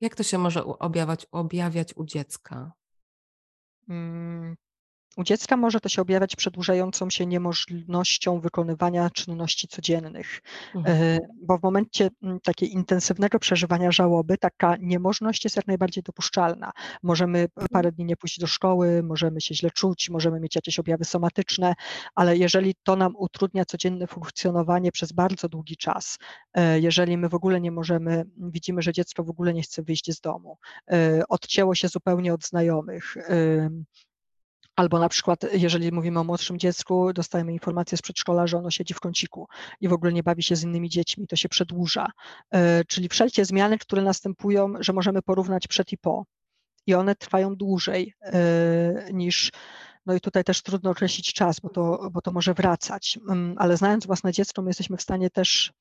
[0.00, 2.72] Jak to się może objawiać, objawiać u dziecka?
[5.18, 10.42] U dziecka może to się objawiać przedłużającą się niemożnością wykonywania czynności codziennych,
[10.74, 11.02] mhm.
[11.02, 12.10] E, bo w momencie
[12.42, 16.72] takiego intensywnego przeżywania żałoby taka niemożność jest jak najbardziej dopuszczalna.
[17.02, 17.68] Możemy mhm.
[17.72, 21.74] parę dni nie pójść do szkoły, możemy się źle czuć, możemy mieć jakieś objawy somatyczne,
[22.14, 26.18] ale jeżeli to nam utrudnia codzienne funkcjonowanie przez bardzo długi czas,
[26.54, 30.12] e, jeżeli my w ogóle nie możemy, widzimy, że dziecko w ogóle nie chce wyjść
[30.12, 30.58] z domu,
[30.90, 33.16] e, odcięło się zupełnie od znajomych,
[34.78, 38.94] Albo na przykład, jeżeli mówimy o młodszym dziecku, dostajemy informację z przedszkola, że ono siedzi
[38.94, 39.48] w kąciku
[39.80, 42.06] i w ogóle nie bawi się z innymi dziećmi, to się przedłuża.
[42.50, 46.24] E, czyli wszelkie zmiany, które następują, że możemy porównać przed i po.
[46.86, 49.52] I one trwają dłużej e, niż,
[50.06, 53.76] no i tutaj też trudno określić czas, bo to, bo to może wracać, mm, ale
[53.76, 55.72] znając własne dziecko, my jesteśmy w stanie też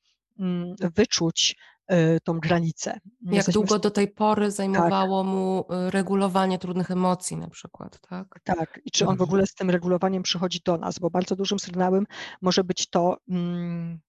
[0.95, 1.55] wyczuć,
[1.91, 2.99] Y, tą granicę.
[3.21, 4.51] Jak Jesteśmy długo do tej pory tak.
[4.51, 5.31] zajmowało tak.
[5.31, 8.39] mu y, regulowanie trudnych emocji na przykład, tak?
[8.43, 9.29] Tak, i czy on w mhm.
[9.29, 12.05] ogóle z tym regulowaniem przychodzi do nas, bo bardzo dużym sygnałem
[12.41, 13.99] może być to, mm,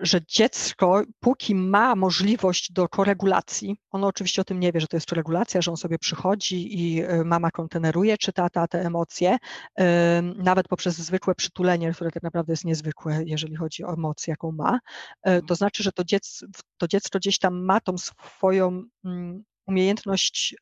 [0.00, 4.96] że dziecko, póki ma możliwość do koregulacji, ono oczywiście o tym nie wie, że to
[4.96, 9.36] jest koregulacja, że on sobie przychodzi i e, mama konteneruje, czyta ta, te emocje,
[9.78, 14.52] e, nawet poprzez zwykłe przytulenie, które tak naprawdę jest niezwykłe, jeżeli chodzi o emocję, jaką
[14.52, 14.78] ma,
[15.46, 16.46] to znaczy, że to dziecko,
[16.76, 20.56] to dziecko gdzieś tam ma tą swoją mm, umiejętność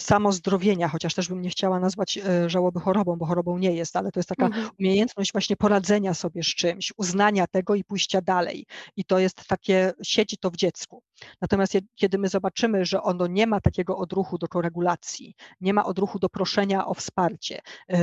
[0.00, 4.12] samozdrowienia, chociaż też bym nie chciała nazwać e, żałoby chorobą, bo chorobą nie jest, ale
[4.12, 4.70] to jest taka mhm.
[4.80, 8.66] umiejętność właśnie poradzenia sobie z czymś, uznania tego i pójścia dalej.
[8.96, 11.02] I to jest takie, siedzi to w dziecku.
[11.40, 16.18] Natomiast kiedy my zobaczymy, że ono nie ma takiego odruchu do koregulacji, nie ma odruchu
[16.18, 17.60] do proszenia o wsparcie,
[17.90, 17.98] e,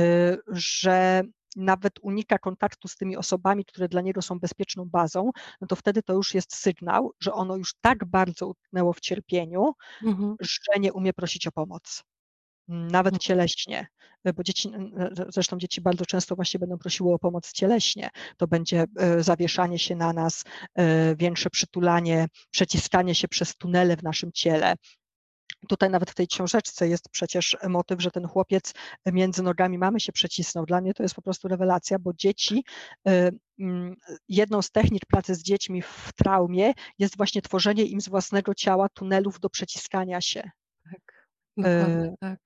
[0.48, 1.22] że
[1.56, 5.30] nawet unika kontaktu z tymi osobami, które dla niego są bezpieczną bazą,
[5.60, 9.72] no to wtedy to już jest sygnał, że ono już tak bardzo utknęło w cierpieniu,
[10.02, 10.36] mhm.
[10.40, 12.02] że nie umie prosić o pomoc.
[12.68, 13.18] Nawet mhm.
[13.18, 13.86] cieleśnie,
[14.34, 14.70] bo dzieci,
[15.28, 18.10] zresztą dzieci bardzo często właśnie będą prosiły o pomoc cieleśnie.
[18.36, 24.02] To będzie e, zawieszanie się na nas, e, większe przytulanie, przeciskanie się przez tunele w
[24.02, 24.74] naszym ciele,
[25.68, 28.74] Tutaj nawet w tej książeczce jest przecież motyw, że ten chłopiec
[29.06, 30.66] między nogami mamy się przecisnął.
[30.66, 32.64] Dla mnie to jest po prostu rewelacja, bo dzieci,
[33.08, 33.96] y, mm,
[34.28, 38.88] jedną z technik pracy z dziećmi w traumie jest właśnie tworzenie im z własnego ciała
[38.88, 40.50] tunelów do przeciskania się.
[40.90, 41.28] Tak.
[41.66, 42.40] Y, tak.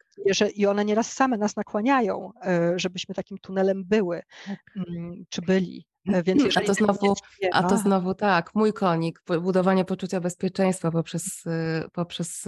[0.54, 2.32] I one nieraz same nas nakłaniają,
[2.76, 4.58] żebyśmy takim tunelem były, tak.
[4.76, 5.86] Mm, czy byli.
[6.08, 7.14] E, więc a to, znowu,
[7.52, 11.50] a to znowu tak, mój konik, budowanie poczucia bezpieczeństwa poprzez, y,
[11.92, 12.46] poprzez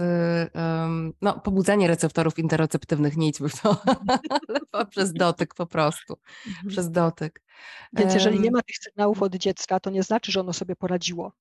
[0.53, 3.81] um, no, pobudzenie receptorów interoceptywnych, nie idźmy w to,
[4.29, 6.17] ale poprzez dotyk po prostu,
[6.47, 6.67] mhm.
[6.67, 7.41] przez dotyk.
[7.93, 11.31] Więc jeżeli nie ma tych sygnałów od dziecka, to nie znaczy, że ono sobie poradziło.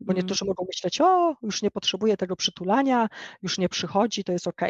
[0.00, 0.16] Bo mhm.
[0.16, 3.08] niektórzy mogą myśleć, o, już nie potrzebuję tego przytulania,
[3.42, 4.60] już nie przychodzi, to jest ok.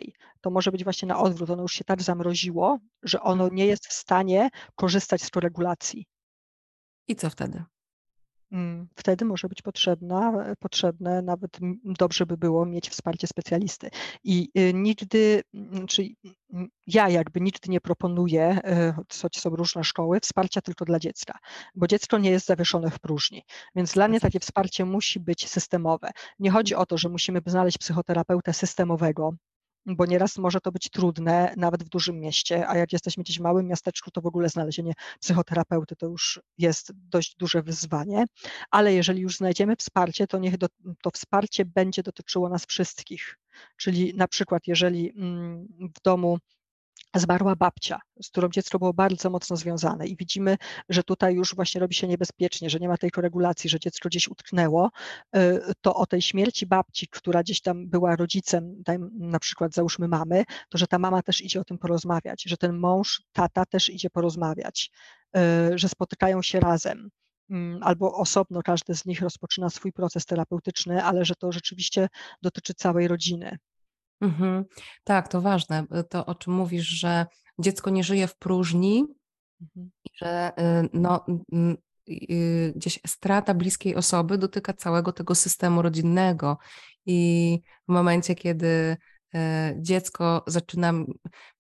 [0.41, 3.87] To może być właśnie na odwrót, ono już się tak zamroziło, że ono nie jest
[3.87, 6.07] w stanie korzystać z koregulacji.
[7.11, 7.65] I co wtedy?
[8.53, 13.91] Mm, wtedy może być potrzebna, potrzebne, nawet dobrze by było mieć wsparcie specjalisty.
[14.24, 15.43] I y, nigdy,
[15.89, 16.09] czy
[16.87, 21.39] ja jakby nigdy nie proponuję, e, choć są różne szkoły, wsparcia tylko dla dziecka,
[21.74, 23.43] bo dziecko nie jest zawieszone w próżni.
[23.74, 26.11] Więc dla mnie takie wsparcie musi być systemowe.
[26.39, 29.35] Nie chodzi o to, że musimy znaleźć psychoterapeutę systemowego,
[29.86, 33.43] bo nieraz może to być trudne, nawet w dużym mieście, a jak jesteśmy gdzieś w
[33.43, 38.24] małym miasteczku, to w ogóle znalezienie psychoterapeuty to już jest dość duże wyzwanie,
[38.70, 40.66] ale jeżeli już znajdziemy wsparcie, to niech do,
[41.02, 43.39] to wsparcie będzie dotyczyło nas wszystkich.
[43.77, 46.39] Czyli na przykład, jeżeli mm, w domu
[47.15, 50.57] zmarła babcia, z którą dziecko było bardzo mocno związane i widzimy,
[50.89, 54.29] że tutaj już właśnie robi się niebezpiecznie, że nie ma tej koregulacji, że dziecko gdzieś
[54.29, 54.91] utknęło,
[55.37, 58.83] y, to o tej śmierci babci, która gdzieś tam była rodzicem,
[59.13, 62.79] na przykład załóżmy mamy, to że ta mama też idzie o tym porozmawiać, że ten
[62.79, 64.91] mąż, tata też idzie porozmawiać,
[65.37, 67.11] y, że spotykają się razem
[67.51, 72.09] mm, albo osobno każdy z nich rozpoczyna swój proces terapeutyczny, ale że to rzeczywiście
[72.43, 73.59] dotyczy całej rodziny.
[74.21, 74.65] Mhm.
[75.05, 75.87] Tak, to ważne.
[76.01, 77.27] Y, to, o czym mówisz, że
[77.59, 79.05] dziecko nie żyje w próżni,
[79.61, 79.91] mhm.
[80.15, 80.53] że
[80.85, 81.27] y, no,
[82.09, 86.59] y, gdzieś strata bliskiej osoby dotyka całego tego systemu rodzinnego.
[87.07, 88.97] I w momencie, kiedy
[89.77, 90.93] dziecko zaczyna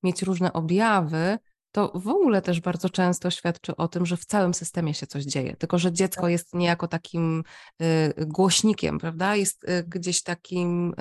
[0.02, 1.38] mieć różne objawy,
[1.72, 5.24] to w ogóle też bardzo często świadczy o tym, że w całym systemie się coś
[5.24, 6.30] dzieje, tylko że dziecko Tak.
[6.30, 7.44] jest niejako takim
[7.82, 9.36] y, głośnikiem, prawda?
[9.36, 10.94] Jest y, gdzieś takim,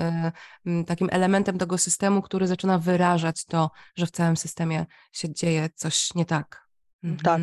[0.66, 5.68] y, takim elementem tego systemu, który zaczyna wyrażać to, że w całym systemie się dzieje
[5.74, 6.68] coś nie tak.
[7.22, 7.40] Tak.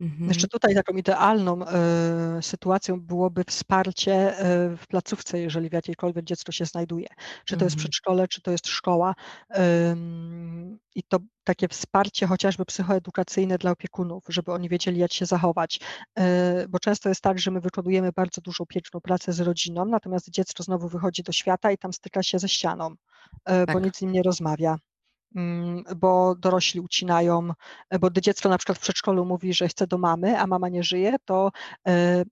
[0.00, 0.28] Mhm.
[0.28, 6.52] Jeszcze tutaj taką idealną e, sytuacją byłoby wsparcie e, w placówce, jeżeli w jakiejkolwiek dziecko
[6.52, 7.06] się znajduje.
[7.44, 7.78] Czy to jest Mhm.
[7.78, 9.14] przedszkole, czy to jest szkoła.
[9.90, 15.80] Ym, I to takie wsparcie chociażby psychoedukacyjne dla opiekunów, żeby oni wiedzieli, jak się zachować.
[16.18, 20.30] E, Bo często jest tak, że my wykonujemy bardzo dużą piękną pracę z rodziną, natomiast
[20.30, 22.94] dziecko znowu wychodzi do świata i tam styka się ze ścianą,
[23.44, 23.84] e, bo Tak.
[23.84, 24.76] nic z nim nie rozmawia.
[25.36, 27.50] Mm, bo dorośli ucinają,
[28.00, 30.82] bo gdy dziecko na przykład w przedszkolu mówi, że chce do mamy, a mama nie
[30.82, 31.50] żyje, to
[31.88, 32.24] e,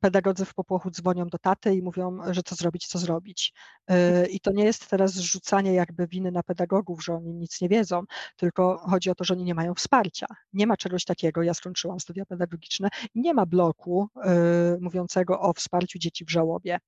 [0.00, 3.52] pedagodzy w popłochu dzwonią do taty i mówią, że co zrobić, co zrobić.
[3.88, 7.68] E, I to nie jest teraz zrzucanie jakby winy na pedagogów, że oni nic nie
[7.68, 8.02] wiedzą,
[8.36, 10.26] tylko chodzi o to, że oni nie mają wsparcia.
[10.52, 15.98] Nie ma czegoś takiego, ja skończyłam studia pedagogiczne, nie ma bloku e, mówiącego o wsparciu
[15.98, 16.78] dzieci w żałobie.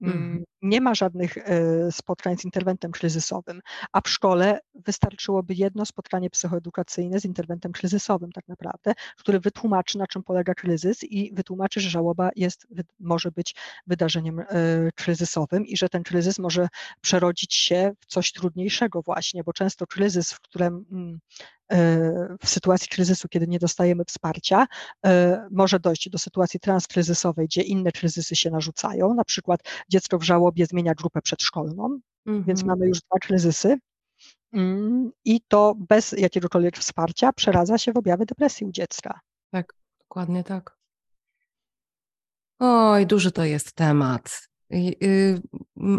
[0.00, 0.24] Mhm.
[0.24, 3.60] Mm, Nie ma żadnych e, spotkań z interwentem kryzysowym,
[3.92, 10.06] a w szkole wystarczyłoby jedno spotkanie psychoedukacyjne z interwentem kryzysowym, tak naprawdę, który wytłumaczy, na
[10.06, 12.66] czym polega kryzys i wytłumaczy, że żałoba jest,
[13.00, 13.54] może być
[13.86, 14.44] wydarzeniem e,
[14.94, 16.68] kryzysowym i że ten kryzys może
[17.00, 21.18] przerodzić się w coś trudniejszego, właśnie, bo często kryzys, w którym mm,
[21.72, 24.66] e, w sytuacji kryzysu, kiedy nie dostajemy wsparcia,
[25.50, 30.53] może dojść do sytuacji transkryzysowej, gdzie inne kryzysy się narzucają, na przykład dziecko w żałobie
[30.62, 32.66] zmienia grupę przedszkolną, więc Mhm.
[32.66, 33.78] mamy już dwa kryzysy
[34.52, 39.20] mm, i to bez jakiegokolwiek wsparcia przeradza się w objawy depresji u dziecka.
[39.50, 40.76] Tak, dokładnie tak.
[42.58, 44.48] Oj, duży to jest temat.
[44.72, 45.40] Y,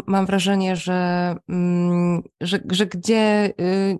[0.06, 3.96] mam wrażenie, że, mm, że, że gdzie y,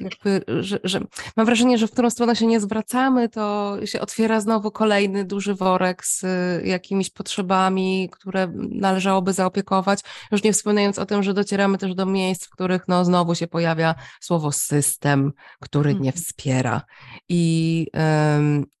[0.00, 1.00] jakby, że, że
[1.36, 5.54] mam wrażenie, że w którą stronę się nie zwracamy, to się otwiera znowu kolejny duży
[5.54, 10.00] worek z y, jakimiś potrzebami, które należałoby zaopiekować.
[10.32, 13.46] Już nie wspominając o tym, że docieramy też do miejsc, w których no, znowu się
[13.46, 16.12] pojawia słowo system, który nie Mhm.
[16.12, 16.82] wspiera.
[17.32, 17.86] I,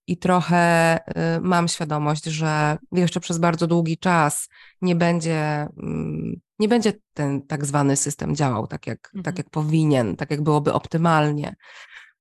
[0.06, 4.48] I trochę y, mam świadomość, że jeszcze przez bardzo długi czas
[4.82, 9.34] nie będzie, mm, nie będzie ten tak zwany system działał tak jak, tak Mhm.
[9.36, 11.54] jak powinien, tak jak byłoby optymalnie.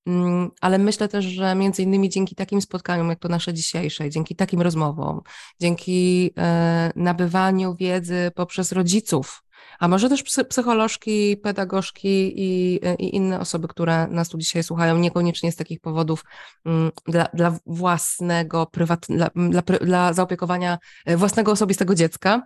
[0.07, 4.35] Mm, Ale myślę też, że między innymi dzięki takim spotkaniom, jak to nasze dzisiejsze, dzięki
[4.35, 5.21] takim rozmowom,
[5.61, 9.43] dzięki e, nabywaniu wiedzy poprzez rodziców,
[9.79, 14.97] a może też psy- psycholożki, pedagogzki i, i inne osoby, które nas tu dzisiaj słuchają,
[14.97, 16.23] niekoniecznie z takich powodów
[16.65, 22.41] mm, dla, dla własnego, prywat, dla, dla, dla zaopiekowania e, własnego osobistego dziecka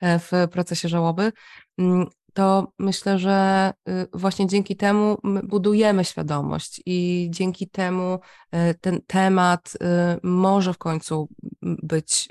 [0.00, 1.32] e, w procesie żałoby,
[1.78, 2.06] mm,
[2.36, 8.18] to myślę, że y, właśnie dzięki temu my budujemy świadomość i dzięki temu
[8.54, 9.78] y, ten temat y,
[10.22, 11.28] może w końcu
[11.62, 12.28] być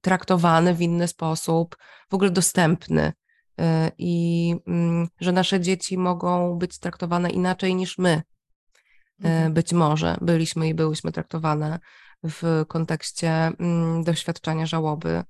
[0.00, 1.76] traktowany w inny sposób,
[2.10, 3.12] w ogóle dostępny
[3.98, 8.10] i mm, że nasze dzieci mogą być traktowane inaczej niż my.
[8.10, 8.22] E,
[9.22, 9.52] Mhm.
[9.52, 11.78] Być może byliśmy i byłyśmy traktowane
[12.24, 15.22] w kontekście mm, doświadczenia żałoby.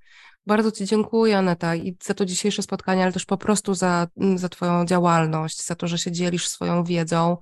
[0.46, 4.38] Bardzo Ci dziękuję, Aneta, i za to dzisiejsze spotkanie, ale też po prostu za, mm,
[4.38, 7.36] za Twoją działalność, za to, że się dzielisz swoją wiedzą.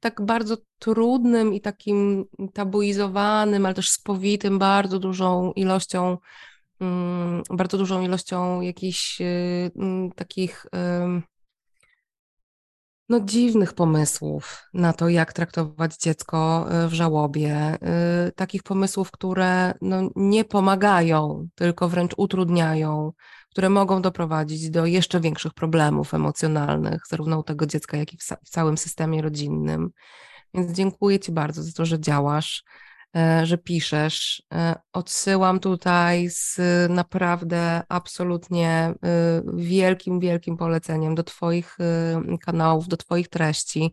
[0.00, 2.24] Tak bardzo trudnym i takim
[2.54, 6.18] tabuizowanym, ale też spowitym bardzo dużą ilością,
[7.50, 10.66] bardzo dużą ilością jakichś y, mm, takich.
[13.08, 17.74] no, dziwnych pomysłów na to, jak traktować dziecko y, w żałobie.
[18.28, 23.12] y, Takich pomysłów, które no, nie pomagają, tylko wręcz utrudniają,
[23.50, 28.22] które mogą doprowadzić do jeszcze większych problemów emocjonalnych, zarówno u tego dziecka, jak i w,
[28.22, 29.90] w całym systemie rodzinnym.
[30.54, 32.64] Więc dziękuję Ci bardzo za to, że działasz,
[33.46, 34.42] że piszesz.
[34.54, 36.58] E, Odsyłam tutaj z
[36.90, 38.94] naprawdę absolutnie e,
[39.54, 43.92] wielkim, wielkim poleceniem do Twoich e, kanałów, do Twoich treści.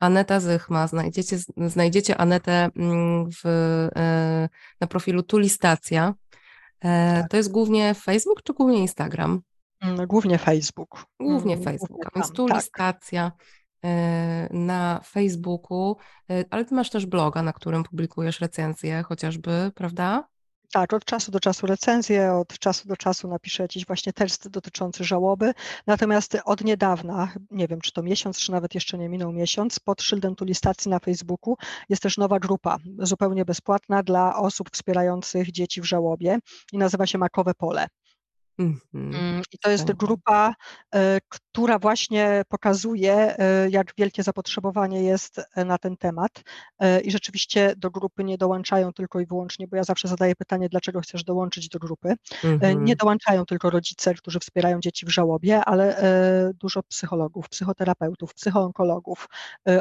[0.00, 3.46] Aneta Zychma, znajdziecie, znajdziecie Anetę mm, w,
[3.96, 4.48] e,
[4.80, 6.14] na profilu Tulistacja.
[6.84, 9.40] E, To jest głównie Facebook czy głównie Instagram?
[9.80, 11.04] Mm, Głównie Facebook.
[11.20, 12.56] Głównie Mm, Facebooka, więc tam, tu tak.
[12.56, 13.63] listacja e,
[14.50, 15.96] na Facebooku,
[16.30, 20.28] e, ale ty masz też bloga, na którym publikujesz recenzje chociażby, prawda?
[20.72, 25.04] Tak, od czasu do czasu recenzję, od czasu do czasu napiszę jakiś właśnie tekst dotyczący
[25.04, 25.52] żałoby.
[25.86, 30.02] Natomiast od niedawna, nie wiem czy to miesiąc, czy nawet jeszcze nie minął miesiąc, pod
[30.02, 31.56] szyldem tulistacji na Facebooku
[31.88, 36.38] jest też nowa grupa, zupełnie bezpłatna dla osób wspierających dzieci w żałobie
[36.72, 37.86] i nazywa się Makowe Pole.
[38.58, 39.42] Mhm.
[39.52, 40.54] I to jest grupa,
[40.94, 46.42] e, która właśnie pokazuje, e, jak wielkie zapotrzebowanie jest e, na ten temat.
[47.04, 51.00] I rzeczywiście do grupy nie dołączają tylko i wyłącznie, bo ja zawsze zadaję pytanie, dlaczego
[51.00, 52.14] chcesz dołączyć do grupy.
[52.44, 52.84] Mhm.
[52.84, 56.02] Nie dołączają tylko rodzice, którzy wspierają dzieci w żałobie, ale
[56.60, 59.28] dużo psychologów, psychoterapeutów, psychoonkologów,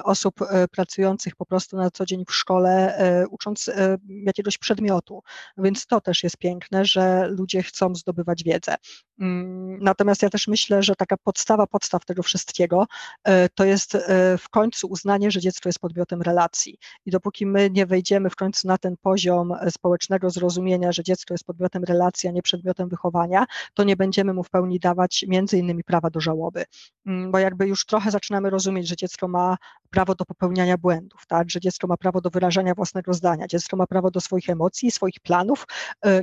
[0.03, 0.35] osób
[0.71, 2.97] pracujących po prostu na co dzień w szkole,
[3.29, 3.69] ucząc
[4.09, 5.23] jakiegoś przedmiotu.
[5.57, 8.62] Więc to też jest piękne, że ludzie chcą zdobywać wiedzę.
[8.67, 8.77] Mm,
[9.17, 12.87] natomiast ja też myślę, że taka podstawa podstaw tego wszystkiego
[13.23, 16.77] e, to jest e, w końcu uznanie, że dziecko jest podmiotem relacji.
[17.05, 21.33] I dopóki my nie wejdziemy w końcu na ten poziom e, społecznego zrozumienia, że dziecko
[21.33, 25.57] jest podmiotem relacji, a nie przedmiotem wychowania, to nie będziemy mu w pełni dawać między
[25.57, 26.65] innymi prawa do żałoby.
[27.05, 29.57] Mm, bo jakby już trochę zaczynamy rozumieć, że dziecko ma
[29.89, 31.49] prawo do popełniania błędów, tak?
[31.49, 35.19] że dziecko ma prawo do wyrażania własnego zdania, dziecko ma prawo do swoich emocji, swoich
[35.19, 35.65] planów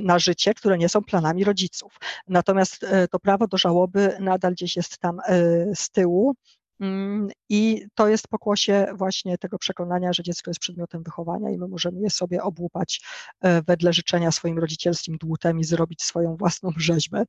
[0.01, 1.97] na życie, które nie są planami rodziców.
[2.27, 2.80] Natomiast
[3.11, 5.35] to prawo do żałoby nadal gdzieś jest tam e,
[5.75, 6.33] z tyłu.
[6.79, 11.67] Mm, I to jest pokłosie właśnie tego przekonania, że dziecko jest przedmiotem wychowania i my
[11.67, 13.01] możemy je sobie obłupać
[13.41, 17.23] e, wedle życzenia swoim rodzicielskim dłutem i zrobić swoją własną rzeźbę.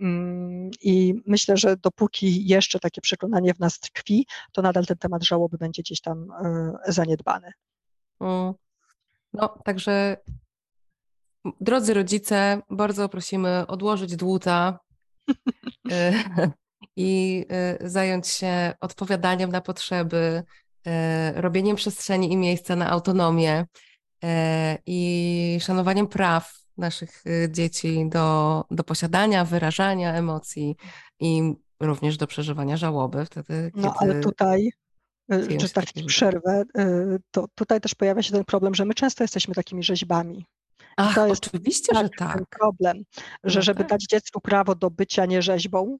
[0.00, 5.24] Mm, I myślę, że dopóki jeszcze takie przekonanie w nas tkwi, to nadal ten temat
[5.24, 6.26] żałoby będzie gdzieś tam
[6.86, 7.52] zaniedbany.
[9.32, 10.16] No, także
[11.60, 14.91] Drodzy rodzice, bardzo prosimy odłożyć dłuta e,
[16.96, 20.42] i e, zająć się odpowiadaniem na potrzeby,
[20.86, 23.66] e, robieniem przestrzeni i miejsca na autonomię
[24.86, 30.76] i szanowaniem praw naszych dzieci do, do posiadania, wyrażania emocji
[31.20, 33.24] i również do przeżywania żałoby.
[33.24, 34.70] Wtedy, no ale tutaj
[35.58, 36.64] że tak przerwę,
[37.30, 40.46] to tutaj też pojawia się ten problem, że my często jesteśmy takimi rzeźbami.
[40.96, 42.44] Ach, to jest oczywiście, tak, że tak.
[42.50, 43.02] Problem,
[43.44, 43.88] że no żeby tak.
[43.88, 45.98] dać dziecku prawo do bycia nierzeźbą,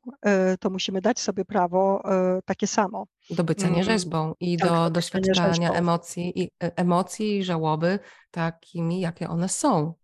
[0.55, 2.03] y, to musimy dać sobie prawo
[2.39, 3.07] y, takie samo.
[3.31, 3.77] Do bycia mm.
[3.77, 7.99] nierzeźbą i tak, do doświadczania emocji i, e, emocji i żałoby
[8.31, 9.95] takimi, jakie one są.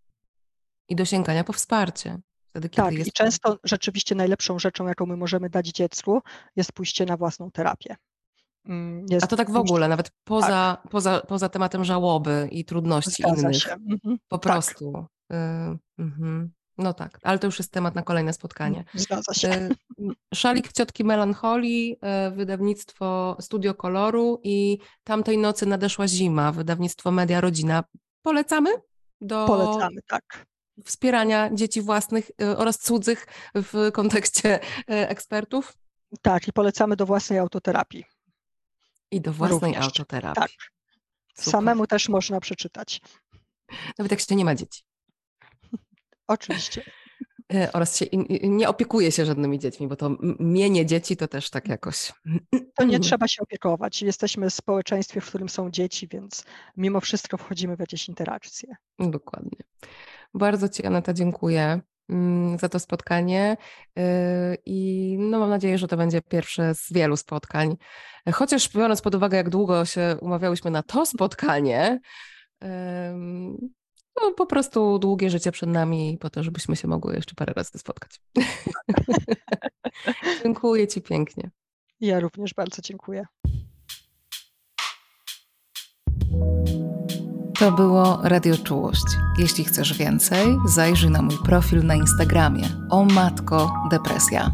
[0.89, 2.19] I do sięgania po wsparcie.
[2.51, 6.21] Wtedy, tak, i często rzeczywiście najlepszą rzeczą, jaką my możemy dać dziecku,
[6.57, 7.97] jest pójście na własną terapię.
[8.65, 10.91] Mm, jest A to tak w ogóle, nawet poza, tak.
[10.91, 13.57] poza, poza tematem żałoby i trudności Zgadza innych.
[13.57, 13.73] Się.
[13.73, 14.19] Mhm.
[14.29, 14.53] Po tak.
[14.53, 15.07] prostu.
[15.33, 16.51] Y mhm.
[16.79, 18.79] No tak, ale to już jest temat na kolejne spotkanie.
[18.79, 19.69] Mm, zgadza się.
[19.99, 21.97] Y Szalik Ciotki Melancholii,
[22.29, 27.85] y wydawnictwo Studio Koloru i tamtej nocy nadeszła zima, wydawnictwo Media Rodzina.
[28.23, 28.71] Polecamy?
[29.21, 29.47] Do...
[29.47, 30.47] Polecamy, tak
[30.85, 35.77] wspierania dzieci własnych y, oraz cudzych w kontekście ekspertów?
[36.23, 38.05] Tak, i polecamy do własnej autoterapii.
[39.11, 39.85] I do własnej Również.
[39.85, 40.43] autoterapii.
[40.43, 40.51] Tak.
[41.35, 41.53] Super.
[41.53, 43.01] Samemu też można przeczytać.
[43.99, 44.83] Nawet jak się nie ma dzieci.
[46.27, 46.83] Oczywiście.
[47.55, 48.07] E, oraz się
[48.43, 52.13] nie opiekuje się żadnymi dziećmi, bo to mienie dzieci to też tak jakoś.
[52.75, 54.03] To nie trzeba się opiekować.
[54.03, 56.45] Jesteśmy w społeczeństwie, w którym są dzieci, więc
[56.77, 58.77] mimo wszystko wchodzimy w jakieś interakcje.
[58.99, 59.59] Dokładnie.
[60.35, 61.81] Bardzo Ci, Aneta, dziękuję.
[62.11, 63.57] Mm, za to spotkanie
[63.99, 64.03] y,
[64.67, 67.77] i no mam nadzieję, że to będzie pierwsze z wielu spotkań.
[68.33, 72.01] Chociaż biorąc pod uwagę, jak długo się umawiałyśmy na to spotkanie,
[74.23, 77.79] no po prostu długie życie przed nami po to, żebyśmy się mogły jeszcze parę razy
[77.79, 78.21] spotkać.
[80.43, 81.51] dziękuję Ci pięknie.
[82.01, 83.27] Ja również bardzo dziękuję.
[87.59, 89.05] To było Radio Czułość.
[89.39, 94.51] Jeśli chcesz więcej, zajrzyj na mój profil na Instagramie o matko depresja